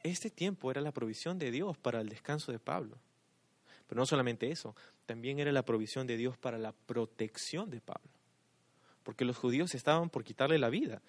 Este 0.02 0.30
tiempo 0.30 0.70
era 0.70 0.80
la 0.80 0.92
provisión 0.92 1.38
de 1.38 1.50
Dios 1.50 1.76
para 1.76 2.00
el 2.00 2.08
descanso 2.08 2.52
de 2.52 2.58
Pablo. 2.58 2.98
Pero 3.86 4.00
no 4.00 4.06
solamente 4.06 4.50
eso, 4.50 4.74
también 5.04 5.38
era 5.38 5.52
la 5.52 5.64
provisión 5.64 6.06
de 6.06 6.16
Dios 6.16 6.36
para 6.38 6.58
la 6.58 6.72
protección 6.72 7.70
de 7.70 7.80
Pablo. 7.80 8.10
Porque 9.02 9.24
los 9.24 9.36
judíos 9.36 9.74
estaban 9.74 10.10
por 10.10 10.24
quitarle 10.24 10.58
la 10.58 10.70
vida. 10.70 11.02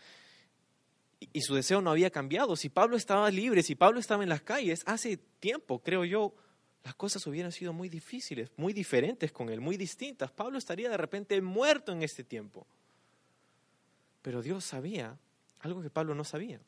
Y 1.20 1.42
su 1.42 1.56
deseo 1.56 1.82
no 1.82 1.90
había 1.90 2.12
cambiado. 2.12 2.56
Si 2.56 2.70
Pablo 2.70 2.96
estaba 2.96 3.32
libre, 3.32 3.64
si 3.64 3.74
Pablo 3.74 4.00
estaba 4.00 4.22
en 4.22 4.30
las 4.30 4.42
calles, 4.42 4.84
hace 4.86 5.18
tiempo, 5.18 5.80
creo 5.80 6.06
yo, 6.06 6.36
las 6.84 6.96
cosas 6.96 7.26
hubieran 7.28 7.52
sido 7.52 7.74
muy 7.74 7.90
difíciles, 7.90 8.50
muy 8.56 8.74
diferentes 8.74 9.32
con 9.32 9.50
él, 9.50 9.60
muy 9.60 9.78
distintas. 9.78 10.32
Pablo 10.32 10.58
estaría 10.58 10.90
de 10.90 10.98
repente 10.98 11.40
muerto 11.42 11.92
en 11.92 12.02
este 12.04 12.24
tiempo. 12.24 12.66
Pero 14.22 14.42
Dios 14.42 14.64
sabía 14.64 15.18
algo 15.60 15.82
que 15.82 15.90
Pablo 15.90 16.16
no 16.16 16.24
sabía. 16.24 16.60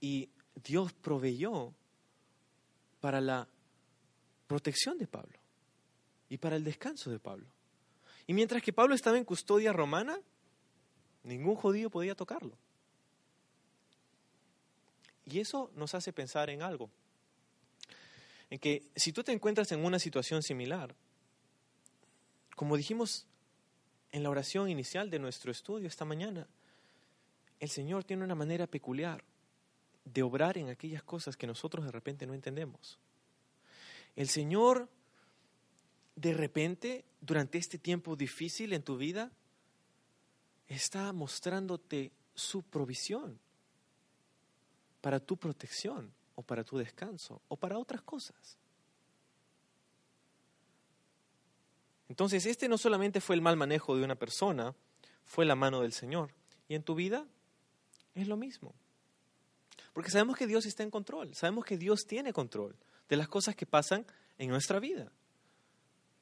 Y 0.00 0.28
Dios 0.62 0.92
proveyó 0.92 1.72
para 3.00 3.20
la 3.20 3.48
protección 4.46 4.98
de 4.98 5.06
Pablo. 5.06 5.38
y 6.28 6.38
para 6.38 6.56
el 6.56 6.64
descanso 6.64 7.10
de 7.10 7.18
Pablo. 7.20 7.46
Y 8.26 8.32
mientras 8.32 8.62
que 8.62 8.72
Pablo 8.72 8.94
estaba 8.94 9.18
en 9.18 9.24
custodia 9.24 9.72
romana, 9.72 10.18
ningún 11.22 11.54
judío 11.54 11.90
podía 11.90 12.14
tocarlo. 12.14 12.56
Y 15.26 15.38
eso 15.40 15.70
nos 15.76 15.94
hace 15.94 16.12
pensar 16.12 16.50
en 16.50 16.62
algo, 16.62 16.90
en 18.50 18.58
que 18.58 18.90
si 18.94 19.12
tú 19.12 19.24
te 19.24 19.32
encuentras 19.32 19.72
en 19.72 19.84
una 19.84 19.98
situación 19.98 20.42
similar, 20.42 20.94
como 22.56 22.76
dijimos 22.76 23.26
en 24.12 24.22
la 24.22 24.30
oración 24.30 24.68
inicial 24.68 25.10
de 25.10 25.18
nuestro 25.18 25.50
estudio 25.50 25.88
esta 25.88 26.04
mañana, 26.04 26.46
el 27.60 27.68
Señor 27.68 28.04
tiene 28.04 28.24
una 28.24 28.34
manera 28.34 28.66
peculiar 28.66 29.24
de 30.04 30.22
obrar 30.22 30.58
en 30.58 30.68
aquellas 30.68 31.02
cosas 31.02 31.36
que 31.36 31.46
nosotros 31.46 31.84
de 31.84 31.92
repente 31.92 32.26
no 32.26 32.34
entendemos. 32.34 32.98
El 34.16 34.28
Señor 34.28 34.88
de 36.16 36.32
repente, 36.32 37.04
durante 37.20 37.58
este 37.58 37.78
tiempo 37.78 38.14
difícil 38.14 38.72
en 38.72 38.82
tu 38.82 38.96
vida, 38.96 39.32
está 40.68 41.12
mostrándote 41.12 42.12
su 42.34 42.62
provisión 42.62 43.38
para 45.00 45.20
tu 45.20 45.36
protección 45.36 46.12
o 46.34 46.42
para 46.42 46.64
tu 46.64 46.78
descanso 46.78 47.40
o 47.48 47.56
para 47.56 47.78
otras 47.78 48.02
cosas. 48.02 48.58
Entonces, 52.08 52.46
este 52.46 52.68
no 52.68 52.78
solamente 52.78 53.20
fue 53.20 53.34
el 53.34 53.42
mal 53.42 53.56
manejo 53.56 53.96
de 53.96 54.04
una 54.04 54.14
persona, 54.14 54.74
fue 55.24 55.44
la 55.44 55.54
mano 55.54 55.80
del 55.80 55.92
Señor. 55.92 56.30
Y 56.68 56.74
en 56.74 56.82
tu 56.82 56.94
vida 56.94 57.26
es 58.14 58.28
lo 58.28 58.36
mismo. 58.36 58.74
Porque 59.92 60.10
sabemos 60.10 60.36
que 60.36 60.46
Dios 60.46 60.66
está 60.66 60.82
en 60.82 60.90
control, 60.90 61.34
sabemos 61.34 61.64
que 61.64 61.78
Dios 61.78 62.04
tiene 62.06 62.32
control 62.32 62.76
de 63.08 63.16
las 63.16 63.28
cosas 63.28 63.54
que 63.54 63.66
pasan 63.66 64.06
en 64.38 64.50
nuestra 64.50 64.80
vida. 64.80 65.10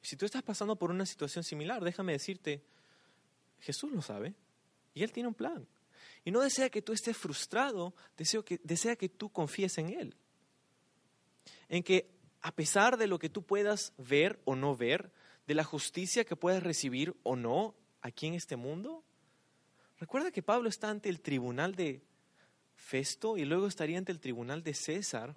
Si 0.01 0.15
tú 0.15 0.25
estás 0.25 0.43
pasando 0.43 0.75
por 0.75 0.91
una 0.91 1.05
situación 1.05 1.43
similar, 1.43 1.83
déjame 1.83 2.11
decirte, 2.11 2.63
Jesús 3.59 3.91
lo 3.91 4.01
sabe 4.01 4.35
y 4.93 5.03
Él 5.03 5.11
tiene 5.11 5.29
un 5.29 5.33
plan. 5.33 5.65
Y 6.25 6.31
no 6.31 6.41
desea 6.41 6.69
que 6.69 6.81
tú 6.81 6.93
estés 6.93 7.17
frustrado, 7.17 7.93
deseo 8.17 8.45
que, 8.45 8.59
desea 8.63 8.95
que 8.95 9.09
tú 9.09 9.29
confíes 9.29 9.77
en 9.77 9.89
Él. 9.89 10.15
En 11.69 11.83
que 11.83 12.09
a 12.41 12.53
pesar 12.53 12.97
de 12.97 13.07
lo 13.07 13.19
que 13.19 13.29
tú 13.29 13.43
puedas 13.43 13.93
ver 13.97 14.39
o 14.45 14.55
no 14.55 14.75
ver, 14.75 15.11
de 15.47 15.55
la 15.55 15.63
justicia 15.63 16.23
que 16.23 16.35
puedas 16.35 16.63
recibir 16.63 17.15
o 17.23 17.35
no 17.35 17.75
aquí 18.01 18.27
en 18.27 18.33
este 18.33 18.55
mundo? 18.55 19.03
Recuerda 19.97 20.31
que 20.31 20.43
Pablo 20.43 20.69
está 20.69 20.89
ante 20.89 21.09
el 21.09 21.21
tribunal 21.21 21.75
de 21.75 22.01
Festo 22.75 23.37
y 23.37 23.45
luego 23.45 23.67
estaría 23.67 23.97
ante 23.97 24.11
el 24.11 24.19
tribunal 24.19 24.63
de 24.63 24.73
César. 24.73 25.35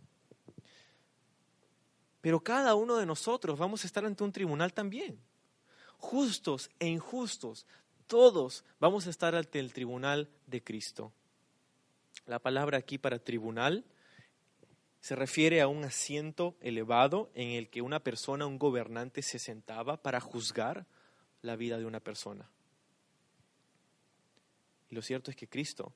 Pero 2.20 2.40
cada 2.40 2.74
uno 2.74 2.96
de 2.96 3.06
nosotros 3.06 3.58
vamos 3.58 3.84
a 3.84 3.86
estar 3.86 4.04
ante 4.04 4.24
un 4.24 4.32
tribunal 4.32 4.72
también. 4.72 5.20
Justos 5.98 6.70
e 6.78 6.88
injustos, 6.88 7.66
todos 8.06 8.64
vamos 8.80 9.06
a 9.06 9.10
estar 9.10 9.34
ante 9.34 9.58
el 9.58 9.72
tribunal 9.72 10.28
de 10.46 10.62
Cristo. 10.62 11.12
La 12.26 12.38
palabra 12.38 12.78
aquí 12.78 12.98
para 12.98 13.18
tribunal 13.18 13.84
se 15.00 15.14
refiere 15.14 15.60
a 15.60 15.68
un 15.68 15.84
asiento 15.84 16.56
elevado 16.60 17.30
en 17.34 17.50
el 17.50 17.68
que 17.68 17.82
una 17.82 18.00
persona, 18.00 18.46
un 18.46 18.58
gobernante, 18.58 19.22
se 19.22 19.38
sentaba 19.38 20.02
para 20.02 20.20
juzgar 20.20 20.86
la 21.42 21.54
vida 21.54 21.78
de 21.78 21.86
una 21.86 22.00
persona. 22.00 22.50
Y 24.90 24.94
lo 24.94 25.02
cierto 25.02 25.30
es 25.30 25.36
que 25.36 25.48
Cristo 25.48 25.92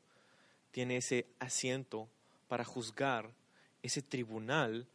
tiene 0.70 0.96
ese 0.96 1.26
asiento 1.38 2.08
para 2.46 2.64
juzgar, 2.64 3.32
ese 3.82 4.02
tribunal. 4.02 4.86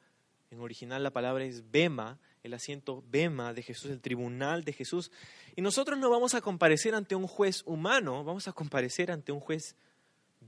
En 0.51 0.59
original 0.59 1.03
la 1.03 1.11
palabra 1.11 1.43
es 1.43 1.69
Bema, 1.71 2.19
el 2.45 2.53
asiento 2.53 3.03
Bema 3.09 3.53
de 3.53 3.63
Jesús, 3.63 3.89
el 3.91 4.01
tribunal 4.01 4.63
de 4.63 4.73
Jesús. 4.73 5.11
Y 5.55 5.61
nosotros 5.61 5.97
no 5.97 6.09
vamos 6.09 6.35
a 6.35 6.41
comparecer 6.41 6.93
ante 6.93 7.15
un 7.15 7.27
juez 7.27 7.63
humano, 7.65 8.23
vamos 8.23 8.47
a 8.47 8.53
comparecer 8.53 9.11
ante 9.11 9.31
un 9.31 9.39
juez 9.39 9.75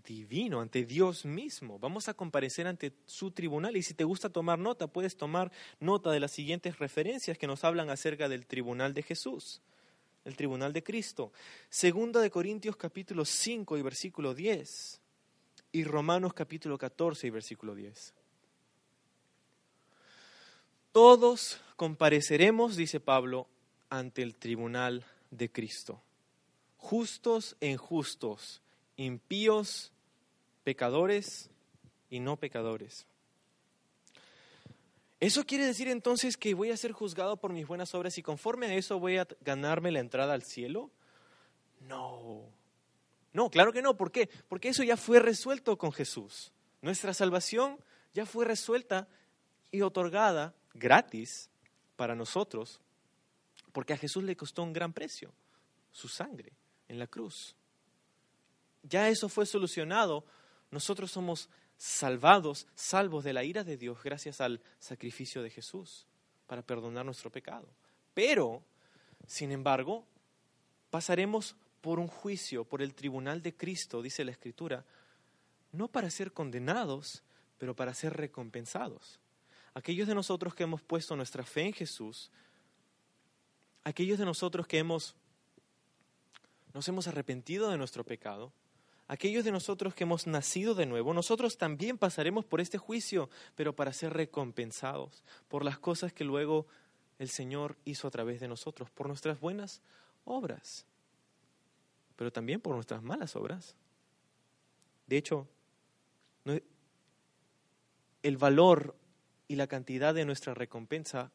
divino, 0.05 0.61
ante 0.61 0.85
Dios 0.85 1.25
mismo. 1.25 1.79
Vamos 1.79 2.07
a 2.07 2.13
comparecer 2.13 2.67
ante 2.67 2.93
su 3.05 3.31
tribunal 3.31 3.75
y 3.75 3.81
si 3.81 3.95
te 3.95 4.03
gusta 4.03 4.29
tomar 4.29 4.59
nota, 4.59 4.87
puedes 4.87 5.17
tomar 5.17 5.51
nota 5.79 6.11
de 6.11 6.19
las 6.19 6.31
siguientes 6.31 6.77
referencias 6.77 7.37
que 7.37 7.47
nos 7.47 7.63
hablan 7.63 7.89
acerca 7.89 8.29
del 8.29 8.45
tribunal 8.45 8.93
de 8.93 9.01
Jesús, 9.01 9.61
el 10.23 10.35
tribunal 10.35 10.73
de 10.73 10.83
Cristo. 10.83 11.33
Segunda 11.69 12.21
de 12.21 12.29
Corintios 12.29 12.77
capítulo 12.77 13.25
5 13.25 13.75
y 13.75 13.81
versículo 13.81 14.35
10 14.35 15.01
y 15.71 15.83
Romanos 15.83 16.33
capítulo 16.33 16.77
14 16.77 17.25
y 17.25 17.29
versículo 17.31 17.73
10. 17.73 18.13
Todos 20.97 21.61
compareceremos, 21.75 22.75
dice 22.75 22.99
Pablo, 22.99 23.45
ante 23.87 24.23
el 24.23 24.33
tribunal 24.33 25.05
de 25.29 25.51
Cristo, 25.51 26.01
justos 26.77 27.55
e 27.61 27.69
injustos 27.69 28.63
impíos, 28.95 29.91
pecadores 30.63 31.51
y 32.09 32.19
no 32.19 32.37
pecadores. 32.37 33.05
¿Eso 35.19 35.45
quiere 35.45 35.67
decir 35.67 35.87
entonces 35.87 36.35
que 36.35 36.55
voy 36.55 36.71
a 36.71 36.77
ser 36.77 36.93
juzgado 36.93 37.37
por 37.37 37.53
mis 37.53 37.67
buenas 37.67 37.93
obras 37.93 38.17
y 38.17 38.23
conforme 38.23 38.65
a 38.65 38.73
eso 38.73 38.99
voy 38.99 39.17
a 39.17 39.27
ganarme 39.41 39.91
la 39.91 39.99
entrada 39.99 40.33
al 40.33 40.41
cielo? 40.41 40.89
No. 41.81 42.41
No, 43.33 43.51
claro 43.51 43.71
que 43.71 43.83
no. 43.83 43.95
¿Por 43.95 44.11
qué? 44.11 44.31
Porque 44.49 44.69
eso 44.69 44.81
ya 44.81 44.97
fue 44.97 45.19
resuelto 45.19 45.77
con 45.77 45.91
Jesús. 45.91 46.51
Nuestra 46.81 47.13
salvación 47.13 47.77
ya 48.15 48.25
fue 48.25 48.45
resuelta 48.45 49.07
y 49.69 49.81
otorgada 49.81 50.55
gratis 50.77 51.49
para 51.95 52.15
nosotros, 52.15 52.79
porque 53.71 53.93
a 53.93 53.97
Jesús 53.97 54.23
le 54.23 54.35
costó 54.35 54.63
un 54.63 54.73
gran 54.73 54.93
precio, 54.93 55.33
su 55.91 56.07
sangre 56.07 56.53
en 56.87 56.99
la 56.99 57.07
cruz 57.07 57.55
ya 58.87 59.09
eso 59.09 59.29
fue 59.29 59.45
solucionado. 59.45 60.25
Nosotros 60.71 61.11
somos 61.11 61.49
salvados, 61.77 62.67
salvos 62.75 63.23
de 63.23 63.33
la 63.33 63.43
ira 63.43 63.63
de 63.63 63.77
Dios 63.77 64.01
gracias 64.03 64.41
al 64.41 64.61
sacrificio 64.79 65.41
de 65.41 65.49
Jesús 65.49 66.07
para 66.47 66.61
perdonar 66.61 67.05
nuestro 67.05 67.31
pecado. 67.31 67.67
Pero, 68.13 68.63
sin 69.27 69.51
embargo, 69.51 70.05
pasaremos 70.89 71.55
por 71.81 71.99
un 71.99 72.07
juicio, 72.07 72.65
por 72.65 72.81
el 72.81 72.95
tribunal 72.95 73.41
de 73.41 73.55
Cristo, 73.55 74.01
dice 74.01 74.25
la 74.25 74.31
Escritura, 74.31 74.85
no 75.71 75.87
para 75.89 76.09
ser 76.09 76.31
condenados, 76.31 77.23
pero 77.57 77.75
para 77.75 77.93
ser 77.93 78.13
recompensados. 78.13 79.19
Aquellos 79.73 80.07
de 80.07 80.15
nosotros 80.15 80.55
que 80.55 80.63
hemos 80.63 80.81
puesto 80.81 81.15
nuestra 81.15 81.43
fe 81.43 81.61
en 81.67 81.73
Jesús, 81.73 82.31
aquellos 83.83 84.19
de 84.19 84.25
nosotros 84.25 84.67
que 84.67 84.79
hemos 84.79 85.15
nos 86.73 86.87
hemos 86.87 87.07
arrepentido 87.07 87.71
de 87.71 87.77
nuestro 87.77 88.03
pecado, 88.03 88.53
aquellos 89.07 89.43
de 89.43 89.51
nosotros 89.51 89.95
que 89.95 90.03
hemos 90.03 90.27
nacido 90.27 90.75
de 90.75 90.85
nuevo, 90.85 91.13
nosotros 91.13 91.57
también 91.57 91.97
pasaremos 91.97 92.45
por 92.45 92.61
este 92.61 92.77
juicio, 92.77 93.31
pero 93.55 93.75
para 93.75 93.93
ser 93.93 94.13
recompensados 94.13 95.23
por 95.47 95.65
las 95.65 95.79
cosas 95.79 96.13
que 96.13 96.23
luego 96.23 96.67
el 97.17 97.29
Señor 97.29 97.77
hizo 97.85 98.07
a 98.07 98.11
través 98.11 98.39
de 98.39 98.47
nosotros, 98.47 98.91
por 98.91 99.07
nuestras 99.07 99.39
buenas 99.39 99.81
obras, 100.23 100.85
pero 102.15 102.31
también 102.31 102.61
por 102.61 102.75
nuestras 102.75 103.01
malas 103.01 103.35
obras. 103.35 103.75
De 105.07 105.17
hecho, 105.17 105.47
el 108.21 108.37
valor 108.37 108.95
y 109.47 109.55
la 109.55 109.67
cantidad 109.67 110.13
de 110.13 110.25
nuestra 110.25 110.53
recompensa 110.53 111.31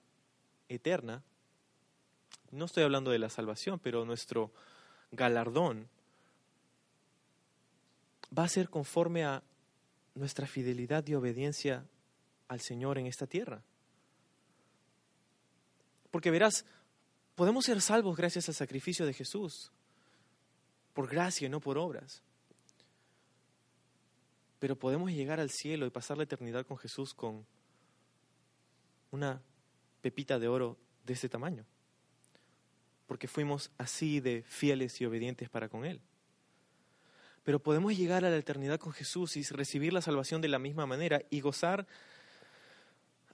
eterna, 0.68 1.22
no 2.50 2.66
estoy 2.66 2.84
hablando 2.84 3.10
de 3.10 3.18
la 3.18 3.30
salvación, 3.30 3.78
pero 3.78 4.04
nuestro 4.04 4.52
galardón 5.10 5.88
va 8.36 8.44
a 8.44 8.48
ser 8.48 8.68
conforme 8.68 9.24
a 9.24 9.42
nuestra 10.14 10.46
fidelidad 10.46 11.06
y 11.06 11.14
obediencia 11.14 11.86
al 12.48 12.60
Señor 12.60 12.98
en 12.98 13.06
esta 13.06 13.26
tierra. 13.26 13.62
Porque 16.10 16.30
verás, 16.30 16.66
podemos 17.34 17.64
ser 17.64 17.80
salvos 17.80 18.16
gracias 18.16 18.48
al 18.48 18.54
sacrificio 18.54 19.06
de 19.06 19.14
Jesús, 19.14 19.72
por 20.92 21.08
gracia 21.08 21.46
y 21.46 21.48
no 21.48 21.60
por 21.60 21.78
obras. 21.78 22.22
Pero 24.58 24.76
podemos 24.76 25.10
llegar 25.10 25.40
al 25.40 25.50
cielo 25.50 25.86
y 25.86 25.90
pasar 25.90 26.18
la 26.18 26.24
eternidad 26.24 26.66
con 26.66 26.76
Jesús 26.76 27.14
con 27.14 27.46
una 29.12 29.40
pepita 30.00 30.38
de 30.38 30.48
oro 30.48 30.76
de 31.04 31.12
este 31.12 31.28
tamaño, 31.28 31.64
porque 33.06 33.28
fuimos 33.28 33.70
así 33.78 34.20
de 34.20 34.42
fieles 34.42 35.00
y 35.00 35.04
obedientes 35.04 35.48
para 35.48 35.68
con 35.68 35.84
Él. 35.84 36.00
Pero 37.44 37.60
podemos 37.60 37.96
llegar 37.96 38.24
a 38.24 38.30
la 38.30 38.36
eternidad 38.36 38.78
con 38.78 38.92
Jesús 38.92 39.36
y 39.36 39.42
recibir 39.42 39.92
la 39.92 40.02
salvación 40.02 40.40
de 40.40 40.48
la 40.48 40.58
misma 40.58 40.86
manera 40.86 41.22
y 41.30 41.40
gozar 41.40 41.86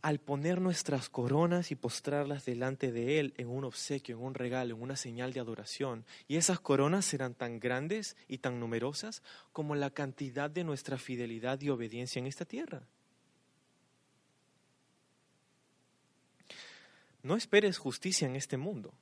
al 0.03 0.21
poner 0.21 0.61
nuestras 0.61 1.09
coronas 1.09 1.71
y 1.71 1.75
postrarlas 1.75 2.45
delante 2.45 2.93
de 2.93 3.19
Él 3.19 3.35
en 3.37 3.49
un 3.49 3.65
obsequio, 3.65 4.17
en 4.17 4.23
un 4.23 4.35
regalo, 4.35 4.75
en 4.75 4.83
una 4.83 4.97
señal 4.97 5.33
de 5.33 5.41
adoración. 5.41 6.05
Y 6.27 6.37
esas 6.37 6.61
coronas 6.61 7.05
serán 7.05 7.35
tan 7.35 7.61
grandes 7.61 8.17
y 8.29 8.39
tan 8.39 8.61
numerosas 8.61 9.23
como 9.53 9.75
la 9.75 9.91
cantidad 9.91 10.51
de 10.51 10.65
nuestra 10.65 10.99
fidelidad 10.99 11.61
y 11.61 11.71
obediencia 11.71 12.21
en 12.21 12.27
esta 12.27 12.45
tierra. 12.45 12.87
No 17.23 17.37
esperes 17.37 17.79
justicia 17.79 18.27
en 18.27 18.37
este 18.37 18.57
mundo. 18.57 18.93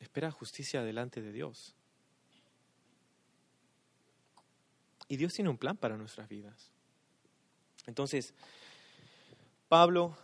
Espera 0.00 0.30
justicia 0.30 0.82
delante 0.82 1.22
de 1.22 1.32
Dios. 1.32 1.74
Y 5.08 5.16
Dios 5.16 5.32
tiene 5.32 5.50
un 5.50 5.58
plan 5.58 5.76
para 5.76 5.96
nuestras 5.96 6.28
vidas. 6.28 6.70
Entonces, 7.86 8.34
Pablo 9.68 10.16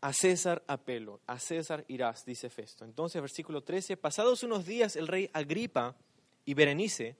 a 0.00 0.12
César 0.12 0.62
apelo, 0.68 1.20
a 1.26 1.38
César 1.38 1.84
irás, 1.88 2.24
dice 2.24 2.50
Festo. 2.50 2.84
Entonces, 2.84 3.20
versículo 3.20 3.62
13, 3.62 3.96
pasados 3.96 4.42
unos 4.42 4.66
días 4.66 4.94
el 4.96 5.08
rey 5.08 5.30
Agripa 5.32 5.96
y 6.44 6.54
Berenice 6.54 7.16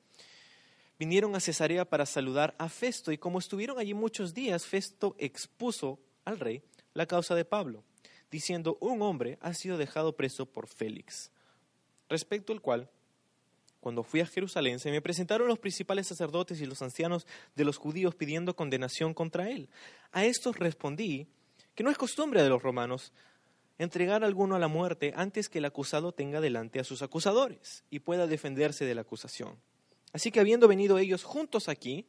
vinieron 0.98 1.34
a 1.34 1.40
Cesarea 1.40 1.84
para 1.84 2.06
saludar 2.06 2.54
a 2.58 2.68
Festo 2.68 3.12
y 3.12 3.18
como 3.18 3.38
estuvieron 3.38 3.78
allí 3.78 3.94
muchos 3.94 4.34
días, 4.34 4.66
Festo 4.66 5.16
expuso 5.18 5.98
al 6.24 6.38
rey 6.38 6.62
la 6.94 7.06
causa 7.06 7.34
de 7.34 7.44
Pablo, 7.44 7.82
diciendo, 8.30 8.78
un 8.80 9.02
hombre 9.02 9.38
ha 9.40 9.54
sido 9.54 9.78
dejado 9.78 10.16
preso 10.16 10.46
por 10.46 10.68
Félix, 10.68 11.30
respecto 12.08 12.52
al 12.52 12.60
cual 12.60 12.90
cuando 13.86 14.02
fui 14.02 14.20
a 14.20 14.26
Jerusalén, 14.26 14.80
se 14.80 14.90
me 14.90 15.00
presentaron 15.00 15.46
los 15.46 15.60
principales 15.60 16.08
sacerdotes 16.08 16.60
y 16.60 16.66
los 16.66 16.82
ancianos 16.82 17.24
de 17.54 17.64
los 17.64 17.76
judíos 17.76 18.16
pidiendo 18.16 18.56
condenación 18.56 19.14
contra 19.14 19.48
él. 19.48 19.68
A 20.10 20.24
estos 20.24 20.56
respondí 20.56 21.28
que 21.76 21.84
no 21.84 21.90
es 21.90 21.96
costumbre 21.96 22.42
de 22.42 22.48
los 22.48 22.60
romanos 22.60 23.12
entregar 23.78 24.24
a 24.24 24.26
alguno 24.26 24.56
a 24.56 24.58
la 24.58 24.66
muerte 24.66 25.12
antes 25.14 25.48
que 25.48 25.58
el 25.58 25.66
acusado 25.66 26.10
tenga 26.10 26.40
delante 26.40 26.80
a 26.80 26.84
sus 26.84 27.00
acusadores 27.02 27.84
y 27.88 28.00
pueda 28.00 28.26
defenderse 28.26 28.84
de 28.84 28.96
la 28.96 29.02
acusación. 29.02 29.56
Así 30.12 30.32
que 30.32 30.40
habiendo 30.40 30.66
venido 30.66 30.98
ellos 30.98 31.22
juntos 31.22 31.68
aquí, 31.68 32.06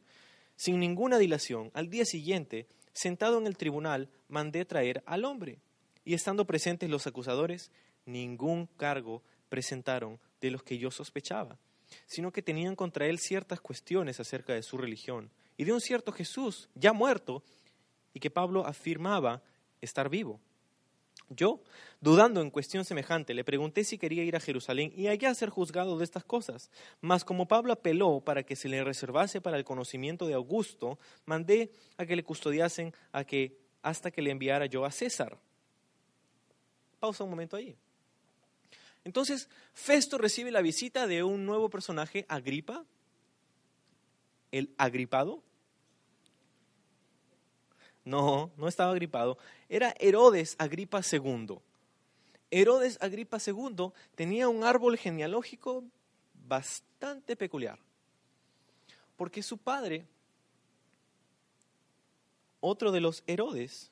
sin 0.56 0.80
ninguna 0.80 1.18
dilación, 1.18 1.70
al 1.74 1.90
día 1.90 2.04
siguiente, 2.04 2.66
sentado 2.92 3.38
en 3.38 3.46
el 3.46 3.56
tribunal, 3.56 4.08
mandé 4.28 4.64
traer 4.64 5.04
al 5.06 5.24
hombre. 5.24 5.60
Y 6.08 6.14
estando 6.14 6.46
presentes 6.46 6.88
los 6.88 7.06
acusadores, 7.06 7.70
ningún 8.06 8.64
cargo 8.78 9.22
presentaron 9.50 10.18
de 10.40 10.50
los 10.50 10.62
que 10.62 10.78
yo 10.78 10.90
sospechaba 10.90 11.58
sino 12.06 12.32
que 12.32 12.42
tenían 12.42 12.76
contra 12.76 13.06
él 13.06 13.18
ciertas 13.18 13.60
cuestiones 13.60 14.20
acerca 14.20 14.54
de 14.54 14.62
su 14.62 14.76
religión 14.76 15.30
y 15.56 15.64
de 15.64 15.72
un 15.72 15.80
cierto 15.80 16.12
Jesús 16.12 16.68
ya 16.74 16.92
muerto 16.92 17.42
y 18.14 18.20
que 18.20 18.30
Pablo 18.30 18.66
afirmaba 18.66 19.42
estar 19.80 20.08
vivo. 20.08 20.40
Yo, 21.30 21.60
dudando 22.00 22.40
en 22.40 22.50
cuestión 22.50 22.84
semejante, 22.84 23.34
le 23.34 23.44
pregunté 23.44 23.84
si 23.84 23.98
quería 23.98 24.24
ir 24.24 24.34
a 24.34 24.40
Jerusalén 24.40 24.92
y 24.96 25.08
allá 25.08 25.34
ser 25.34 25.50
juzgado 25.50 25.98
de 25.98 26.04
estas 26.04 26.24
cosas. 26.24 26.70
Mas 27.02 27.22
como 27.24 27.48
Pablo 27.48 27.72
apeló 27.72 28.20
para 28.20 28.44
que 28.44 28.56
se 28.56 28.68
le 28.68 28.82
reservase 28.82 29.40
para 29.40 29.58
el 29.58 29.64
conocimiento 29.64 30.26
de 30.26 30.34
Augusto, 30.34 30.98
mandé 31.26 31.70
a 31.98 32.06
que 32.06 32.16
le 32.16 32.24
custodiasen 32.24 32.94
a 33.12 33.24
que, 33.24 33.58
hasta 33.82 34.10
que 34.10 34.22
le 34.22 34.30
enviara 34.30 34.66
yo 34.66 34.86
a 34.86 34.90
César. 34.90 35.38
Pausa 36.98 37.24
un 37.24 37.30
momento 37.30 37.56
ahí. 37.56 37.76
Entonces, 39.04 39.48
Festo 39.72 40.18
recibe 40.18 40.50
la 40.50 40.60
visita 40.60 41.06
de 41.06 41.22
un 41.22 41.46
nuevo 41.46 41.70
personaje, 41.70 42.26
Agripa, 42.28 42.84
el 44.52 44.74
agripado. 44.76 45.42
No, 48.04 48.50
no 48.56 48.68
estaba 48.68 48.92
agripado, 48.92 49.38
era 49.68 49.94
Herodes 49.98 50.56
Agripa 50.58 51.00
II. 51.00 51.58
Herodes 52.50 52.98
Agripa 53.00 53.38
II 53.44 53.92
tenía 54.14 54.48
un 54.48 54.64
árbol 54.64 54.96
genealógico 54.96 55.84
bastante 56.46 57.36
peculiar, 57.36 57.78
porque 59.16 59.42
su 59.42 59.58
padre, 59.58 60.06
otro 62.60 62.90
de 62.90 63.00
los 63.00 63.22
Herodes, 63.26 63.90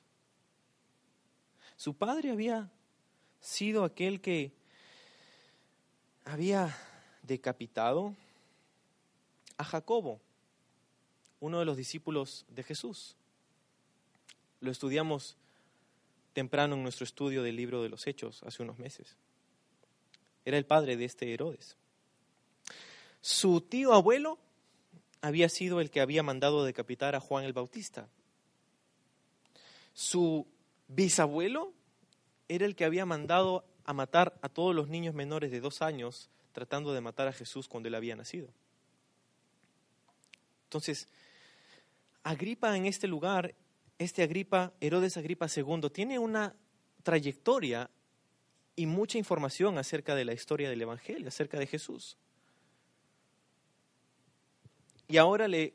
su 1.75 1.93
padre 1.93 2.31
había 2.31 2.71
sido 3.41 3.83
aquel 3.83 4.21
que 4.21 4.51
había 6.25 6.75
decapitado 7.23 8.15
a 9.57 9.63
Jacobo, 9.63 10.19
uno 11.39 11.59
de 11.59 11.65
los 11.65 11.77
discípulos 11.77 12.45
de 12.49 12.63
Jesús. 12.63 13.15
Lo 14.59 14.71
estudiamos 14.71 15.37
temprano 16.33 16.75
en 16.75 16.83
nuestro 16.83 17.03
estudio 17.03 17.43
del 17.43 17.55
libro 17.55 17.81
de 17.81 17.89
los 17.89 18.07
Hechos 18.07 18.43
hace 18.43 18.63
unos 18.63 18.79
meses. 18.79 19.15
Era 20.45 20.57
el 20.57 20.65
padre 20.65 20.97
de 20.97 21.05
este 21.05 21.33
Herodes. 21.33 21.75
Su 23.21 23.61
tío 23.61 23.93
abuelo 23.93 24.37
había 25.21 25.49
sido 25.49 25.81
el 25.81 25.89
que 25.89 26.01
había 26.01 26.23
mandado 26.23 26.63
decapitar 26.63 27.15
a 27.15 27.19
Juan 27.19 27.43
el 27.43 27.53
Bautista. 27.53 28.07
Su 29.93 30.45
bisabuelo 30.87 31.73
era 32.47 32.65
el 32.65 32.75
que 32.75 32.85
había 32.85 33.05
mandado 33.05 33.65
a 33.85 33.93
matar 33.93 34.37
a 34.41 34.49
todos 34.49 34.75
los 34.75 34.89
niños 34.89 35.13
menores 35.15 35.51
de 35.51 35.59
dos 35.59 35.81
años 35.81 36.29
tratando 36.51 36.93
de 36.93 37.01
matar 37.01 37.27
a 37.27 37.33
Jesús 37.33 37.67
cuando 37.67 37.87
él 37.87 37.95
había 37.95 38.15
nacido. 38.15 38.49
Entonces, 40.63 41.07
Agripa 42.23 42.75
en 42.75 42.85
este 42.85 43.07
lugar, 43.07 43.55
este 43.97 44.23
Agripa, 44.23 44.73
Herodes 44.81 45.17
Agripa 45.17 45.47
II, 45.55 45.89
tiene 45.91 46.19
una 46.19 46.55
trayectoria 47.03 47.89
y 48.75 48.85
mucha 48.85 49.17
información 49.17 49.77
acerca 49.77 50.13
de 50.13 50.25
la 50.25 50.33
historia 50.33 50.69
del 50.69 50.81
Evangelio, 50.81 51.29
acerca 51.29 51.57
de 51.57 51.67
Jesús. 51.67 52.17
Y 55.07 55.17
ahora 55.17 55.47
le 55.47 55.73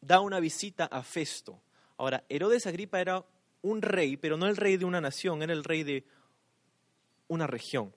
da 0.00 0.20
una 0.20 0.38
visita 0.38 0.84
a 0.84 1.02
Festo. 1.02 1.60
Ahora, 1.96 2.24
Herodes 2.28 2.66
Agripa 2.66 3.00
era 3.00 3.24
un 3.64 3.80
rey, 3.80 4.16
pero 4.18 4.36
no 4.36 4.46
el 4.46 4.56
rey 4.56 4.76
de 4.76 4.84
una 4.84 5.00
nación, 5.00 5.42
era 5.42 5.54
el 5.54 5.64
rey 5.64 5.82
de 5.82 6.04
una 7.28 7.46
región. 7.46 7.94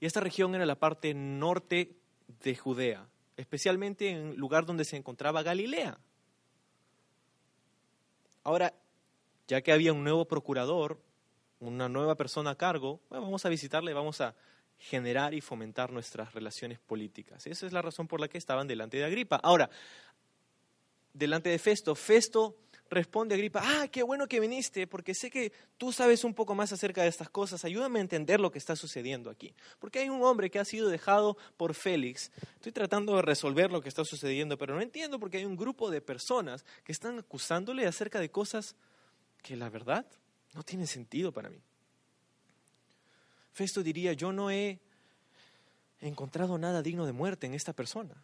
Y 0.00 0.06
esta 0.06 0.20
región 0.20 0.54
era 0.54 0.66
la 0.66 0.78
parte 0.78 1.14
norte 1.14 1.96
de 2.42 2.56
Judea, 2.56 3.06
especialmente 3.36 4.10
en 4.10 4.30
el 4.30 4.36
lugar 4.36 4.66
donde 4.66 4.84
se 4.84 4.96
encontraba 4.96 5.44
Galilea. 5.44 5.98
Ahora, 8.42 8.74
ya 9.46 9.60
que 9.60 9.72
había 9.72 9.92
un 9.92 10.02
nuevo 10.02 10.26
procurador, 10.26 11.00
una 11.60 11.88
nueva 11.88 12.16
persona 12.16 12.50
a 12.50 12.56
cargo, 12.56 13.00
vamos 13.08 13.46
a 13.46 13.50
visitarle, 13.50 13.94
vamos 13.94 14.20
a 14.20 14.34
generar 14.78 15.32
y 15.32 15.40
fomentar 15.40 15.92
nuestras 15.92 16.34
relaciones 16.34 16.80
políticas. 16.80 17.46
Esa 17.46 17.66
es 17.66 17.72
la 17.72 17.82
razón 17.82 18.08
por 18.08 18.20
la 18.20 18.28
que 18.28 18.38
estaban 18.38 18.66
delante 18.66 18.96
de 18.96 19.04
Agripa. 19.04 19.36
Ahora, 19.36 19.70
delante 21.12 21.50
de 21.50 21.58
Festo, 21.58 21.94
Festo 21.94 22.56
responde 22.90 23.36
Agripa, 23.36 23.62
ah, 23.62 23.88
qué 23.88 24.02
bueno 24.02 24.26
que 24.26 24.40
viniste, 24.40 24.86
porque 24.86 25.14
sé 25.14 25.30
que 25.30 25.52
tú 25.78 25.92
sabes 25.92 26.24
un 26.24 26.34
poco 26.34 26.54
más 26.54 26.72
acerca 26.72 27.02
de 27.02 27.08
estas 27.08 27.30
cosas, 27.30 27.64
ayúdame 27.64 28.00
a 28.00 28.02
entender 28.02 28.40
lo 28.40 28.50
que 28.50 28.58
está 28.58 28.74
sucediendo 28.74 29.30
aquí. 29.30 29.54
Porque 29.78 30.00
hay 30.00 30.08
un 30.08 30.22
hombre 30.22 30.50
que 30.50 30.58
ha 30.58 30.64
sido 30.64 30.88
dejado 30.88 31.36
por 31.56 31.74
Félix, 31.74 32.32
estoy 32.56 32.72
tratando 32.72 33.16
de 33.16 33.22
resolver 33.22 33.70
lo 33.70 33.80
que 33.80 33.88
está 33.88 34.04
sucediendo, 34.04 34.58
pero 34.58 34.74
no 34.74 34.82
entiendo 34.82 35.20
porque 35.20 35.38
hay 35.38 35.44
un 35.44 35.56
grupo 35.56 35.90
de 35.90 36.00
personas 36.00 36.64
que 36.84 36.92
están 36.92 37.20
acusándole 37.20 37.86
acerca 37.86 38.18
de 38.18 38.30
cosas 38.30 38.74
que 39.42 39.56
la 39.56 39.70
verdad 39.70 40.04
no 40.54 40.64
tienen 40.64 40.88
sentido 40.88 41.32
para 41.32 41.48
mí. 41.48 41.62
Festo 43.52 43.82
diría, 43.82 44.12
yo 44.14 44.32
no 44.32 44.50
he 44.50 44.80
encontrado 46.00 46.58
nada 46.58 46.82
digno 46.82 47.06
de 47.06 47.12
muerte 47.12 47.46
en 47.46 47.54
esta 47.54 47.72
persona. 47.72 48.14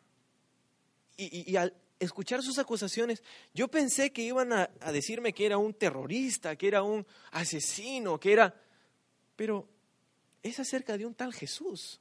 Y, 1.17 1.51
y 1.51 1.57
al, 1.57 1.73
escuchar 1.99 2.43
sus 2.43 2.59
acusaciones, 2.59 3.23
yo 3.55 3.69
pensé 3.69 4.13
que 4.13 4.23
iban 4.23 4.53
a, 4.53 4.67
decirme 4.93 5.33
que 5.33 5.47
era 5.47 5.59
un 5.59 5.75
terrorista, 5.75 6.57
que 6.57 6.69
era 6.69 6.83
un 6.83 7.07
asesino, 7.33 8.19
que 8.19 8.33
era... 8.33 8.55
Pero 9.35 9.69
es 10.43 10.59
acerca 10.61 10.97
de 10.97 11.07
un 11.07 11.15
tal 11.15 11.33
Jesús. 11.33 12.01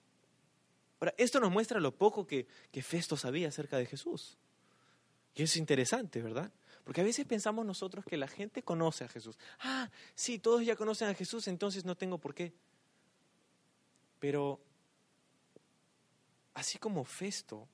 Ahora, 0.99 1.13
esto 1.17 1.39
nos 1.39 1.51
muestra 1.51 1.79
lo 1.79 1.95
poco 1.95 2.25
que, 2.25 2.47
que 2.71 2.81
Festo 2.81 3.17
sabía 3.17 3.49
acerca 3.49 3.77
de 3.77 3.85
Jesús. 3.85 4.37
Y 5.35 5.43
es 5.43 5.57
interesante, 5.57 6.21
¿verdad? 6.21 6.51
Porque 6.85 7.01
a 7.01 7.03
veces 7.03 7.25
pensamos 7.25 7.65
nosotros 7.65 8.05
que 8.05 8.15
la 8.15 8.27
gente 8.27 8.63
conoce 8.63 9.03
a 9.03 9.09
Jesús. 9.09 9.37
Ah, 9.59 9.89
sí, 10.13 10.39
todos 10.39 10.63
ya 10.65 10.75
conocen 10.75 11.09
a 11.09 11.13
Jesús, 11.13 11.47
entonces 11.47 11.83
no 11.83 11.95
tengo 11.95 12.19
por 12.19 12.33
qué. 12.33 12.53
Pero 14.19 14.61
así 16.53 16.77
como 16.77 17.03
Festo 17.03 17.67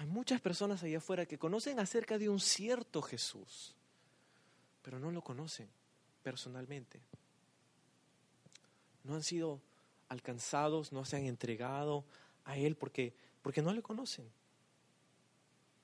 hay 0.00 0.06
muchas 0.06 0.40
personas 0.40 0.82
allá 0.82 0.96
afuera 0.96 1.26
que 1.26 1.36
conocen 1.38 1.78
acerca 1.78 2.16
de 2.16 2.30
un 2.30 2.40
cierto 2.40 3.02
Jesús, 3.02 3.74
pero 4.80 4.98
no 4.98 5.10
lo 5.10 5.20
conocen 5.20 5.68
personalmente. 6.22 7.02
No 9.04 9.14
han 9.14 9.22
sido 9.22 9.60
alcanzados, 10.08 10.90
no 10.90 11.04
se 11.04 11.18
han 11.18 11.26
entregado 11.26 12.06
a 12.46 12.56
Él 12.56 12.76
porque, 12.76 13.12
porque 13.42 13.60
no 13.60 13.74
le 13.74 13.82
conocen. 13.82 14.26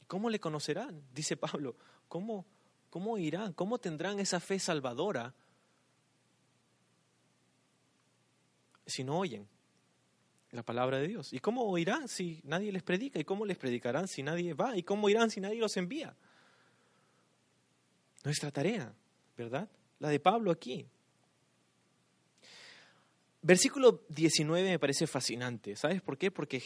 ¿Cómo 0.06 0.30
le 0.30 0.40
conocerán? 0.40 1.02
Dice 1.12 1.36
Pablo, 1.36 1.76
¿cómo, 2.08 2.46
¿cómo 2.88 3.18
irán? 3.18 3.52
¿Cómo 3.52 3.76
tendrán 3.76 4.18
esa 4.18 4.40
fe 4.40 4.58
salvadora 4.58 5.34
si 8.86 9.04
no 9.04 9.18
oyen? 9.18 9.46
La 10.56 10.62
palabra 10.62 10.98
de 10.98 11.06
Dios. 11.06 11.32
¿Y 11.32 11.38
cómo 11.38 11.62
oirán 11.64 12.08
si 12.08 12.40
nadie 12.44 12.72
les 12.72 12.82
predica? 12.82 13.20
¿Y 13.20 13.24
cómo 13.24 13.46
les 13.46 13.56
predicarán 13.56 14.08
si 14.08 14.22
nadie 14.22 14.54
va? 14.54 14.76
¿Y 14.76 14.82
cómo 14.82 15.08
irán 15.08 15.30
si 15.30 15.40
nadie 15.40 15.60
los 15.60 15.76
envía? 15.76 16.16
Nuestra 18.24 18.50
tarea, 18.50 18.92
¿verdad? 19.36 19.68
La 20.00 20.08
de 20.08 20.18
Pablo 20.18 20.50
aquí. 20.50 20.86
versículo 23.42 24.02
19 24.08 24.68
me 24.68 24.78
parece 24.78 25.06
fascinante. 25.06 25.76
¿Sabes 25.76 26.02
por 26.02 26.18
qué? 26.18 26.32
Porque 26.32 26.62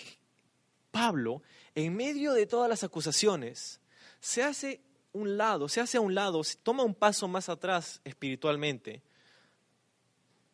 Pablo, 0.91 1.43
en 1.74 1.95
medio 1.95 2.32
de 2.32 2.47
todas 2.47 2.70
las 2.70 2.82
acusaciones, 2.84 3.80
se 4.20 4.43
hace 4.43 4.80
un 5.12 5.36
lado, 5.36 5.68
se 5.68 5.80
hace 5.80 5.99
a 5.99 6.01
un 6.01 6.14
lado, 6.14 6.41
toma 6.62 6.84
un 6.84 6.95
paso 6.95 7.28
más 7.28 7.49
atrás 7.49 8.01
espiritualmente 8.05 9.03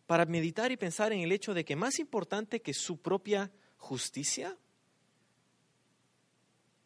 para 0.07 0.25
meditar 0.25 0.71
y 0.71 0.77
pensar 0.77 1.13
en 1.13 1.21
el 1.21 1.33
hecho 1.33 1.53
de 1.55 1.65
que 1.65 1.77
más 1.77 1.99
importante 1.99 2.63
que 2.63 2.73
su 2.73 3.01
propia 3.01 3.51
justicia 3.77 4.57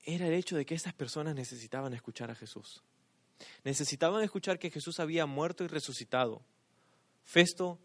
era 0.05 0.27
el 0.27 0.35
hecho 0.35 0.57
de 0.57 0.64
que 0.64 0.75
estas 0.75 0.95
personas 0.95 1.35
necesitaban 1.35 1.93
escuchar 1.93 2.31
a 2.31 2.35
Jesús. 2.35 2.83
Necesitaban 3.64 4.23
escuchar 4.23 4.59
que 4.59 4.71
Jesús 4.71 5.01
había 5.01 5.27
muerto 5.27 5.64
y 5.64 5.66
resucitado. 5.66 6.43
Festo 7.25 7.79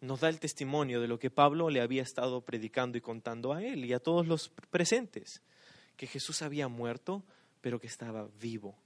nos 0.00 0.20
da 0.20 0.28
el 0.28 0.40
testimonio 0.40 1.00
de 1.00 1.08
lo 1.08 1.18
que 1.18 1.30
Pablo 1.30 1.70
le 1.70 1.80
había 1.80 2.02
estado 2.02 2.40
predicando 2.40 2.98
y 2.98 3.00
contando 3.00 3.52
a 3.52 3.62
él 3.62 3.84
y 3.84 3.92
a 3.92 4.00
todos 4.00 4.26
los 4.26 4.48
presentes, 4.70 5.42
que 5.96 6.06
Jesús 6.06 6.42
había 6.42 6.68
muerto, 6.68 7.22
pero 7.60 7.78
que 7.78 7.86
estaba 7.86 8.28
vivo, 8.40 8.76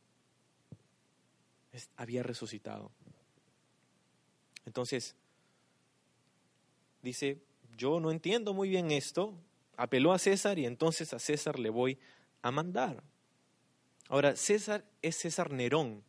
había 1.97 2.23
resucitado. 2.23 2.91
Entonces, 4.67 5.17
dice, 7.07 7.39
yo 7.77 8.01
no 8.01 8.11
entiendo 8.11 8.53
muy 8.53 8.69
bien 8.69 8.91
esto, 8.91 9.33
apeló 9.77 10.13
a 10.13 10.19
César 10.19 10.59
y 10.59 10.67
entonces 10.67 11.15
a 11.15 11.19
César 11.19 11.59
le 11.59 11.71
voy 11.71 11.99
a 12.43 12.51
mandar. 12.51 13.03
Ahora, 14.09 14.37
César 14.37 14.85
es 15.03 15.17
César 15.17 15.53
Nerón, 15.53 16.03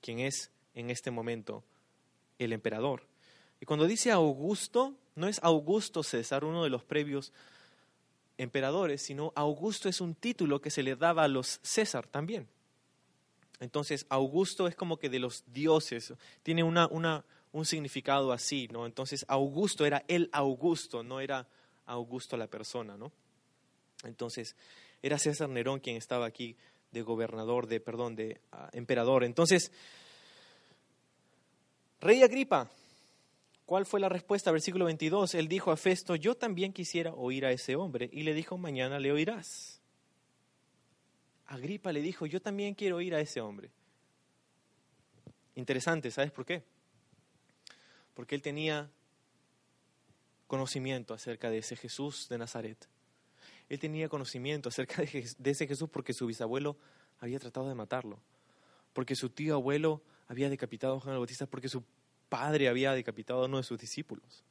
quien 0.00 0.20
es 0.20 0.50
en 0.74 0.90
este 0.90 1.10
momento 1.10 1.64
el 2.38 2.52
emperador. 2.52 3.06
Y 3.60 3.66
cuando 3.66 3.86
dice 3.86 4.10
Augusto, 4.10 4.94
no 5.14 5.26
es 5.26 5.40
Augusto 5.42 6.02
César, 6.02 6.44
uno 6.44 6.62
de 6.62 6.70
los 6.70 6.84
previos 6.84 7.32
emperadores, 8.36 9.02
sino 9.02 9.32
Augusto 9.34 9.88
es 9.88 10.00
un 10.02 10.14
título 10.14 10.60
que 10.60 10.70
se 10.70 10.82
le 10.82 10.96
daba 10.96 11.24
a 11.24 11.28
los 11.28 11.60
César 11.62 12.06
también. 12.06 12.46
Entonces, 13.58 14.04
Augusto 14.10 14.68
es 14.68 14.74
como 14.74 14.98
que 14.98 15.08
de 15.08 15.18
los 15.18 15.44
dioses, 15.46 16.12
tiene 16.42 16.62
una, 16.62 16.86
una, 16.88 17.24
un 17.56 17.64
significado 17.64 18.32
así, 18.32 18.68
¿no? 18.70 18.84
Entonces, 18.84 19.24
Augusto 19.28 19.86
era 19.86 20.04
el 20.08 20.28
Augusto, 20.32 21.02
no 21.02 21.20
era 21.20 21.48
Augusto 21.86 22.36
la 22.36 22.46
persona, 22.46 22.96
¿no? 22.96 23.12
Entonces, 24.04 24.54
era 25.02 25.18
César 25.18 25.48
Nerón 25.48 25.80
quien 25.80 25.96
estaba 25.96 26.26
aquí 26.26 26.56
de 26.92 27.00
gobernador, 27.02 27.66
de, 27.66 27.80
perdón, 27.80 28.14
de 28.14 28.40
ah, 28.52 28.68
emperador. 28.72 29.24
Entonces, 29.24 29.72
Rey 32.00 32.22
Agripa, 32.22 32.70
¿Cuál 33.64 33.84
fue 33.84 33.98
la 33.98 34.08
respuesta? 34.08 34.52
Versículo 34.52 34.84
22. 34.84 35.34
Él 35.34 35.48
dijo 35.48 35.72
a 35.72 35.76
Festo, 35.76 36.14
yo 36.14 36.36
también 36.36 36.72
quisiera 36.72 37.12
oír 37.12 37.44
a 37.44 37.50
ese 37.50 37.74
hombre. 37.74 38.08
Y 38.12 38.22
le 38.22 38.32
dijo, 38.32 38.56
mañana 38.56 39.00
le 39.00 39.10
oirás. 39.10 39.80
Agripa 41.46 41.92
le 41.92 42.00
dijo, 42.00 42.26
yo 42.26 42.40
también 42.40 42.74
quiero 42.74 42.98
oír 42.98 43.12
a 43.12 43.20
ese 43.20 43.40
hombre. 43.40 43.70
Interesante, 45.56 46.12
¿sabes 46.12 46.30
por 46.30 46.46
qué? 46.46 46.62
Porque 48.16 48.34
él 48.34 48.42
tenía 48.42 48.90
conocimiento 50.48 51.14
acerca 51.14 51.50
de 51.50 51.58
ese 51.58 51.76
Jesús 51.76 52.28
de 52.28 52.38
Nazaret. 52.38 52.88
Él 53.68 53.78
tenía 53.78 54.08
conocimiento 54.08 54.70
acerca 54.70 55.02
de 55.02 55.50
ese 55.50 55.66
Jesús 55.68 55.88
porque 55.88 56.14
su 56.14 56.26
bisabuelo 56.26 56.76
había 57.20 57.38
tratado 57.38 57.68
de 57.68 57.74
matarlo, 57.74 58.18
porque 58.92 59.14
su 59.14 59.30
tío 59.30 59.54
abuelo 59.54 60.02
había 60.28 60.48
decapitado 60.48 60.96
a 60.96 61.00
Juan 61.00 61.12
el 61.12 61.18
Bautista, 61.18 61.46
porque 61.46 61.68
su 61.68 61.84
padre 62.28 62.68
había 62.68 62.92
decapitado 62.92 63.42
a 63.42 63.46
uno 63.46 63.58
de 63.58 63.62
sus 63.62 63.78
discípulos. 63.78 64.44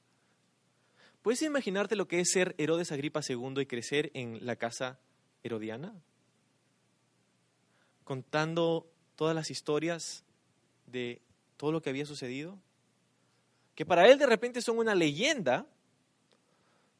¿Puedes 1.22 1.42
imaginarte 1.42 1.96
lo 1.96 2.08
que 2.08 2.20
es 2.20 2.30
ser 2.32 2.54
Herodes 2.60 2.92
Agripa 2.92 3.22
II 3.28 3.60
y 3.60 3.66
crecer 3.66 4.12
en 4.14 4.46
la 4.46 4.58
casa 4.58 5.00
herodiana? 5.44 5.92
Contando 8.04 8.88
todas 9.16 9.34
las 9.34 9.50
historias 9.50 10.24
de 10.86 11.24
todo 11.58 11.72
lo 11.72 11.82
que 11.82 11.90
había 11.90 12.06
sucedido. 12.06 12.60
Que 13.76 13.86
para 13.86 14.08
él 14.08 14.18
de 14.18 14.26
repente 14.26 14.62
son 14.62 14.78
una 14.80 14.96
leyenda, 14.96 15.66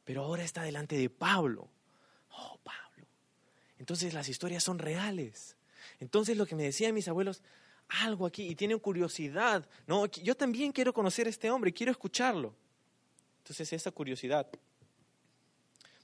pero 0.04 0.22
ahora 0.22 0.44
está 0.44 0.62
delante 0.62 0.96
de 0.96 1.10
Pablo. 1.10 1.68
Oh, 2.30 2.58
Pablo. 2.62 3.06
Entonces 3.78 4.14
las 4.14 4.28
historias 4.28 4.62
son 4.62 4.78
reales. 4.78 5.56
Entonces 5.98 6.36
lo 6.36 6.46
que 6.46 6.54
me 6.54 6.62
decían 6.62 6.94
mis 6.94 7.08
abuelos, 7.08 7.42
algo 7.88 8.26
aquí 8.26 8.46
y 8.46 8.54
tienen 8.54 8.78
curiosidad. 8.78 9.66
No, 9.86 10.06
yo 10.06 10.36
también 10.36 10.72
quiero 10.72 10.92
conocer 10.92 11.26
a 11.26 11.30
este 11.30 11.50
hombre, 11.50 11.72
quiero 11.72 11.92
escucharlo. 11.92 12.54
Entonces 13.38 13.72
esa 13.72 13.90
curiosidad 13.90 14.46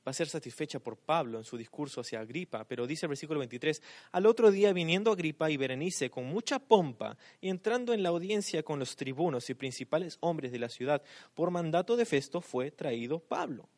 va 0.07 0.11
a 0.11 0.14
ser 0.14 0.28
satisfecha 0.28 0.78
por 0.78 0.96
Pablo 0.96 1.38
en 1.38 1.44
su 1.44 1.57
discurso 1.57 2.00
hacia 2.00 2.20
Agripa, 2.20 2.64
pero 2.64 2.86
dice 2.86 3.07
el 3.07 3.11
versículo 3.11 3.38
23, 3.38 3.82
al 4.12 4.26
otro 4.26 4.50
día 4.50 4.72
viniendo 4.72 5.12
Agripa 5.12 5.50
y 5.50 5.57
Berenice 5.57 6.11
con 6.11 6.26
mucha 6.26 6.59
pompa 6.59 7.16
y 7.40 7.48
entrando 7.48 7.92
en 7.92 8.03
la 8.03 8.09
audiencia 8.09 8.62
con 8.62 8.78
los 8.78 8.96
tribunos 8.96 9.48
y 9.50 9.55
principales 9.55 10.18
hombres 10.20 10.53
de 10.53 10.59
la 10.59 10.68
ciudad, 10.68 11.03
por 11.34 11.50
mandato 11.50 11.96
de 11.96 12.05
Festo 12.05 12.40
fue 12.40 12.70
traído 12.70 13.20
Pablo. 13.20 13.68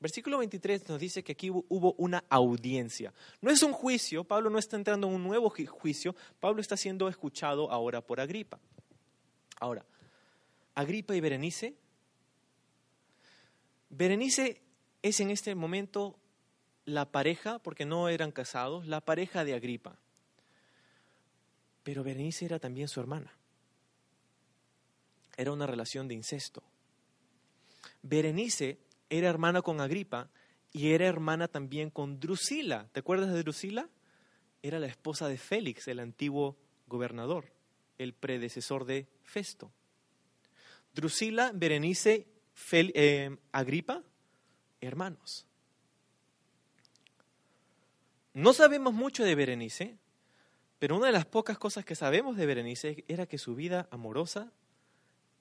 Versículo 0.00 0.38
23 0.38 0.88
nos 0.88 1.00
dice 1.00 1.24
que 1.24 1.32
aquí 1.32 1.50
hubo 1.50 1.94
una 1.94 2.22
audiencia. 2.28 3.12
No 3.40 3.50
es 3.50 3.62
un 3.64 3.72
juicio, 3.72 4.22
Pablo 4.22 4.48
no 4.48 4.58
está 4.58 4.76
entrando 4.76 5.08
en 5.08 5.14
un 5.14 5.24
nuevo 5.24 5.50
juicio, 5.50 6.14
Pablo 6.38 6.60
está 6.60 6.76
siendo 6.76 7.08
escuchado 7.08 7.72
ahora 7.72 8.00
por 8.00 8.20
Agripa. 8.20 8.60
Ahora, 9.58 9.84
Agripa 10.74 11.16
y 11.16 11.20
Berenice. 11.20 11.74
Berenice 13.98 14.62
es 15.02 15.18
en 15.18 15.30
este 15.30 15.56
momento 15.56 16.20
la 16.84 17.10
pareja, 17.10 17.58
porque 17.58 17.84
no 17.84 18.08
eran 18.08 18.30
casados, 18.30 18.86
la 18.86 19.00
pareja 19.00 19.42
de 19.42 19.54
Agripa. 19.54 19.98
Pero 21.82 22.04
Berenice 22.04 22.44
era 22.44 22.60
también 22.60 22.86
su 22.86 23.00
hermana. 23.00 23.36
Era 25.36 25.50
una 25.50 25.66
relación 25.66 26.06
de 26.06 26.14
incesto. 26.14 26.62
Berenice 28.02 28.78
era 29.10 29.28
hermana 29.30 29.62
con 29.62 29.80
Agripa 29.80 30.30
y 30.72 30.92
era 30.92 31.08
hermana 31.08 31.48
también 31.48 31.90
con 31.90 32.20
Drusila. 32.20 32.88
¿Te 32.92 33.00
acuerdas 33.00 33.32
de 33.32 33.42
Drusila? 33.42 33.88
Era 34.62 34.78
la 34.78 34.86
esposa 34.86 35.26
de 35.26 35.38
Félix, 35.38 35.88
el 35.88 35.98
antiguo 35.98 36.56
gobernador, 36.86 37.52
el 37.98 38.14
predecesor 38.14 38.84
de 38.84 39.08
Festo. 39.24 39.72
Drusila, 40.94 41.50
Berenice, 41.52 42.37
eh, 42.72 43.36
Agripa, 43.52 44.02
hermanos. 44.80 45.46
No 48.34 48.52
sabemos 48.52 48.94
mucho 48.94 49.24
de 49.24 49.34
Berenice, 49.34 49.96
pero 50.78 50.96
una 50.96 51.06
de 51.06 51.12
las 51.12 51.26
pocas 51.26 51.58
cosas 51.58 51.84
que 51.84 51.94
sabemos 51.94 52.36
de 52.36 52.46
Berenice 52.46 53.04
era 53.08 53.26
que 53.26 53.38
su 53.38 53.54
vida 53.54 53.88
amorosa 53.90 54.52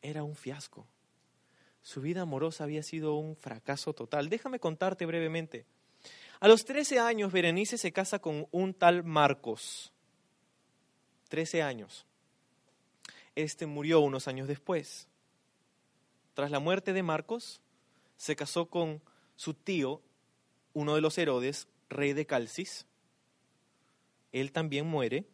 era 0.02 0.24
un 0.24 0.36
fiasco 0.36 0.88
su 1.88 2.02
vida 2.02 2.24
amorosa 2.24 2.66
había 2.66 2.84
sido 2.84 3.16
un 3.16 3.38
fracaso 3.38 3.94
total. 3.94 4.28
Déjame 4.28 4.60
contarte 4.60 5.06
brevemente. 5.06 5.66
A 6.42 6.50
los 6.50 6.66
13 6.66 7.00
años, 7.00 7.32
Berenice 7.32 7.78
se 7.78 7.94
casa 7.94 8.20
con 8.20 8.46
un 8.52 8.74
tal 8.74 9.06
Marcos. 9.06 9.94
13 11.30 11.64
años. 11.64 12.06
Este 13.36 13.68
murió 13.68 14.02
unos 14.02 14.28
años 14.28 14.50
después. 14.50 15.08
Tras 16.38 16.52
la 16.52 16.60
muerte 16.60 16.94
de 16.94 17.02
Marcos, 17.02 17.62
se 18.16 18.36
casó 18.36 18.68
con 18.68 19.02
su 19.36 19.56
tío, 19.56 20.04
uno 20.74 20.94
de 20.94 21.02
los 21.02 21.18
Herodes, 21.18 21.68
rey 21.90 22.14
de 22.14 22.28
Calcis. 22.28 22.86
Él 24.32 24.52
también 24.52 24.86
muere. 24.86 25.26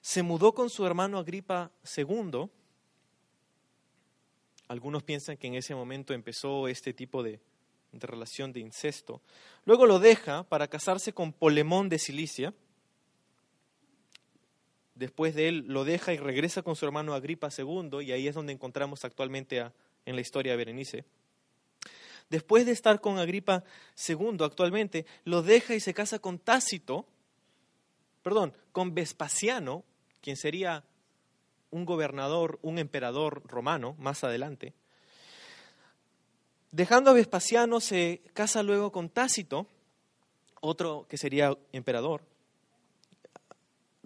Se 0.00 0.24
mudó 0.24 0.52
con 0.52 0.68
su 0.68 0.84
hermano 0.84 1.18
Agripa 1.18 1.70
II 1.96 2.50
algunos 4.66 5.04
piensan 5.04 5.36
que 5.36 5.46
en 5.46 5.54
ese 5.54 5.76
momento 5.76 6.12
empezó 6.12 6.66
este 6.66 6.92
tipo 6.92 7.22
de, 7.22 7.38
relación 7.92 8.52
de 8.52 8.58
incesto. 8.58 9.22
Luego 9.64 9.86
lo 9.86 10.00
deja 10.00 10.42
para 10.42 10.66
casarse 10.66 11.12
con 11.12 11.32
Polemón 11.32 11.88
de 11.88 12.00
Cilicia. 12.00 12.52
Después 14.98 15.36
de 15.36 15.46
él 15.46 15.64
lo 15.68 15.84
deja 15.84 16.12
y 16.12 16.16
regresa 16.16 16.62
con 16.62 16.74
su 16.74 16.84
hermano 16.84 17.14
Agripa 17.14 17.50
II, 17.56 18.00
y 18.02 18.10
ahí 18.10 18.26
es 18.26 18.34
donde 18.34 18.52
encontramos 18.52 19.04
actualmente 19.04 19.64
en 20.04 20.14
la 20.16 20.20
historia 20.20 20.50
de 20.50 20.56
Berenice. 20.56 21.04
Después 22.28 22.66
de 22.66 22.72
estar 22.72 23.00
con 23.00 23.16
Agripa 23.16 23.62
II 24.08 24.38
actualmente, 24.40 25.06
lo 25.22 25.42
deja 25.42 25.76
y 25.76 25.80
se 25.80 25.94
casa 25.94 26.18
con 26.18 26.40
Tácito, 26.40 27.06
perdón, 28.24 28.52
con 28.72 28.92
Vespasiano, 28.92 29.84
quien 30.20 30.36
sería 30.36 30.82
un 31.70 31.84
gobernador, 31.84 32.58
un 32.62 32.80
emperador 32.80 33.42
romano 33.46 33.94
más 34.00 34.24
adelante. 34.24 34.74
Dejando 36.72 37.12
a 37.12 37.14
Vespasiano, 37.14 37.78
se 37.78 38.20
casa 38.34 38.64
luego 38.64 38.90
con 38.90 39.10
Tácito, 39.10 39.68
otro 40.60 41.06
que 41.08 41.18
sería 41.18 41.56
emperador. 41.70 42.22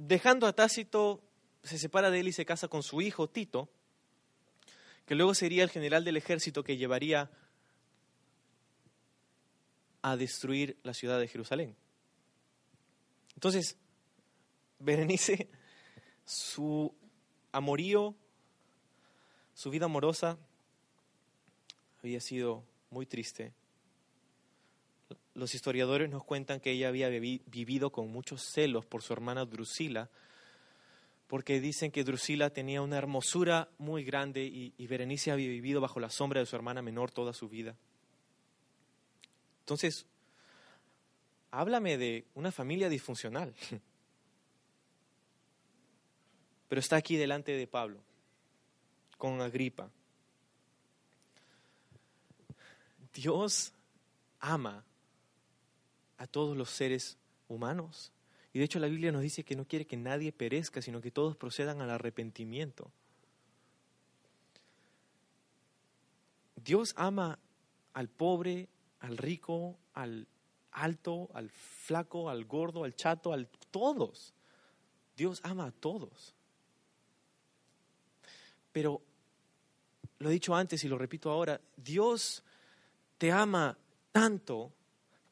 Dejando 0.05 0.49
a 0.49 0.53
Tácito, 0.53 1.23
se 1.63 1.79
separa 1.79 2.11
de 2.11 2.19
él 2.19 2.27
y 2.27 2.33
se 2.33 2.45
casa 2.45 2.67
con 2.67 2.83
su 2.83 3.01
hijo 3.01 3.31
Tito, 3.31 3.69
que 5.07 5.15
luego 5.15 5.33
sería 5.33 5.63
el 5.63 5.71
general 5.71 6.05
del 6.05 6.17
ejército 6.17 6.65
que 6.65 6.77
llevaría 6.77 7.31
a 10.03 10.17
destruir 10.17 10.77
la 10.83 10.93
ciudad 10.93 11.21
de 11.21 11.29
Jerusalén. 11.29 11.77
Entonces, 13.37 13.77
Berenice, 14.81 15.49
su 16.25 16.93
amorío, 17.53 18.17
su 19.55 19.71
vida 19.71 19.85
amorosa 19.85 20.37
había 22.03 22.21
sido 22.21 22.65
muy 22.91 23.07
triste. 23.07 23.53
Los 25.35 25.55
historiadores 25.55 26.11
nos 26.11 26.25
cuentan 26.25 26.61
que 26.61 26.73
ella 26.73 26.89
había 26.89 27.09
vivido 27.09 27.91
con 27.91 28.11
muchos 28.11 28.43
celos 28.43 28.85
por 28.85 29.03
su 29.03 29.13
hermana 29.13 29.45
Drusila, 29.45 30.11
porque 31.27 31.61
dicen 31.61 31.91
que 31.91 32.05
Drusila 32.05 32.51
tenía 32.51 32.83
una 32.83 32.99
hermosura 32.99 33.71
muy 33.79 34.05
grande 34.05 34.45
y, 34.45 34.75
y 34.77 34.87
Berenice 34.87 35.31
había 35.31 35.49
vivido 35.49 35.81
bajo 35.81 36.01
la 36.01 36.11
sombra 36.11 36.41
de 36.41 36.47
su 36.47 36.55
hermana 36.55 36.83
menor 36.83 37.11
toda 37.11 37.33
su 37.33 37.49
vida. 37.49 37.75
Entonces, 39.61 40.05
háblame 41.51 41.97
de 41.97 42.27
una 42.35 42.53
familia 42.53 42.89
disfuncional. 42.89 43.55
Pero 46.69 46.81
está 46.81 46.97
aquí 46.97 47.17
delante 47.17 47.53
de 47.53 47.67
Pablo, 47.67 48.03
con 49.19 49.41
Agripa. 49.41 49.91
Dios 53.13 53.73
ama 54.41 54.85
a 56.23 56.29
todos 56.29 56.57
los 56.57 56.71
seres 56.71 57.19
humanos. 57.49 58.13
Y 58.53 58.61
de 58.61 58.65
hecho 58.65 58.79
la 58.79 58.87
Biblia 58.87 59.11
nos 59.11 59.23
dice 59.23 59.43
que 59.43 59.57
no 59.57 59.67
quiere 59.67 59.87
que 59.87 59.97
nadie 59.97 60.31
perezca, 60.31 60.81
sino 60.81 61.01
que 61.01 61.11
todos 61.11 61.37
procedan 61.37 61.81
al 61.81 61.91
arrepentimiento. 61.91 62.93
Dios 66.55 66.95
ama 66.97 67.41
al 67.93 68.09
pobre, 68.09 68.69
al 69.01 69.19
rico, 69.19 69.77
al 69.95 70.29
alto, 70.71 71.29
al 71.35 71.51
flaco, 71.51 72.31
al 72.31 72.45
gordo, 72.45 72.85
al 72.85 72.95
chato, 72.95 73.33
al 73.33 73.49
todos. 73.73 74.33
Dios 75.17 75.41
ama 75.43 75.67
a 75.67 75.73
todos. 75.73 76.37
Pero 78.71 79.03
lo 80.21 80.31
he 80.31 80.33
dicho 80.33 80.55
antes 80.55 80.85
y 80.85 80.89
lo 80.89 80.99
repito 80.99 81.33
ahora, 81.33 81.61
Dios 81.77 82.45
te 83.19 83.33
ama 83.33 83.77
tanto 84.13 84.73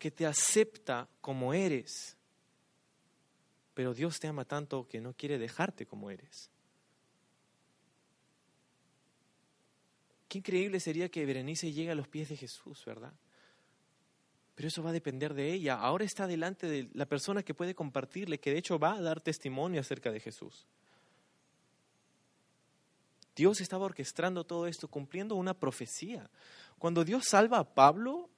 que 0.01 0.11
te 0.11 0.27
acepta 0.27 1.09
como 1.21 1.53
eres. 1.55 2.17
Pero 3.75 3.95
Dios 3.95 4.19
te 4.19 4.27
ama 4.27 4.47
tanto 4.47 4.89
que 4.89 5.01
no 5.01 5.13
quiere 5.13 5.39
dejarte 5.39 5.87
como 5.87 6.11
eres. 6.11 6.51
Qué 10.27 10.39
increíble 10.39 10.81
sería 10.81 11.11
que 11.11 11.27
Berenice 11.27 11.73
llegue 11.73 11.91
a 11.91 11.95
los 11.95 12.09
pies 12.09 12.31
de 12.31 12.37
Jesús, 12.37 12.83
¿verdad? 12.87 13.13
Pero 14.55 14.69
eso 14.69 14.83
va 14.83 14.89
a 14.89 14.95
depender 14.95 15.35
de 15.35 15.53
ella. 15.53 15.75
Ahora 15.75 16.05
está 16.05 16.27
delante 16.27 16.67
de 16.67 16.89
la 16.95 17.05
persona 17.05 17.43
que 17.43 17.55
puede 17.55 17.75
compartirle, 17.75 18.41
que 18.41 18.53
de 18.53 18.59
hecho 18.59 18.79
va 18.79 18.95
a 18.95 19.03
dar 19.03 19.21
testimonio 19.21 19.81
acerca 19.81 20.11
de 20.11 20.21
Jesús. 20.21 20.67
Dios 23.37 23.61
estaba 23.61 23.85
orquestando 23.85 24.45
todo 24.45 24.67
esto, 24.67 24.89
cumpliendo 24.89 25.35
una 25.35 25.53
profecía. 25.53 26.31
Cuando 26.79 27.05
Dios 27.05 27.25
salva 27.27 27.59
a 27.59 27.75
Pablo, 27.75 28.31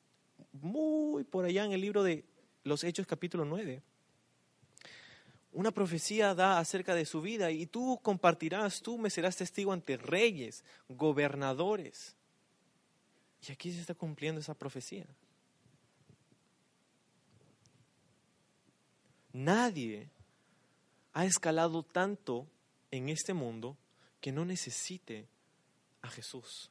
muy 0.52 1.24
por 1.24 1.44
allá 1.44 1.64
en 1.64 1.72
el 1.72 1.80
libro 1.80 2.02
de 2.02 2.24
los 2.64 2.84
Hechos 2.84 3.06
capítulo 3.06 3.44
9, 3.44 3.82
una 5.52 5.70
profecía 5.70 6.34
da 6.34 6.58
acerca 6.58 6.94
de 6.94 7.04
su 7.04 7.20
vida 7.20 7.50
y 7.50 7.66
tú 7.66 8.00
compartirás, 8.02 8.80
tú 8.80 8.96
me 8.96 9.10
serás 9.10 9.36
testigo 9.36 9.72
ante 9.72 9.96
reyes, 9.96 10.64
gobernadores. 10.88 12.16
Y 13.46 13.52
aquí 13.52 13.72
se 13.72 13.80
está 13.80 13.94
cumpliendo 13.94 14.40
esa 14.40 14.54
profecía. 14.54 15.06
Nadie 19.32 20.08
ha 21.12 21.26
escalado 21.26 21.82
tanto 21.82 22.46
en 22.90 23.08
este 23.08 23.34
mundo 23.34 23.76
que 24.20 24.32
no 24.32 24.44
necesite 24.44 25.26
a 26.00 26.08
Jesús. 26.08 26.70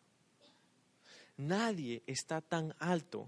Nadie 1.38 2.02
está 2.08 2.42
tan 2.42 2.76
alto 2.80 3.28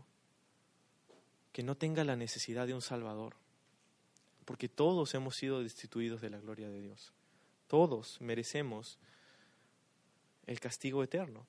que 1.53 1.63
no 1.63 1.75
tenga 1.77 2.03
la 2.03 2.17
necesidad 2.17 2.67
de 2.67 2.73
un 2.73 2.81
Salvador, 2.81 3.35
porque 4.43 4.67
todos 4.67 5.13
hemos 5.13 5.35
sido 5.35 5.63
destituidos 5.63 6.19
de 6.19 6.31
la 6.31 6.39
gloria 6.39 6.67
de 6.67 6.81
Dios. 6.81 7.13
Todos 7.67 8.19
merecemos 8.19 8.99
el 10.45 10.59
castigo 10.59 11.03
eterno. 11.03 11.45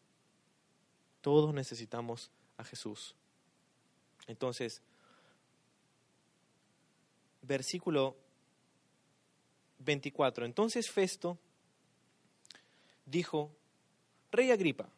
Todos 1.20 1.52
necesitamos 1.52 2.30
a 2.57 2.64
Jesús. 2.64 3.16
Entonces, 4.26 4.82
versículo 7.42 8.16
24. 9.78 10.44
Entonces 10.44 10.90
Festo 10.90 11.38
dijo, 13.07 13.50
Rey 14.30 14.50
Agripa, 14.50 14.88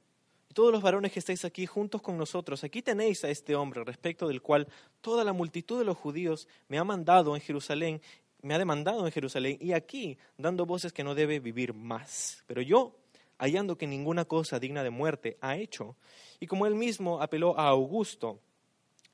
todos 0.55 0.73
los 0.73 0.83
varones 0.83 1.13
que 1.13 1.19
estáis 1.19 1.45
aquí 1.45 1.67
juntos 1.67 2.01
con 2.01 2.17
nosotros, 2.17 2.65
aquí 2.65 2.83
tenéis 2.83 3.25
a 3.25 3.31
este 3.31 3.55
hombre 3.55 3.85
respecto 3.85 4.27
del 4.27 4.41
cual 4.41 4.67
toda 5.07 5.23
la 5.23 5.33
multitud 5.33 5.79
de 5.79 5.85
los 5.85 5.97
judíos 5.97 6.49
me 6.67 6.79
ha 6.79 6.83
mandado 6.83 7.37
en 7.37 7.41
Jerusalén, 7.41 8.03
me 8.43 8.55
ha 8.55 8.59
demandado 8.59 9.07
en 9.07 9.13
Jerusalén, 9.13 9.57
y 9.61 9.71
aquí 9.71 10.19
dando 10.37 10.67
voces 10.67 10.93
que 10.93 11.05
no 11.05 11.15
debe 11.15 11.39
vivir 11.39 11.75
más. 11.75 12.43
Pero 12.49 12.61
yo, 12.61 12.97
hallando 13.39 13.79
que 13.79 13.87
ninguna 13.87 14.25
cosa 14.25 14.59
digna 14.59 14.83
de 14.83 14.91
muerte 14.91 15.39
ha 15.41 15.59
hecho, 15.59 15.95
y 16.41 16.49
como 16.49 16.67
él 16.67 16.75
mismo 16.75 17.23
apeló 17.23 17.57
a 17.57 17.69
Augusto, 17.69 18.41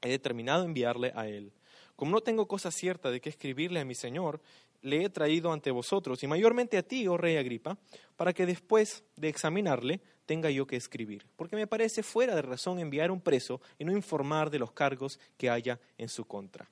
he 0.00 0.08
determinado 0.08 0.64
enviarle 0.64 1.12
a 1.14 1.28
él. 1.28 1.52
Como 1.94 2.12
no 2.12 2.22
tengo 2.22 2.48
cosa 2.48 2.70
cierta 2.70 3.10
de 3.10 3.20
qué 3.20 3.28
escribirle 3.28 3.78
a 3.78 3.84
mi 3.84 3.94
Señor, 3.94 4.40
le 4.80 5.04
he 5.04 5.10
traído 5.10 5.52
ante 5.52 5.70
vosotros, 5.70 6.22
y 6.22 6.26
mayormente 6.26 6.78
a 6.78 6.82
ti, 6.82 7.06
oh 7.06 7.18
rey 7.18 7.36
Agripa, 7.36 7.76
para 8.16 8.32
que 8.32 8.46
después 8.46 9.04
de 9.16 9.28
examinarle 9.28 10.00
tenga 10.26 10.50
yo 10.50 10.66
que 10.66 10.76
escribir, 10.76 11.26
porque 11.36 11.56
me 11.56 11.66
parece 11.66 12.02
fuera 12.02 12.34
de 12.34 12.42
razón 12.42 12.78
enviar 12.78 13.10
un 13.10 13.20
preso 13.20 13.60
y 13.78 13.84
no 13.84 13.92
informar 13.92 14.50
de 14.50 14.58
los 14.58 14.72
cargos 14.72 15.18
que 15.36 15.50
haya 15.50 15.80
en 15.98 16.08
su 16.08 16.24
contra. 16.24 16.68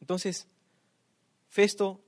Entonces, 0.00 0.46
Festo 1.48 2.00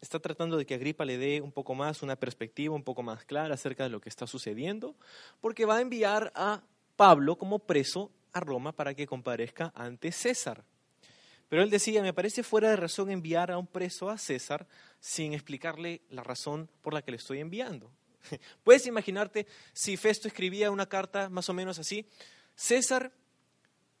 está 0.00 0.18
tratando 0.18 0.56
de 0.56 0.66
que 0.66 0.74
Agripa 0.74 1.04
le 1.04 1.18
dé 1.18 1.40
un 1.40 1.52
poco 1.52 1.74
más 1.74 2.02
una 2.02 2.16
perspectiva 2.16 2.74
un 2.74 2.82
poco 2.82 3.02
más 3.02 3.24
clara 3.24 3.54
acerca 3.54 3.84
de 3.84 3.90
lo 3.90 4.00
que 4.00 4.08
está 4.08 4.26
sucediendo, 4.26 4.94
porque 5.40 5.64
va 5.64 5.76
a 5.76 5.80
enviar 5.80 6.32
a 6.34 6.62
Pablo 6.96 7.36
como 7.36 7.58
preso 7.58 8.10
a 8.32 8.40
Roma 8.40 8.72
para 8.72 8.94
que 8.94 9.06
comparezca 9.06 9.72
ante 9.74 10.12
César. 10.12 10.64
Pero 11.48 11.62
él 11.62 11.70
decía, 11.70 12.02
me 12.02 12.12
parece 12.12 12.42
fuera 12.42 12.70
de 12.70 12.76
razón 12.76 13.10
enviar 13.10 13.50
a 13.50 13.58
un 13.58 13.66
preso 13.66 14.10
a 14.10 14.18
César 14.18 14.66
sin 14.98 15.34
explicarle 15.34 16.02
la 16.10 16.22
razón 16.22 16.68
por 16.82 16.94
la 16.94 17.02
que 17.02 17.12
le 17.12 17.16
estoy 17.16 17.40
enviando. 17.40 17.90
Puedes 18.64 18.86
imaginarte 18.86 19.46
si 19.72 19.96
Festo 19.96 20.28
escribía 20.28 20.70
una 20.70 20.88
carta 20.88 21.28
más 21.28 21.48
o 21.48 21.54
menos 21.54 21.78
así, 21.78 22.06
César 22.54 23.12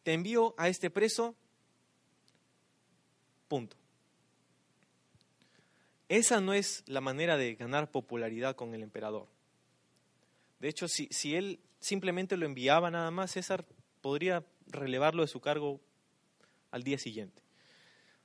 te 0.02 0.12
envió 0.12 0.54
a 0.58 0.68
este 0.68 0.90
preso, 0.90 1.34
punto. 3.48 3.76
Esa 6.08 6.40
no 6.40 6.52
es 6.52 6.82
la 6.86 7.00
manera 7.00 7.36
de 7.36 7.54
ganar 7.54 7.90
popularidad 7.90 8.54
con 8.54 8.74
el 8.74 8.82
emperador. 8.82 9.26
De 10.60 10.68
hecho, 10.68 10.86
si, 10.86 11.08
si 11.10 11.34
él 11.34 11.60
simplemente 11.80 12.36
lo 12.36 12.46
enviaba 12.46 12.90
nada 12.90 13.10
más, 13.10 13.32
César 13.32 13.64
podría 14.00 14.44
relevarlo 14.66 15.22
de 15.22 15.28
su 15.28 15.40
cargo 15.40 15.80
al 16.70 16.82
día 16.82 16.98
siguiente. 16.98 17.42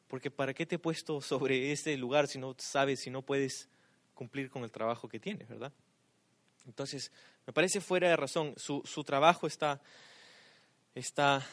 Porque 0.08 0.32
¿para 0.32 0.54
qué 0.54 0.66
te 0.66 0.76
he 0.76 0.80
puesto 0.80 1.22
sobre 1.22 1.72
ese 1.72 1.95
lugar 1.97 2.28
si 2.28 2.38
no 2.38 2.56
sabes, 2.58 3.00
si 3.00 3.10
no 3.10 3.22
puedes 3.22 3.70
cumplir 4.14 4.50
con 4.50 4.64
el 4.64 4.72
trabajo 4.72 5.08
que 5.08 5.20
tienes, 5.20 5.47
verdad? 5.47 5.72
Entonces, 6.70 7.12
me 7.48 7.52
parece 7.52 7.82
fuera 7.82 8.10
de 8.10 8.16
razón. 8.16 8.54
Su, 8.56 8.84
su 8.86 9.04
trabajo 9.04 9.48
está, 9.48 9.82
está 10.94 11.44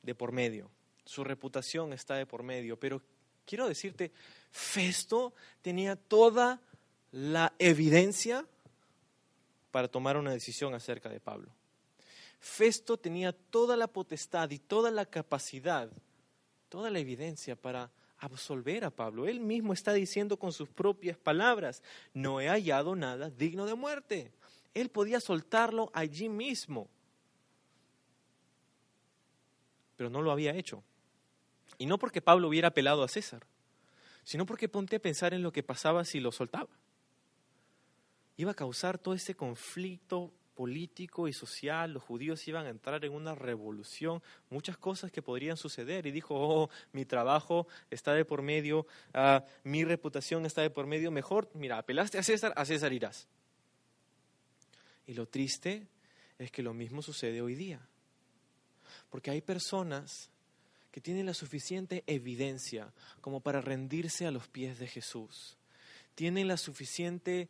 de 0.00 0.14
por 0.14 0.30
medio. 0.30 0.70
Su 1.04 1.24
reputación 1.24 1.92
está 1.92 2.14
de 2.14 2.24
por 2.24 2.44
medio. 2.44 2.78
Pero 2.78 3.02
quiero 3.44 3.68
decirte, 3.68 4.12
Festo 4.52 5.34
tenía 5.60 5.96
toda 5.96 6.60
la 7.10 7.52
evidencia 7.58 8.46
para 9.72 9.88
tomar 9.88 10.16
una 10.16 10.30
decisión 10.30 10.72
acerca 10.74 11.08
de 11.08 11.18
Pablo. 11.18 11.50
Festo 12.38 12.96
tenía 12.96 13.32
toda 13.32 13.76
la 13.76 13.88
potestad 13.88 14.48
y 14.50 14.60
toda 14.60 14.92
la 14.92 15.04
capacidad, 15.06 15.90
toda 16.68 16.90
la 16.90 17.00
evidencia 17.00 17.56
para 17.56 17.90
absolver 18.22 18.84
a 18.84 18.90
Pablo. 18.90 19.26
Él 19.26 19.40
mismo 19.40 19.72
está 19.72 19.92
diciendo 19.92 20.38
con 20.38 20.52
sus 20.52 20.68
propias 20.68 21.18
palabras, 21.18 21.82
no 22.14 22.40
he 22.40 22.48
hallado 22.48 22.94
nada 22.94 23.30
digno 23.30 23.66
de 23.66 23.74
muerte. 23.74 24.32
Él 24.74 24.88
podía 24.88 25.20
soltarlo 25.20 25.90
allí 25.92 26.28
mismo, 26.28 26.88
pero 29.96 30.08
no 30.08 30.22
lo 30.22 30.30
había 30.30 30.54
hecho. 30.54 30.82
Y 31.78 31.86
no 31.86 31.98
porque 31.98 32.22
Pablo 32.22 32.48
hubiera 32.48 32.68
apelado 32.68 33.02
a 33.02 33.08
César, 33.08 33.44
sino 34.22 34.46
porque 34.46 34.68
ponte 34.68 34.96
a 34.96 35.02
pensar 35.02 35.34
en 35.34 35.42
lo 35.42 35.52
que 35.52 35.64
pasaba 35.64 36.04
si 36.04 36.20
lo 36.20 36.30
soltaba. 36.30 36.70
iba 38.36 38.52
a 38.52 38.54
causar 38.54 38.98
todo 38.98 39.14
ese 39.14 39.34
conflicto 39.34 40.32
político 40.54 41.28
y 41.28 41.32
social, 41.32 41.92
los 41.92 42.02
judíos 42.02 42.46
iban 42.46 42.66
a 42.66 42.70
entrar 42.70 43.04
en 43.04 43.12
una 43.12 43.34
revolución, 43.34 44.22
muchas 44.50 44.76
cosas 44.76 45.10
que 45.10 45.22
podrían 45.22 45.56
suceder. 45.56 46.06
Y 46.06 46.10
dijo, 46.10 46.34
oh, 46.36 46.70
mi 46.92 47.04
trabajo 47.04 47.66
está 47.90 48.12
de 48.14 48.24
por 48.24 48.42
medio, 48.42 48.86
ah, 49.14 49.44
mi 49.64 49.84
reputación 49.84 50.46
está 50.46 50.62
de 50.62 50.70
por 50.70 50.86
medio, 50.86 51.10
mejor, 51.10 51.50
mira, 51.54 51.78
apelaste 51.78 52.18
a 52.18 52.22
César, 52.22 52.52
a 52.56 52.64
César 52.64 52.92
irás. 52.92 53.26
Y 55.06 55.14
lo 55.14 55.26
triste 55.26 55.86
es 56.38 56.50
que 56.50 56.62
lo 56.62 56.74
mismo 56.74 57.02
sucede 57.02 57.42
hoy 57.42 57.54
día. 57.54 57.80
Porque 59.10 59.30
hay 59.30 59.40
personas 59.40 60.30
que 60.90 61.00
tienen 61.00 61.26
la 61.26 61.34
suficiente 61.34 62.04
evidencia 62.06 62.92
como 63.20 63.40
para 63.40 63.60
rendirse 63.60 64.26
a 64.26 64.30
los 64.30 64.48
pies 64.48 64.78
de 64.78 64.86
Jesús. 64.86 65.56
Tienen 66.14 66.48
la 66.48 66.58
suficiente 66.58 67.48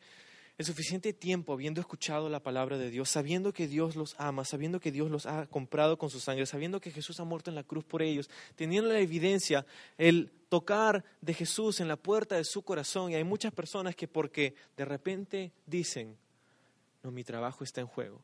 el 0.58 0.66
suficiente 0.66 1.12
tiempo 1.12 1.52
habiendo 1.52 1.80
escuchado 1.80 2.28
la 2.28 2.40
palabra 2.40 2.76
de 2.76 2.90
Dios, 2.90 3.08
sabiendo 3.08 3.52
que 3.52 3.66
Dios 3.66 3.96
los 3.96 4.14
ama, 4.18 4.44
sabiendo 4.44 4.80
que 4.80 4.92
Dios 4.92 5.10
los 5.10 5.26
ha 5.26 5.46
comprado 5.46 5.96
con 5.96 6.10
su 6.10 6.20
sangre, 6.20 6.46
sabiendo 6.46 6.80
que 6.80 6.90
Jesús 6.90 7.18
ha 7.20 7.24
muerto 7.24 7.50
en 7.50 7.56
la 7.56 7.64
cruz 7.64 7.84
por 7.84 8.02
ellos, 8.02 8.28
teniendo 8.54 8.92
la 8.92 9.00
evidencia, 9.00 9.64
el 9.96 10.30
tocar 10.48 11.04
de 11.20 11.34
Jesús 11.34 11.80
en 11.80 11.88
la 11.88 11.96
puerta 11.96 12.36
de 12.36 12.44
su 12.44 12.62
corazón. 12.62 13.10
Y 13.10 13.14
hay 13.14 13.24
muchas 13.24 13.52
personas 13.52 13.96
que 13.96 14.08
porque 14.08 14.54
de 14.76 14.84
repente 14.84 15.52
dicen, 15.66 16.16
no, 17.02 17.10
mi 17.10 17.24
trabajo 17.24 17.64
está 17.64 17.80
en 17.80 17.86
juego. 17.86 18.22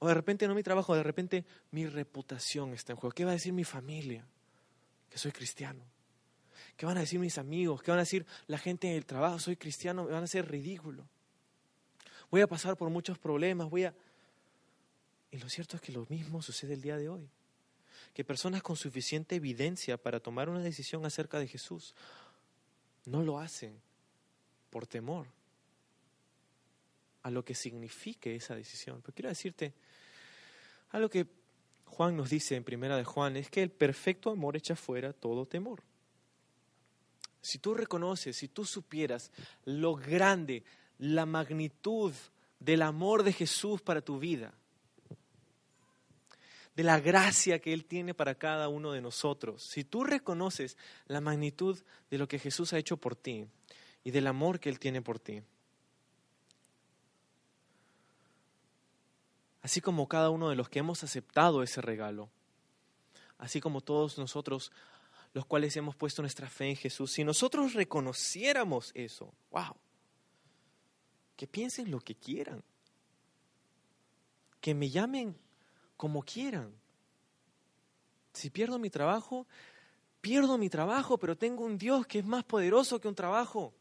O 0.00 0.08
de 0.08 0.14
repente 0.14 0.46
no 0.46 0.54
mi 0.54 0.62
trabajo, 0.62 0.94
de 0.94 1.02
repente 1.02 1.44
mi 1.70 1.86
reputación 1.86 2.72
está 2.72 2.92
en 2.92 2.98
juego. 2.98 3.14
¿Qué 3.14 3.24
va 3.24 3.30
a 3.30 3.34
decir 3.34 3.52
mi 3.52 3.64
familia? 3.64 4.26
Que 5.08 5.18
soy 5.18 5.32
cristiano. 5.32 5.84
¿Qué 6.76 6.84
van 6.84 6.96
a 6.96 7.00
decir 7.00 7.18
mis 7.18 7.38
amigos? 7.38 7.82
¿Qué 7.82 7.90
van 7.90 7.98
a 7.98 8.02
decir 8.02 8.26
la 8.48 8.58
gente 8.58 8.88
en 8.88 8.96
el 8.96 9.06
trabajo? 9.06 9.38
Soy 9.38 9.56
cristiano, 9.56 10.04
me 10.04 10.12
van 10.12 10.24
a 10.24 10.28
ser 10.28 10.48
ridículo 10.48 11.08
voy 12.30 12.40
a 12.40 12.46
pasar 12.46 12.76
por 12.76 12.90
muchos 12.90 13.18
problemas, 13.18 13.70
voy 13.70 13.84
a... 13.84 13.94
Y 15.30 15.38
lo 15.38 15.48
cierto 15.48 15.76
es 15.76 15.82
que 15.82 15.92
lo 15.92 16.06
mismo 16.08 16.42
sucede 16.42 16.74
el 16.74 16.82
día 16.82 16.96
de 16.96 17.08
hoy. 17.08 17.28
Que 18.14 18.24
personas 18.24 18.62
con 18.62 18.76
suficiente 18.76 19.36
evidencia 19.36 19.96
para 19.96 20.20
tomar 20.20 20.48
una 20.48 20.60
decisión 20.60 21.04
acerca 21.04 21.38
de 21.38 21.48
Jesús 21.48 21.94
no 23.04 23.22
lo 23.22 23.38
hacen 23.38 23.80
por 24.70 24.86
temor 24.86 25.26
a 27.22 27.30
lo 27.30 27.44
que 27.44 27.54
signifique 27.54 28.34
esa 28.34 28.54
decisión. 28.54 29.00
Pero 29.02 29.14
quiero 29.14 29.28
decirte, 29.28 29.74
algo 30.90 31.08
que 31.08 31.26
Juan 31.84 32.16
nos 32.16 32.30
dice 32.30 32.56
en 32.56 32.64
primera 32.64 32.96
de 32.96 33.04
Juan 33.04 33.36
es 33.36 33.50
que 33.50 33.62
el 33.62 33.70
perfecto 33.70 34.30
amor 34.30 34.56
echa 34.56 34.76
fuera 34.76 35.12
todo 35.12 35.46
temor. 35.46 35.82
Si 37.40 37.58
tú 37.58 37.74
reconoces, 37.74 38.36
si 38.36 38.48
tú 38.48 38.64
supieras 38.64 39.30
lo 39.64 39.94
grande, 39.94 40.64
la 40.98 41.26
magnitud 41.26 42.12
del 42.60 42.82
amor 42.82 43.22
de 43.22 43.32
Jesús 43.32 43.80
para 43.80 44.00
tu 44.00 44.18
vida, 44.18 44.52
de 46.74 46.84
la 46.84 47.00
gracia 47.00 47.58
que 47.58 47.72
Él 47.72 47.84
tiene 47.84 48.14
para 48.14 48.36
cada 48.36 48.68
uno 48.68 48.92
de 48.92 49.00
nosotros. 49.00 49.62
Si 49.62 49.84
tú 49.84 50.04
reconoces 50.04 50.76
la 51.06 51.20
magnitud 51.20 51.78
de 52.10 52.18
lo 52.18 52.28
que 52.28 52.38
Jesús 52.38 52.72
ha 52.72 52.78
hecho 52.78 52.96
por 52.96 53.16
ti 53.16 53.46
y 54.04 54.10
del 54.10 54.26
amor 54.26 54.60
que 54.60 54.68
Él 54.68 54.78
tiene 54.78 55.02
por 55.02 55.18
ti, 55.18 55.42
así 59.62 59.80
como 59.80 60.08
cada 60.08 60.30
uno 60.30 60.50
de 60.50 60.56
los 60.56 60.68
que 60.68 60.78
hemos 60.78 61.02
aceptado 61.02 61.62
ese 61.62 61.80
regalo, 61.80 62.28
así 63.38 63.60
como 63.60 63.80
todos 63.80 64.18
nosotros 64.18 64.72
los 65.34 65.46
cuales 65.46 65.76
hemos 65.76 65.94
puesto 65.94 66.22
nuestra 66.22 66.48
fe 66.48 66.70
en 66.70 66.76
Jesús, 66.76 67.12
si 67.12 67.22
nosotros 67.22 67.74
reconociéramos 67.74 68.92
eso, 68.94 69.32
wow, 69.50 69.76
que 71.38 71.46
piensen 71.46 71.88
lo 71.88 72.00
que 72.00 72.16
quieran, 72.16 72.64
que 74.60 74.74
me 74.74 74.90
llamen 74.90 75.36
como 75.96 76.20
quieran. 76.24 76.74
Si 78.32 78.50
pierdo 78.50 78.76
mi 78.80 78.90
trabajo, 78.90 79.46
pierdo 80.20 80.58
mi 80.58 80.68
trabajo, 80.68 81.16
pero 81.16 81.38
tengo 81.38 81.64
un 81.64 81.78
Dios 81.78 82.08
que 82.08 82.18
es 82.18 82.24
más 82.24 82.42
poderoso 82.42 83.00
que 83.00 83.06
un 83.06 83.14
trabajo. 83.14 83.72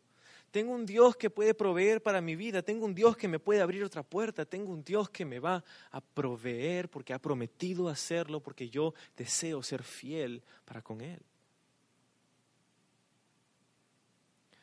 Tengo 0.52 0.72
un 0.72 0.86
Dios 0.86 1.18
que 1.18 1.32
puede 1.32 1.56
proveer 1.56 2.04
para 2.04 2.22
mi 2.22 2.36
vida, 2.36 2.62
tengo 2.62 2.86
un 2.86 2.94
Dios 2.94 3.18
que 3.18 3.28
me 3.28 3.40
puede 3.40 3.62
abrir 3.62 3.84
otra 3.84 4.04
puerta, 4.04 4.46
tengo 4.46 4.72
un 4.72 4.84
Dios 4.84 5.10
que 5.10 5.26
me 5.26 5.40
va 5.40 5.64
a 5.90 6.00
proveer 6.00 6.90
porque 6.90 7.12
ha 7.12 7.20
prometido 7.20 7.90
hacerlo, 7.90 8.40
porque 8.40 8.70
yo 8.70 8.94
deseo 9.16 9.64
ser 9.64 9.82
fiel 9.82 10.44
para 10.64 10.84
con 10.84 11.02
Él. 11.02 11.20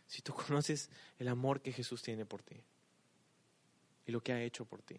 Si 0.06 0.22
tú 0.22 0.32
conoces 0.32 0.90
el 1.18 1.26
amor 1.26 1.60
que 1.60 1.72
Jesús 1.72 2.00
tiene 2.00 2.24
por 2.24 2.40
ti 2.44 2.62
y 4.06 4.12
lo 4.12 4.22
que 4.22 4.32
ha 4.32 4.42
hecho 4.42 4.64
por 4.64 4.82
ti. 4.82 4.96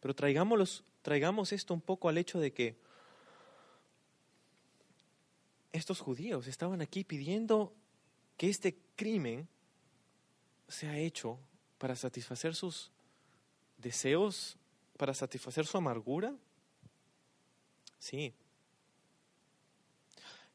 Pero 0.00 0.14
traigamos 0.14 1.52
esto 1.52 1.74
un 1.74 1.80
poco 1.80 2.08
al 2.08 2.18
hecho 2.18 2.38
de 2.38 2.52
que 2.52 2.76
estos 5.72 6.00
judíos 6.00 6.46
estaban 6.46 6.80
aquí 6.80 7.04
pidiendo 7.04 7.74
que 8.36 8.48
este 8.48 8.78
crimen 8.96 9.48
sea 10.68 10.98
hecho 10.98 11.38
para 11.78 11.96
satisfacer 11.96 12.54
sus 12.54 12.90
deseos, 13.78 14.56
para 14.96 15.14
satisfacer 15.14 15.66
su 15.66 15.76
amargura. 15.76 16.34
Sí. 17.98 18.32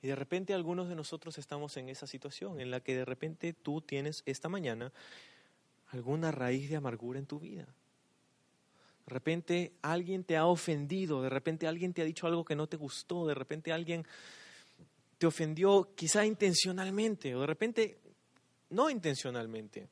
Y 0.01 0.07
de 0.07 0.15
repente 0.15 0.53
algunos 0.53 0.89
de 0.89 0.95
nosotros 0.95 1.37
estamos 1.37 1.77
en 1.77 1.89
esa 1.89 2.07
situación 2.07 2.59
en 2.59 2.71
la 2.71 2.81
que 2.81 2.95
de 2.95 3.05
repente 3.05 3.53
tú 3.53 3.81
tienes 3.81 4.23
esta 4.25 4.49
mañana 4.49 4.91
alguna 5.93 6.31
raíz 6.31 6.69
de 6.69 6.75
amargura 6.75 7.19
en 7.19 7.25
tu 7.25 7.39
vida. 7.39 7.65
De 9.05 9.13
repente 9.13 9.73
alguien 9.81 10.23
te 10.23 10.37
ha 10.37 10.45
ofendido, 10.45 11.21
de 11.21 11.29
repente 11.29 11.67
alguien 11.67 11.93
te 11.93 12.01
ha 12.01 12.05
dicho 12.05 12.25
algo 12.25 12.45
que 12.45 12.55
no 12.55 12.67
te 12.67 12.77
gustó, 12.77 13.27
de 13.27 13.33
repente 13.33 13.71
alguien 13.71 14.05
te 15.17 15.27
ofendió 15.27 15.93
quizá 15.95 16.25
intencionalmente 16.25 17.35
o 17.35 17.41
de 17.41 17.47
repente 17.47 17.99
no 18.69 18.89
intencionalmente. 18.89 19.87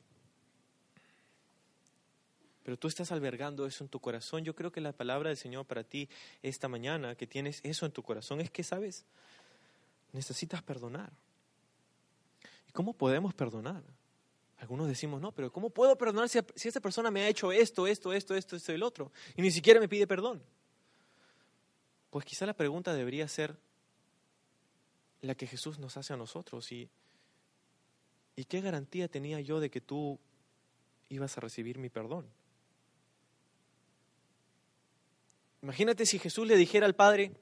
Pero 2.62 2.76
tú 2.76 2.88
estás 2.88 3.10
albergando 3.12 3.66
eso 3.66 3.82
en 3.82 3.90
tu 3.90 3.98
corazón. 3.98 4.44
Yo 4.44 4.54
creo 4.54 4.70
que 4.70 4.80
la 4.80 4.92
palabra 4.92 5.30
del 5.30 5.36
Señor 5.36 5.66
para 5.66 5.84
ti 5.84 6.08
esta 6.42 6.68
mañana, 6.68 7.14
que 7.16 7.26
tienes 7.26 7.60
eso 7.64 7.86
en 7.86 7.92
tu 7.92 8.02
corazón, 8.02 8.40
es 8.40 8.50
que, 8.50 8.62
¿sabes? 8.62 9.04
Necesitas 10.12 10.62
perdonar. 10.62 11.12
¿Y 12.68 12.72
cómo 12.72 12.92
podemos 12.92 13.34
perdonar? 13.34 13.82
Algunos 14.62 14.86
decimos, 14.86 15.20
no, 15.20 15.32
pero 15.32 15.50
¿cómo 15.50 15.70
puedo 15.70 15.98
perdonar 15.98 16.28
si, 16.28 16.38
si 16.54 16.68
esta 16.68 16.78
persona 16.78 17.10
me 17.10 17.22
ha 17.22 17.28
hecho 17.28 17.50
esto, 17.50 17.88
esto, 17.88 18.12
esto, 18.12 18.36
esto, 18.36 18.54
esto 18.54 18.70
y 18.70 18.76
el 18.76 18.84
otro? 18.84 19.10
Y 19.34 19.42
ni 19.42 19.50
siquiera 19.50 19.80
me 19.80 19.88
pide 19.88 20.06
perdón. 20.06 20.40
Pues 22.10 22.24
quizá 22.24 22.46
la 22.46 22.54
pregunta 22.54 22.94
debería 22.94 23.26
ser 23.26 23.56
la 25.20 25.34
que 25.34 25.48
Jesús 25.48 25.80
nos 25.80 25.96
hace 25.96 26.12
a 26.12 26.16
nosotros. 26.16 26.70
¿Y, 26.70 26.88
¿Y 28.36 28.44
qué 28.44 28.60
garantía 28.60 29.08
tenía 29.08 29.40
yo 29.40 29.58
de 29.58 29.68
que 29.68 29.80
tú 29.80 30.20
ibas 31.08 31.36
a 31.36 31.40
recibir 31.40 31.78
mi 31.78 31.88
perdón? 31.88 32.30
Imagínate 35.60 36.06
si 36.06 36.20
Jesús 36.20 36.46
le 36.46 36.56
dijera 36.56 36.86
al 36.86 36.94
Padre, 36.94 37.32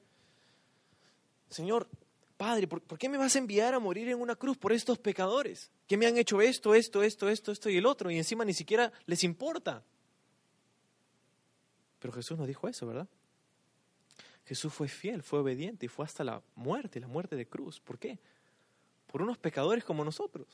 Señor, 1.51 1.87
Padre, 2.41 2.65
¿por, 2.65 2.97
qué 2.97 3.07
me 3.07 3.19
vas 3.19 3.35
a 3.35 3.37
enviar 3.37 3.75
a 3.75 3.79
morir 3.79 4.09
en 4.09 4.19
una 4.19 4.35
cruz 4.35 4.57
por 4.57 4.73
estos 4.73 4.97
pecadores? 4.97 5.69
Que 5.85 5.95
me 5.95 6.07
han 6.07 6.17
hecho 6.17 6.41
esto, 6.41 6.73
esto, 6.73 7.03
esto, 7.03 7.29
esto, 7.29 7.51
esto 7.51 7.69
y 7.69 7.77
el 7.77 7.85
otro, 7.85 8.09
y 8.09 8.17
encima 8.17 8.43
ni 8.43 8.55
siquiera 8.55 8.91
les 9.05 9.23
importa. 9.23 9.83
Pero 11.99 12.11
Jesús 12.11 12.39
no 12.39 12.47
dijo 12.47 12.67
eso, 12.67 12.87
¿verdad? 12.87 13.07
Jesús 14.47 14.73
fue 14.73 14.87
fiel, 14.87 15.21
fue 15.21 15.37
obediente 15.37 15.85
y 15.85 15.87
fue 15.87 16.03
hasta 16.03 16.23
la 16.23 16.41
muerte, 16.55 16.99
la 16.99 17.05
muerte 17.05 17.35
de 17.35 17.45
cruz. 17.45 17.79
¿Por 17.79 17.99
qué? 17.99 18.17
Por 19.05 19.21
unos 19.21 19.37
pecadores 19.37 19.83
como 19.83 20.03
nosotros, 20.03 20.47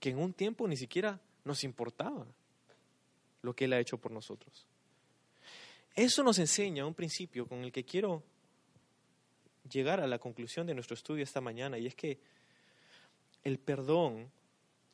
que 0.00 0.10
en 0.10 0.18
un 0.18 0.32
tiempo 0.32 0.66
ni 0.66 0.76
siquiera 0.76 1.20
nos 1.44 1.62
importaba 1.62 2.26
lo 3.42 3.54
que 3.54 3.66
Él 3.66 3.74
ha 3.74 3.78
hecho 3.78 3.96
por 3.96 4.10
nosotros. 4.10 4.66
Eso 5.94 6.24
nos 6.24 6.40
enseña 6.40 6.84
un 6.84 6.94
principio 6.94 7.46
con 7.46 7.62
el 7.62 7.70
que 7.70 7.84
quiero 7.84 8.24
llegar 9.68 10.00
a 10.00 10.06
la 10.06 10.18
conclusión 10.18 10.66
de 10.66 10.74
nuestro 10.74 10.94
estudio 10.94 11.22
esta 11.22 11.40
mañana 11.40 11.78
y 11.78 11.86
es 11.86 11.94
que 11.94 12.18
el 13.44 13.58
perdón 13.58 14.30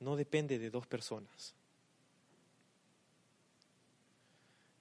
no 0.01 0.17
depende 0.17 0.59
de 0.59 0.71
dos 0.71 0.87
personas. 0.87 1.55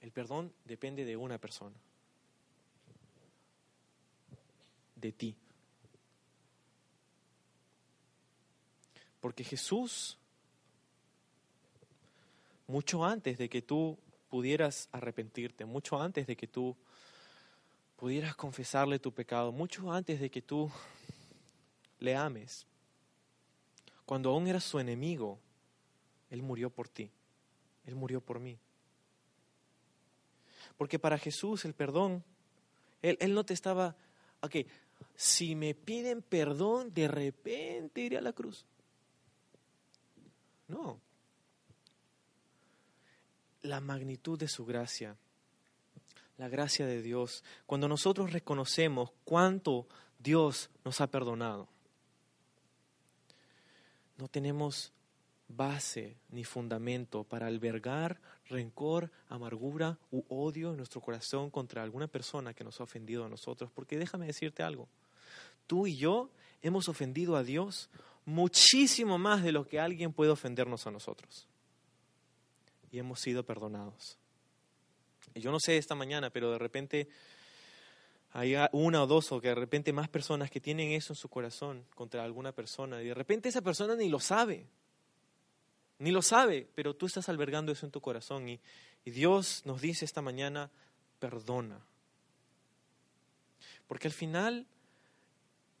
El 0.00 0.12
perdón 0.12 0.52
depende 0.64 1.04
de 1.04 1.16
una 1.16 1.38
persona, 1.38 1.76
de 4.96 5.12
ti. 5.12 5.34
Porque 9.20 9.44
Jesús, 9.44 10.18
mucho 12.66 13.04
antes 13.04 13.38
de 13.38 13.48
que 13.48 13.62
tú 13.62 13.98
pudieras 14.28 14.90
arrepentirte, 14.92 15.64
mucho 15.64 15.98
antes 15.98 16.26
de 16.26 16.36
que 16.36 16.46
tú 16.46 16.76
pudieras 18.04 18.36
confesarle 18.36 18.98
tu 18.98 19.14
pecado 19.14 19.50
mucho 19.50 19.90
antes 19.90 20.20
de 20.20 20.30
que 20.30 20.42
tú 20.42 20.70
le 22.00 22.14
ames. 22.14 22.66
Cuando 24.04 24.28
aún 24.28 24.46
eras 24.46 24.62
su 24.62 24.78
enemigo, 24.78 25.38
Él 26.28 26.42
murió 26.42 26.68
por 26.68 26.86
ti. 26.86 27.10
Él 27.86 27.94
murió 27.94 28.20
por 28.20 28.40
mí. 28.40 28.58
Porque 30.76 30.98
para 30.98 31.16
Jesús 31.16 31.64
el 31.64 31.72
perdón, 31.72 32.22
Él, 33.00 33.16
él 33.20 33.32
no 33.32 33.42
te 33.42 33.54
estaba, 33.54 33.96
ok, 34.42 34.56
si 35.16 35.54
me 35.54 35.74
piden 35.74 36.20
perdón, 36.20 36.92
de 36.92 37.08
repente 37.08 38.02
iré 38.02 38.18
a 38.18 38.20
la 38.20 38.34
cruz. 38.34 38.66
No. 40.68 41.00
La 43.62 43.80
magnitud 43.80 44.38
de 44.38 44.48
su 44.48 44.66
gracia, 44.66 45.16
la 46.38 46.48
gracia 46.48 46.86
de 46.86 47.02
Dios, 47.02 47.44
cuando 47.66 47.88
nosotros 47.88 48.32
reconocemos 48.32 49.10
cuánto 49.24 49.86
Dios 50.18 50.70
nos 50.84 51.00
ha 51.00 51.06
perdonado, 51.06 51.68
no 54.16 54.28
tenemos 54.28 54.92
base 55.48 56.16
ni 56.30 56.44
fundamento 56.44 57.24
para 57.24 57.46
albergar 57.46 58.20
rencor, 58.48 59.10
amargura 59.28 59.98
u 60.10 60.24
odio 60.28 60.70
en 60.70 60.76
nuestro 60.76 61.00
corazón 61.00 61.50
contra 61.50 61.82
alguna 61.82 62.08
persona 62.08 62.54
que 62.54 62.64
nos 62.64 62.80
ha 62.80 62.84
ofendido 62.84 63.24
a 63.24 63.28
nosotros. 63.28 63.70
Porque 63.72 63.98
déjame 63.98 64.26
decirte 64.26 64.62
algo, 64.62 64.88
tú 65.66 65.86
y 65.86 65.96
yo 65.96 66.30
hemos 66.62 66.88
ofendido 66.88 67.36
a 67.36 67.42
Dios 67.42 67.90
muchísimo 68.24 69.18
más 69.18 69.42
de 69.42 69.52
lo 69.52 69.66
que 69.66 69.80
alguien 69.80 70.12
puede 70.12 70.30
ofendernos 70.30 70.86
a 70.86 70.90
nosotros. 70.90 71.46
Y 72.90 72.98
hemos 72.98 73.20
sido 73.20 73.44
perdonados. 73.44 74.18
Yo 75.34 75.50
no 75.50 75.58
sé 75.60 75.76
esta 75.76 75.94
mañana, 75.94 76.30
pero 76.30 76.52
de 76.52 76.58
repente 76.58 77.08
hay 78.32 78.56
una 78.72 79.02
o 79.02 79.06
dos 79.06 79.30
o 79.32 79.40
que 79.40 79.48
de 79.48 79.54
repente 79.54 79.92
más 79.92 80.08
personas 80.08 80.50
que 80.50 80.60
tienen 80.60 80.92
eso 80.92 81.12
en 81.12 81.16
su 81.16 81.28
corazón 81.28 81.84
contra 81.94 82.24
alguna 82.24 82.52
persona 82.52 83.00
y 83.02 83.06
de 83.06 83.14
repente 83.14 83.48
esa 83.48 83.62
persona 83.62 83.94
ni 83.94 84.08
lo 84.08 84.20
sabe, 84.20 84.66
ni 85.98 86.10
lo 86.10 86.22
sabe, 86.22 86.68
pero 86.74 86.94
tú 86.94 87.06
estás 87.06 87.28
albergando 87.28 87.72
eso 87.72 87.86
en 87.86 87.92
tu 87.92 88.00
corazón 88.00 88.48
y, 88.48 88.60
y 89.04 89.10
Dios 89.10 89.62
nos 89.64 89.80
dice 89.80 90.04
esta 90.04 90.22
mañana, 90.22 90.70
perdona. 91.18 91.80
Porque 93.86 94.08
al 94.08 94.14
final 94.14 94.66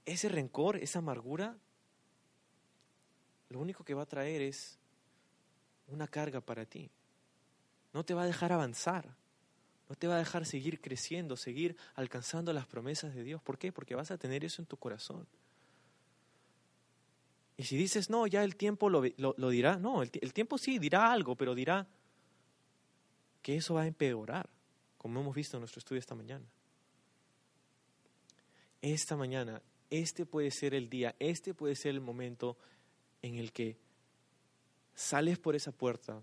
ese 0.04 0.28
rencor, 0.28 0.76
esa 0.76 0.98
amargura, 0.98 1.56
lo 3.48 3.58
único 3.58 3.84
que 3.84 3.94
va 3.94 4.02
a 4.02 4.06
traer 4.06 4.42
es 4.42 4.78
una 5.88 6.06
carga 6.08 6.40
para 6.40 6.66
ti. 6.66 6.90
No 7.92 8.04
te 8.04 8.14
va 8.14 8.22
a 8.22 8.26
dejar 8.26 8.52
avanzar. 8.52 9.14
No 9.88 9.96
te 9.96 10.06
va 10.06 10.14
a 10.14 10.18
dejar 10.18 10.46
seguir 10.46 10.80
creciendo, 10.80 11.36
seguir 11.36 11.76
alcanzando 11.94 12.52
las 12.52 12.66
promesas 12.66 13.14
de 13.14 13.22
Dios. 13.22 13.42
¿Por 13.42 13.58
qué? 13.58 13.70
Porque 13.72 13.94
vas 13.94 14.10
a 14.10 14.18
tener 14.18 14.44
eso 14.44 14.62
en 14.62 14.66
tu 14.66 14.76
corazón. 14.76 15.26
Y 17.56 17.64
si 17.64 17.76
dices, 17.76 18.10
no, 18.10 18.26
ya 18.26 18.42
el 18.42 18.56
tiempo 18.56 18.90
lo, 18.90 19.02
dirá, 19.50 19.76
no, 19.76 20.02
el, 20.02 20.10
el 20.20 20.32
tiempo 20.32 20.58
sí 20.58 20.78
dirá 20.78 21.12
algo, 21.12 21.36
pero 21.36 21.54
dirá 21.54 21.86
que 23.42 23.56
eso 23.56 23.74
va 23.74 23.82
a 23.82 23.86
empeorar, 23.86 24.48
como 24.98 25.20
hemos 25.20 25.36
visto 25.36 25.56
en 25.56 25.60
nuestro 25.60 25.78
estudio 25.78 26.00
esta 26.00 26.14
mañana. 26.14 26.46
Esta 28.80 29.16
mañana, 29.16 29.62
este 29.90 30.26
puede 30.26 30.50
ser 30.50 30.74
el 30.74 30.88
día, 30.88 31.14
este 31.18 31.54
puede 31.54 31.76
ser 31.76 31.92
el 31.92 32.00
momento 32.00 32.56
en 33.22 33.36
el 33.36 33.52
que 33.52 33.76
sales 34.94 35.38
por 35.38 35.54
esa 35.54 35.72
puerta 35.72 36.22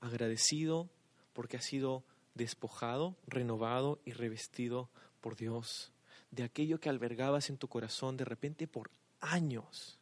agradecido 0.00 0.88
porque 1.38 1.56
has 1.56 1.64
sido 1.64 2.02
despojado, 2.34 3.16
renovado 3.28 4.00
y 4.04 4.10
revestido 4.10 4.90
por 5.20 5.36
Dios 5.36 5.92
de 6.32 6.42
aquello 6.42 6.80
que 6.80 6.88
albergabas 6.88 7.48
en 7.48 7.58
tu 7.58 7.68
corazón 7.68 8.16
de 8.16 8.24
repente 8.24 8.66
por 8.66 8.90
años. 9.20 10.00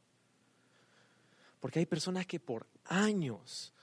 Porque 1.61 1.79
hay 1.79 1.85
personas 1.85 2.27
que 2.27 2.41
por 2.41 2.67
años 2.87 3.75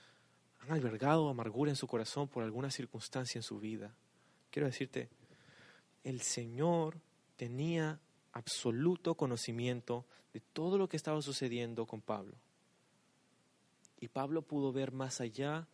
han 0.58 0.72
albergado 0.72 1.28
amargura 1.28 1.70
en 1.70 1.76
su 1.76 1.86
corazón 1.86 2.26
por 2.26 2.42
alguna 2.42 2.72
circunstancia 2.72 3.38
en 3.38 3.44
su 3.44 3.60
vida. 3.60 3.94
Quiero 4.50 4.66
decirte, 4.66 5.08
el 6.02 6.22
Señor 6.22 6.98
tenía 7.36 8.00
absoluto 8.32 9.14
conocimiento 9.14 10.06
de 10.32 10.40
todo 10.40 10.76
lo 10.76 10.88
que 10.88 10.96
estaba 10.96 11.22
sucediendo 11.22 11.86
con 11.86 12.00
Pablo. 12.00 12.34
Y 14.00 14.08
Pablo 14.08 14.42
pudo 14.42 14.72
ver 14.72 14.90
más 14.90 15.20
allá 15.20 15.68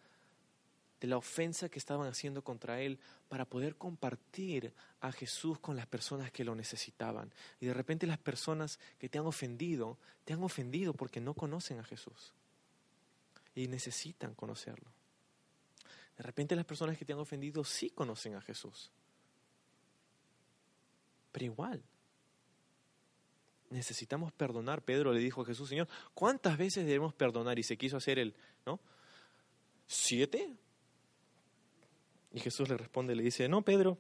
de 1.01 1.09
la 1.09 1.17
ofensa 1.17 1.69
que 1.69 1.79
estaban 1.79 2.07
haciendo 2.07 2.43
contra 2.43 2.81
él 2.81 2.99
para 3.29 3.45
poder 3.45 3.77
compartir 3.77 4.73
a 5.01 5.11
Jesús 5.13 5.59
con 5.59 5.77
las 5.77 5.87
personas 5.87 6.31
que 6.31 6.45
lo 6.45 6.55
necesitaban. 6.55 7.33
Y 7.59 7.67
de 7.67 7.75
repente 7.75 8.07
las 8.07 8.19
personas 8.19 8.79
que 8.99 9.09
te 9.09 9.19
han 9.19 9.27
ofendido, 9.27 9.99
te 10.25 10.35
han 10.35 10.43
ofendido 10.43 10.93
porque 10.93 11.21
no 11.21 11.35
conocen 11.35 11.79
a 11.79 11.85
Jesús 11.85 12.35
y 13.55 13.67
necesitan 13.69 14.35
conocerlo. 14.35 14.91
De 16.17 16.23
repente 16.23 16.55
las 16.55 16.67
personas 16.67 16.99
que 16.99 17.07
te 17.07 17.15
han 17.15 17.19
ofendido 17.19 17.65
sí 17.65 17.91
conocen 17.91 18.35
a 18.35 18.43
Jesús. 18.43 18.91
Pero 21.33 21.47
igual, 21.47 21.83
necesitamos 23.71 24.33
perdonar. 24.33 24.83
Pedro 24.83 25.13
le 25.13 25.21
dijo 25.21 25.41
a 25.41 25.47
Jesús, 25.47 25.69
Señor, 25.69 25.89
¿cuántas 26.13 26.59
veces 26.59 26.85
debemos 26.85 27.15
perdonar? 27.15 27.59
Y 27.59 27.63
se 27.63 27.79
quiso 27.79 27.97
hacer 27.97 28.19
el, 28.19 28.35
¿no? 28.67 28.81
¿Siete? 29.87 30.57
Y 32.33 32.41
Jesús 32.41 32.69
le 32.69 32.77
responde, 32.77 33.15
le 33.15 33.23
dice, 33.23 33.49
no, 33.49 33.63
Pedro, 33.63 33.99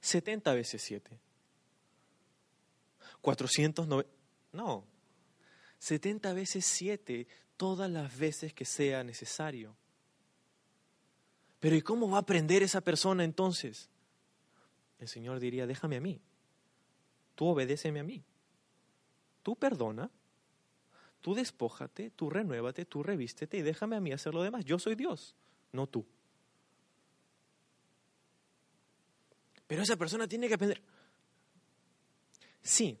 70 0.00 0.54
veces 0.54 0.82
7. 0.82 1.18
490, 3.20 4.10
no, 4.52 4.84
70 5.78 6.32
veces 6.32 6.64
7 6.64 7.26
todas 7.56 7.90
las 7.90 8.16
veces 8.16 8.54
que 8.54 8.64
sea 8.64 9.02
necesario. 9.04 9.76
Pero 11.60 11.76
¿y 11.76 11.82
cómo 11.82 12.08
va 12.08 12.18
a 12.18 12.20
aprender 12.20 12.62
esa 12.62 12.80
persona 12.80 13.24
entonces? 13.24 13.90
El 14.98 15.08
Señor 15.08 15.40
diría, 15.40 15.66
déjame 15.66 15.96
a 15.96 16.00
mí, 16.00 16.20
tú 17.34 17.46
obedéceme 17.46 18.00
a 18.00 18.04
mí, 18.04 18.24
tú 19.42 19.56
perdona, 19.56 20.10
tú 21.20 21.34
despójate, 21.34 22.10
tú 22.10 22.30
renuévate, 22.30 22.84
tú 22.84 23.02
revístete 23.02 23.58
y 23.58 23.62
déjame 23.62 23.96
a 23.96 24.00
mí 24.00 24.12
hacer 24.12 24.34
lo 24.34 24.42
demás. 24.42 24.64
Yo 24.64 24.78
soy 24.78 24.94
Dios, 24.94 25.36
no 25.72 25.86
tú. 25.86 26.06
Pero 29.68 29.82
esa 29.82 29.96
persona 29.96 30.26
tiene 30.26 30.48
que 30.48 30.54
aprender. 30.54 30.82
Sí, 32.62 32.98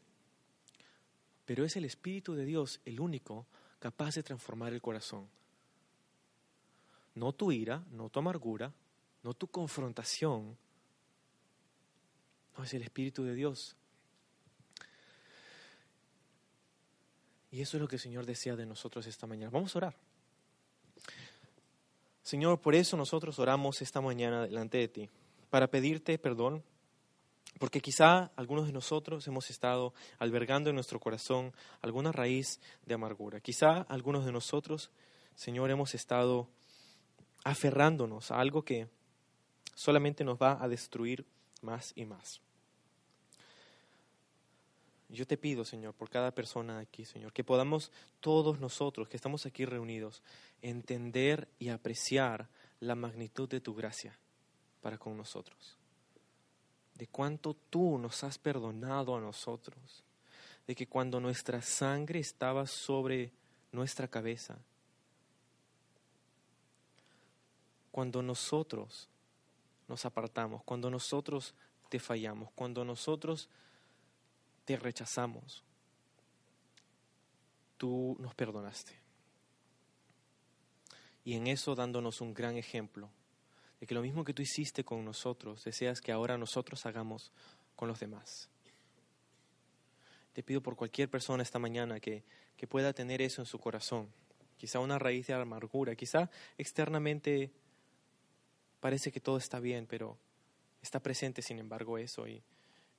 pero 1.44 1.64
es 1.64 1.74
el 1.76 1.86
Espíritu 1.86 2.34
de 2.34 2.44
Dios 2.44 2.80
el 2.84 3.00
único 3.00 3.46
capaz 3.78 4.14
de 4.14 4.22
transformar 4.22 4.72
el 4.72 4.82
corazón. 4.82 5.28
No 7.14 7.32
tu 7.32 7.50
ira, 7.50 7.82
no 7.90 8.10
tu 8.10 8.20
amargura, 8.20 8.72
no 9.22 9.32
tu 9.34 9.48
confrontación. 9.48 10.56
No 12.56 12.64
es 12.64 12.74
el 12.74 12.82
Espíritu 12.82 13.24
de 13.24 13.34
Dios. 13.34 13.74
Y 17.50 17.62
eso 17.62 17.78
es 17.78 17.80
lo 17.80 17.88
que 17.88 17.96
el 17.96 18.02
Señor 18.02 18.26
desea 18.26 18.56
de 18.56 18.66
nosotros 18.66 19.06
esta 19.06 19.26
mañana. 19.26 19.50
Vamos 19.50 19.74
a 19.74 19.78
orar. 19.78 19.96
Señor, 22.22 22.60
por 22.60 22.74
eso 22.74 22.94
nosotros 22.94 23.38
oramos 23.38 23.80
esta 23.80 24.02
mañana 24.02 24.42
delante 24.42 24.76
de 24.76 24.88
ti 24.88 25.10
para 25.50 25.68
pedirte 25.68 26.18
perdón, 26.18 26.62
porque 27.58 27.80
quizá 27.80 28.30
algunos 28.36 28.66
de 28.66 28.72
nosotros 28.72 29.26
hemos 29.26 29.50
estado 29.50 29.92
albergando 30.18 30.70
en 30.70 30.76
nuestro 30.76 31.00
corazón 31.00 31.52
alguna 31.80 32.12
raíz 32.12 32.60
de 32.86 32.94
amargura. 32.94 33.40
Quizá 33.40 33.82
algunos 33.88 34.24
de 34.24 34.32
nosotros, 34.32 34.90
Señor, 35.34 35.70
hemos 35.70 35.94
estado 35.94 36.48
aferrándonos 37.44 38.30
a 38.30 38.40
algo 38.40 38.62
que 38.62 38.88
solamente 39.74 40.24
nos 40.24 40.38
va 40.38 40.62
a 40.62 40.68
destruir 40.68 41.24
más 41.62 41.92
y 41.96 42.04
más. 42.04 42.40
Yo 45.08 45.26
te 45.26 45.38
pido, 45.38 45.64
Señor, 45.64 45.94
por 45.94 46.10
cada 46.10 46.32
persona 46.32 46.78
aquí, 46.78 47.06
Señor, 47.06 47.32
que 47.32 47.42
podamos 47.42 47.90
todos 48.20 48.60
nosotros 48.60 49.08
que 49.08 49.16
estamos 49.16 49.46
aquí 49.46 49.64
reunidos 49.64 50.22
entender 50.60 51.48
y 51.58 51.70
apreciar 51.70 52.48
la 52.78 52.94
magnitud 52.94 53.48
de 53.48 53.60
tu 53.60 53.74
gracia 53.74 54.18
para 54.78 54.98
con 54.98 55.16
nosotros. 55.16 55.76
De 56.94 57.06
cuánto 57.06 57.54
tú 57.54 57.98
nos 57.98 58.24
has 58.24 58.38
perdonado 58.38 59.16
a 59.16 59.20
nosotros. 59.20 60.04
De 60.66 60.74
que 60.74 60.86
cuando 60.86 61.20
nuestra 61.20 61.62
sangre 61.62 62.18
estaba 62.18 62.66
sobre 62.66 63.32
nuestra 63.72 64.08
cabeza, 64.08 64.58
cuando 67.90 68.22
nosotros 68.22 69.08
nos 69.88 70.04
apartamos, 70.04 70.62
cuando 70.64 70.90
nosotros 70.90 71.54
te 71.88 71.98
fallamos, 71.98 72.50
cuando 72.52 72.84
nosotros 72.84 73.48
te 74.64 74.76
rechazamos, 74.76 75.64
tú 77.76 78.16
nos 78.20 78.34
perdonaste. 78.34 78.92
Y 81.24 81.34
en 81.34 81.46
eso 81.46 81.74
dándonos 81.74 82.20
un 82.20 82.34
gran 82.34 82.56
ejemplo 82.56 83.10
de 83.80 83.86
que 83.86 83.94
lo 83.94 84.02
mismo 84.02 84.24
que 84.24 84.34
tú 84.34 84.42
hiciste 84.42 84.84
con 84.84 85.04
nosotros, 85.04 85.64
deseas 85.64 86.00
que 86.00 86.12
ahora 86.12 86.36
nosotros 86.36 86.84
hagamos 86.86 87.32
con 87.76 87.88
los 87.88 88.00
demás. 88.00 88.48
Te 90.32 90.42
pido 90.42 90.60
por 90.60 90.76
cualquier 90.76 91.08
persona 91.08 91.42
esta 91.42 91.58
mañana 91.58 92.00
que, 92.00 92.24
que 92.56 92.66
pueda 92.66 92.92
tener 92.92 93.22
eso 93.22 93.42
en 93.42 93.46
su 93.46 93.58
corazón. 93.58 94.12
Quizá 94.56 94.80
una 94.80 94.98
raíz 94.98 95.28
de 95.28 95.34
amargura, 95.34 95.94
quizá 95.94 96.30
externamente 96.56 97.52
parece 98.80 99.12
que 99.12 99.20
todo 99.20 99.38
está 99.38 99.60
bien, 99.60 99.86
pero 99.86 100.18
está 100.82 101.00
presente 101.00 101.42
sin 101.42 101.58
embargo 101.58 101.98
eso. 101.98 102.26
Y, 102.26 102.42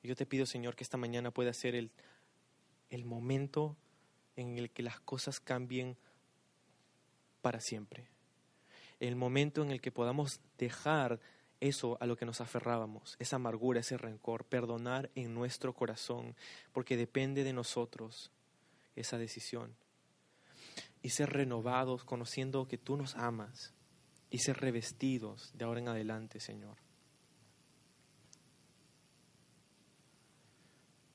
yo 0.02 0.16
te 0.16 0.26
pido, 0.26 0.46
Señor, 0.46 0.78
que 0.78 0.86
esta 0.86 0.96
mañana 0.96 1.32
pueda 1.32 1.52
ser 1.52 1.76
el, 1.76 1.92
el 2.90 3.04
momento 3.04 3.76
en 4.38 4.58
el 4.58 4.70
que 4.70 4.82
las 4.82 5.02
cosas 5.02 5.42
cambien 5.42 5.98
para 7.42 7.60
siempre. 7.60 8.08
El 9.00 9.16
momento 9.16 9.62
en 9.62 9.72
el 9.72 9.82
que 9.82 9.92
podamos 9.92 10.42
dejar 10.58 11.20
eso 11.60 11.98
a 12.00 12.06
lo 12.06 12.16
que 12.16 12.26
nos 12.26 12.42
aferrábamos, 12.42 13.16
esa 13.20 13.36
amargura, 13.36 13.82
ese 13.82 13.98
rencor, 13.98 14.46
perdonar 14.46 15.10
en 15.16 15.34
nuestro 15.34 15.74
corazón, 15.74 16.36
porque 16.72 16.98
depende 16.98 17.44
de 17.44 17.54
nosotros 17.54 18.32
esa 18.96 19.18
decisión. 19.18 19.76
Y 21.02 21.10
ser 21.10 21.30
renovados 21.32 22.04
conociendo 22.04 22.68
que 22.68 22.78
tú 22.78 22.98
nos 22.98 23.16
amas 23.16 23.74
y 24.30 24.40
ser 24.40 24.58
revestidos 24.58 25.52
de 25.54 25.66
ahora 25.66 25.80
en 25.80 25.88
adelante, 25.88 26.40
Señor. 26.40 26.78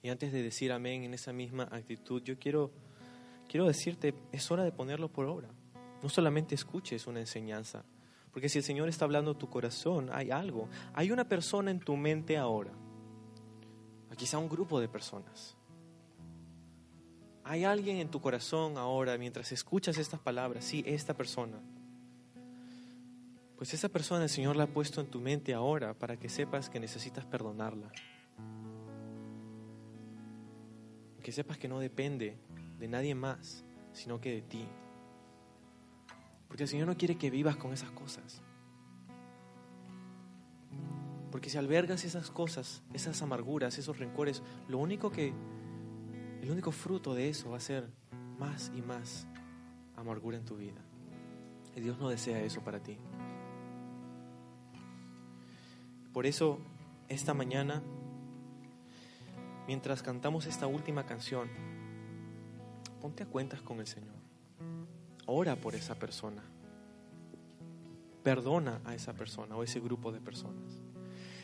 Y 0.02 0.10
antes 0.10 0.32
de 0.32 0.42
decir 0.42 0.72
amén 0.72 1.04
en 1.04 1.14
esa 1.14 1.32
misma 1.32 1.68
actitud, 1.70 2.22
yo 2.22 2.38
quiero, 2.38 2.70
quiero 3.48 3.66
decirte, 3.66 4.14
es 4.32 4.50
hora 4.50 4.62
de 4.62 4.72
ponerlo 4.72 5.08
por 5.08 5.26
obra. 5.26 5.48
No 6.04 6.10
solamente 6.10 6.54
escuches 6.54 7.06
una 7.06 7.20
enseñanza, 7.20 7.82
porque 8.30 8.50
si 8.50 8.58
el 8.58 8.64
Señor 8.64 8.90
está 8.90 9.06
hablando 9.06 9.30
a 9.30 9.38
tu 9.38 9.48
corazón, 9.48 10.10
hay 10.12 10.30
algo. 10.30 10.68
Hay 10.92 11.10
una 11.10 11.26
persona 11.26 11.70
en 11.70 11.80
tu 11.80 11.96
mente 11.96 12.36
ahora, 12.36 12.72
quizá 14.14 14.36
un 14.36 14.50
grupo 14.50 14.78
de 14.80 14.86
personas. 14.86 15.56
Hay 17.42 17.64
alguien 17.64 17.96
en 17.96 18.10
tu 18.10 18.20
corazón 18.20 18.76
ahora 18.76 19.16
mientras 19.16 19.50
escuchas 19.50 19.96
estas 19.96 20.20
palabras, 20.20 20.66
sí, 20.66 20.84
esta 20.86 21.14
persona. 21.14 21.58
Pues 23.56 23.72
esa 23.72 23.88
persona 23.88 24.24
el 24.24 24.28
Señor 24.28 24.56
la 24.56 24.64
ha 24.64 24.66
puesto 24.66 25.00
en 25.00 25.06
tu 25.06 25.22
mente 25.22 25.54
ahora 25.54 25.94
para 25.94 26.18
que 26.18 26.28
sepas 26.28 26.68
que 26.68 26.80
necesitas 26.80 27.24
perdonarla. 27.24 27.90
Que 31.22 31.32
sepas 31.32 31.56
que 31.56 31.66
no 31.66 31.80
depende 31.80 32.36
de 32.78 32.88
nadie 32.88 33.14
más, 33.14 33.64
sino 33.94 34.20
que 34.20 34.32
de 34.32 34.42
ti. 34.42 34.68
Porque 36.54 36.62
el 36.62 36.68
Señor 36.68 36.86
no 36.86 36.96
quiere 36.96 37.16
que 37.16 37.30
vivas 37.30 37.56
con 37.56 37.72
esas 37.72 37.90
cosas. 37.90 38.40
Porque 41.32 41.50
si 41.50 41.58
albergas 41.58 42.04
esas 42.04 42.30
cosas, 42.30 42.80
esas 42.92 43.20
amarguras, 43.22 43.76
esos 43.76 43.98
rencores, 43.98 44.40
lo 44.68 44.78
único 44.78 45.10
que, 45.10 45.32
el 46.42 46.48
único 46.52 46.70
fruto 46.70 47.12
de 47.12 47.28
eso 47.28 47.50
va 47.50 47.56
a 47.56 47.60
ser 47.60 47.90
más 48.38 48.70
y 48.72 48.82
más 48.82 49.26
amargura 49.96 50.36
en 50.36 50.44
tu 50.44 50.56
vida. 50.56 50.80
Y 51.74 51.80
Dios 51.80 51.98
no 51.98 52.08
desea 52.08 52.40
eso 52.40 52.60
para 52.60 52.80
ti. 52.80 52.98
Por 56.12 56.24
eso, 56.24 56.60
esta 57.08 57.34
mañana, 57.34 57.82
mientras 59.66 60.04
cantamos 60.04 60.46
esta 60.46 60.68
última 60.68 61.04
canción, 61.04 61.48
ponte 63.00 63.24
a 63.24 63.26
cuentas 63.26 63.60
con 63.60 63.80
el 63.80 63.88
Señor. 63.88 64.23
Ora 65.26 65.56
por 65.56 65.74
esa 65.74 65.94
persona. 65.94 66.42
Perdona 68.22 68.80
a 68.84 68.94
esa 68.94 69.12
persona 69.12 69.56
o 69.56 69.62
ese 69.62 69.80
grupo 69.80 70.12
de 70.12 70.20
personas. 70.20 70.82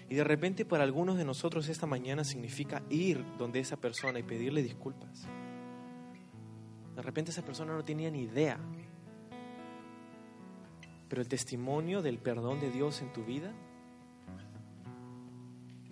Y 0.09 0.15
de 0.15 0.25
repente 0.25 0.65
para 0.65 0.85
algunos 0.85 1.17
de 1.17 1.25
nosotros 1.25 1.69
esta 1.69 1.87
mañana 1.87 2.25
significa 2.25 2.83
ir 2.91 3.25
donde 3.39 3.61
esa 3.61 3.77
persona 3.77 4.19
y 4.19 4.23
pedirle 4.23 4.63
disculpas. 4.63 5.27
De 6.97 7.03
repente 7.03 7.31
esa 7.31 7.43
persona 7.43 7.75
no 7.75 7.85
tenía 7.85 8.11
ni 8.11 8.23
idea. 8.23 8.59
Pero 11.09 11.23
el 11.23 11.29
testimonio 11.29 12.03
del 12.03 12.19
perdón 12.19 12.61
de 12.61 12.71
Dios 12.71 13.03
en 13.03 13.13
tu 13.13 13.25
vida, 13.25 13.53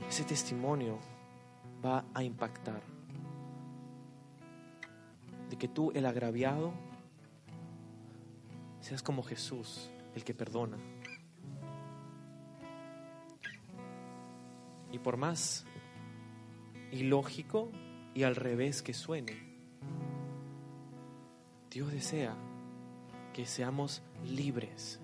ese 0.08 0.24
testimonio 0.24 0.98
va 1.84 2.04
a 2.14 2.22
impactar. 2.22 2.82
De 5.50 5.56
que 5.56 5.68
tú, 5.68 5.92
el 5.94 6.06
agraviado, 6.06 6.72
Seas 8.88 9.02
como 9.02 9.22
Jesús, 9.22 9.90
el 10.14 10.24
que 10.24 10.32
perdona. 10.32 10.78
Y 14.90 14.98
por 14.98 15.18
más 15.18 15.66
ilógico 16.90 17.70
y 18.14 18.22
al 18.22 18.34
revés 18.34 18.80
que 18.80 18.94
suene, 18.94 19.36
Dios 21.70 21.92
desea 21.92 22.34
que 23.34 23.44
seamos 23.44 24.00
libres 24.24 24.98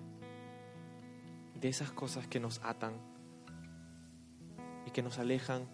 de 1.53 1.67
esas 1.67 1.91
cosas 1.91 2.25
que 2.25 2.39
nos 2.39 2.59
atan 2.63 2.95
y 4.87 4.89
que 4.89 5.03
nos 5.03 5.19
alejan 5.19 5.67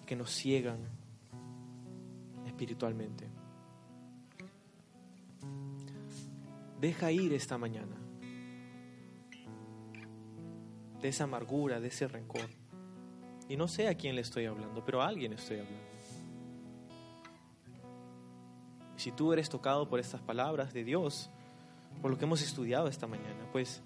y 0.00 0.04
que 0.04 0.14
nos 0.14 0.30
ciegan 0.30 0.78
espiritualmente. 2.46 3.31
Deja 6.82 7.12
ir 7.12 7.32
esta 7.32 7.58
mañana 7.58 7.94
de 11.00 11.08
esa 11.08 11.22
amargura, 11.22 11.78
de 11.78 11.86
ese 11.86 12.08
rencor. 12.08 12.48
Y 13.48 13.56
no 13.56 13.68
sé 13.68 13.86
a 13.86 13.94
quién 13.94 14.16
le 14.16 14.20
estoy 14.20 14.46
hablando, 14.46 14.84
pero 14.84 15.00
a 15.00 15.06
alguien 15.06 15.32
estoy 15.32 15.60
hablando. 15.60 15.80
Si 18.96 19.12
tú 19.12 19.32
eres 19.32 19.48
tocado 19.48 19.88
por 19.88 20.00
estas 20.00 20.22
palabras 20.22 20.72
de 20.72 20.82
Dios, 20.82 21.30
por 22.00 22.10
lo 22.10 22.18
que 22.18 22.24
hemos 22.24 22.42
estudiado 22.42 22.88
esta 22.88 23.06
mañana, 23.06 23.46
pues 23.52 23.80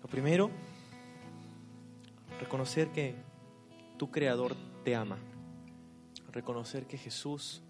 lo 0.00 0.08
primero, 0.08 0.52
reconocer 2.38 2.92
que 2.92 3.16
tu 3.96 4.12
Creador 4.12 4.54
te 4.84 4.94
ama, 4.94 5.18
reconocer 6.30 6.86
que 6.86 6.98
Jesús 6.98 7.64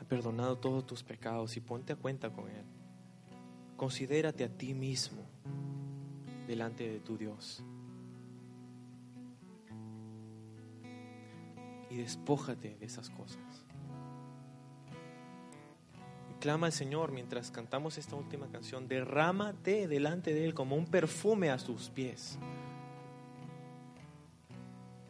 ha 0.00 0.04
perdonado 0.04 0.58
todos 0.58 0.84
tus 0.84 1.04
pecados 1.04 1.56
y 1.56 1.60
ponte 1.60 1.92
a 1.92 1.96
cuenta 1.96 2.30
con 2.30 2.48
Él. 2.48 2.73
Considérate 3.76 4.44
a 4.44 4.48
ti 4.48 4.72
mismo 4.72 5.22
delante 6.46 6.88
de 6.88 7.00
tu 7.00 7.16
Dios. 7.16 7.62
Y 11.90 11.96
despójate 11.96 12.76
de 12.76 12.86
esas 12.86 13.10
cosas. 13.10 13.38
Y 16.30 16.34
clama 16.40 16.66
al 16.66 16.72
Señor 16.72 17.12
mientras 17.12 17.50
cantamos 17.50 17.98
esta 17.98 18.16
última 18.16 18.48
canción. 18.48 18.88
Derrámate 18.88 19.88
delante 19.88 20.32
de 20.32 20.44
Él 20.44 20.54
como 20.54 20.76
un 20.76 20.86
perfume 20.86 21.50
a 21.50 21.58
sus 21.58 21.90
pies. 21.90 22.38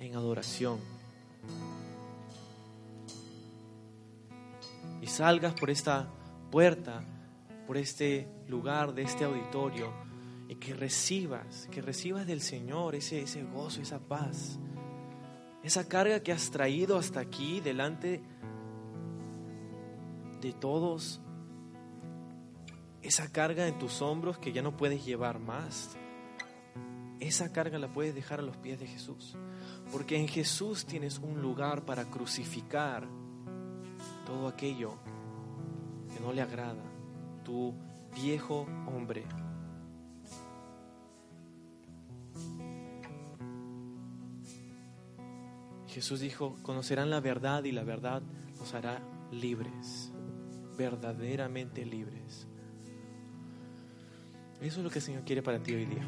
En 0.00 0.14
adoración. 0.14 0.78
Y 5.00 5.06
salgas 5.06 5.54
por 5.54 5.70
esta 5.70 6.08
puerta 6.50 7.02
por 7.66 7.76
este 7.76 8.28
lugar, 8.48 8.94
de 8.94 9.02
este 9.02 9.24
auditorio, 9.24 9.92
y 10.48 10.56
que 10.56 10.74
recibas, 10.74 11.68
que 11.70 11.80
recibas 11.80 12.26
del 12.26 12.40
Señor 12.40 12.94
ese, 12.94 13.22
ese 13.22 13.42
gozo, 13.42 13.80
esa 13.80 13.98
paz, 13.98 14.58
esa 15.62 15.88
carga 15.88 16.20
que 16.20 16.32
has 16.32 16.50
traído 16.50 16.98
hasta 16.98 17.20
aquí 17.20 17.60
delante 17.60 18.20
de 20.40 20.52
todos, 20.52 21.20
esa 23.00 23.32
carga 23.32 23.66
en 23.66 23.78
tus 23.78 24.02
hombros 24.02 24.38
que 24.38 24.52
ya 24.52 24.62
no 24.62 24.76
puedes 24.76 25.04
llevar 25.04 25.38
más, 25.38 25.96
esa 27.20 27.52
carga 27.52 27.78
la 27.78 27.92
puedes 27.92 28.14
dejar 28.14 28.40
a 28.40 28.42
los 28.42 28.56
pies 28.58 28.78
de 28.78 28.86
Jesús, 28.86 29.36
porque 29.90 30.18
en 30.18 30.28
Jesús 30.28 30.84
tienes 30.84 31.18
un 31.18 31.40
lugar 31.40 31.86
para 31.86 32.04
crucificar 32.04 33.08
todo 34.26 34.48
aquello 34.48 34.98
que 36.12 36.20
no 36.20 36.32
le 36.32 36.42
agrada 36.42 36.93
tu 37.44 37.74
viejo 38.14 38.66
hombre. 38.86 39.24
Jesús 45.88 46.18
dijo, 46.18 46.56
conocerán 46.62 47.08
la 47.08 47.20
verdad 47.20 47.62
y 47.62 47.70
la 47.70 47.84
verdad 47.84 48.20
los 48.58 48.74
hará 48.74 49.00
libres, 49.30 50.10
verdaderamente 50.76 51.86
libres. 51.86 52.48
Eso 54.60 54.78
es 54.80 54.84
lo 54.84 54.90
que 54.90 54.98
el 54.98 55.04
Señor 55.04 55.22
quiere 55.24 55.42
para 55.42 55.62
ti 55.62 55.72
hoy 55.72 55.84
día. 55.84 56.02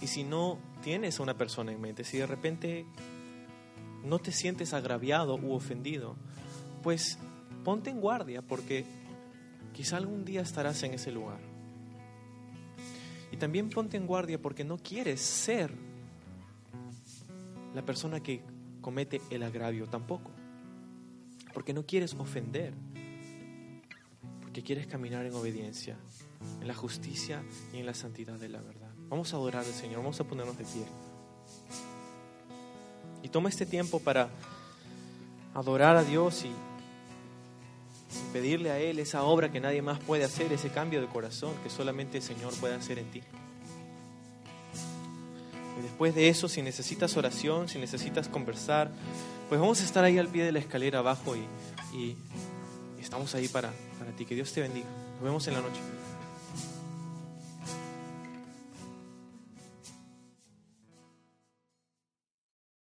Y 0.00 0.06
si 0.06 0.22
no 0.22 0.58
tienes 0.82 1.18
a 1.18 1.22
una 1.22 1.36
persona 1.36 1.72
en 1.72 1.80
mente, 1.80 2.04
si 2.04 2.18
de 2.18 2.26
repente 2.26 2.86
no 4.04 4.18
te 4.20 4.30
sientes 4.30 4.72
agraviado 4.72 5.36
u 5.36 5.54
ofendido, 5.54 6.16
pues 6.82 7.18
ponte 7.66 7.90
en 7.90 8.00
guardia 8.00 8.42
porque 8.42 8.84
quizá 9.72 9.96
algún 9.96 10.24
día 10.24 10.40
estarás 10.40 10.80
en 10.84 10.94
ese 10.94 11.10
lugar. 11.10 11.40
Y 13.32 13.38
también 13.38 13.70
ponte 13.70 13.96
en 13.96 14.06
guardia 14.06 14.40
porque 14.40 14.62
no 14.62 14.78
quieres 14.78 15.20
ser 15.20 15.72
la 17.74 17.82
persona 17.82 18.22
que 18.22 18.40
comete 18.80 19.20
el 19.30 19.42
agravio 19.42 19.88
tampoco. 19.88 20.30
Porque 21.52 21.74
no 21.74 21.84
quieres 21.84 22.14
ofender, 22.14 22.72
porque 24.42 24.62
quieres 24.62 24.86
caminar 24.86 25.26
en 25.26 25.34
obediencia, 25.34 25.96
en 26.60 26.68
la 26.68 26.74
justicia 26.74 27.42
y 27.72 27.78
en 27.78 27.86
la 27.86 27.94
santidad 27.94 28.38
de 28.38 28.48
la 28.48 28.60
verdad. 28.60 28.92
Vamos 29.08 29.34
a 29.34 29.38
adorar 29.38 29.64
al 29.64 29.72
Señor, 29.72 29.96
vamos 30.02 30.20
a 30.20 30.24
ponernos 30.24 30.56
de 30.56 30.62
pie. 30.62 30.86
Y 33.24 33.28
toma 33.28 33.48
este 33.48 33.66
tiempo 33.66 33.98
para 33.98 34.28
adorar 35.52 35.96
a 35.96 36.04
Dios 36.04 36.44
y, 36.44 36.52
pedirle 38.32 38.70
a 38.70 38.78
Él 38.78 38.98
esa 38.98 39.22
obra 39.24 39.50
que 39.50 39.60
nadie 39.60 39.82
más 39.82 39.98
puede 40.00 40.24
hacer, 40.24 40.52
ese 40.52 40.68
cambio 40.70 41.00
de 41.00 41.06
corazón 41.06 41.52
que 41.62 41.70
solamente 41.70 42.18
el 42.18 42.22
Señor 42.22 42.52
puede 42.54 42.74
hacer 42.74 42.98
en 42.98 43.10
ti. 43.10 43.22
Y 45.78 45.82
después 45.82 46.14
de 46.14 46.28
eso, 46.28 46.48
si 46.48 46.62
necesitas 46.62 47.16
oración, 47.16 47.68
si 47.68 47.78
necesitas 47.78 48.28
conversar, 48.28 48.90
pues 49.48 49.60
vamos 49.60 49.80
a 49.80 49.84
estar 49.84 50.04
ahí 50.04 50.18
al 50.18 50.28
pie 50.28 50.44
de 50.44 50.52
la 50.52 50.58
escalera 50.58 51.00
abajo 51.00 51.34
y, 51.36 51.40
y- 51.96 52.16
estamos 53.00 53.34
ahí 53.34 53.46
para, 53.48 53.72
para 53.98 54.10
ti. 54.12 54.24
Que 54.24 54.34
Dios 54.34 54.52
te 54.52 54.60
bendiga. 54.62 54.86
Nos 55.16 55.22
vemos 55.22 55.46
en 55.48 55.54
la 55.54 55.60
noche. 55.60 55.80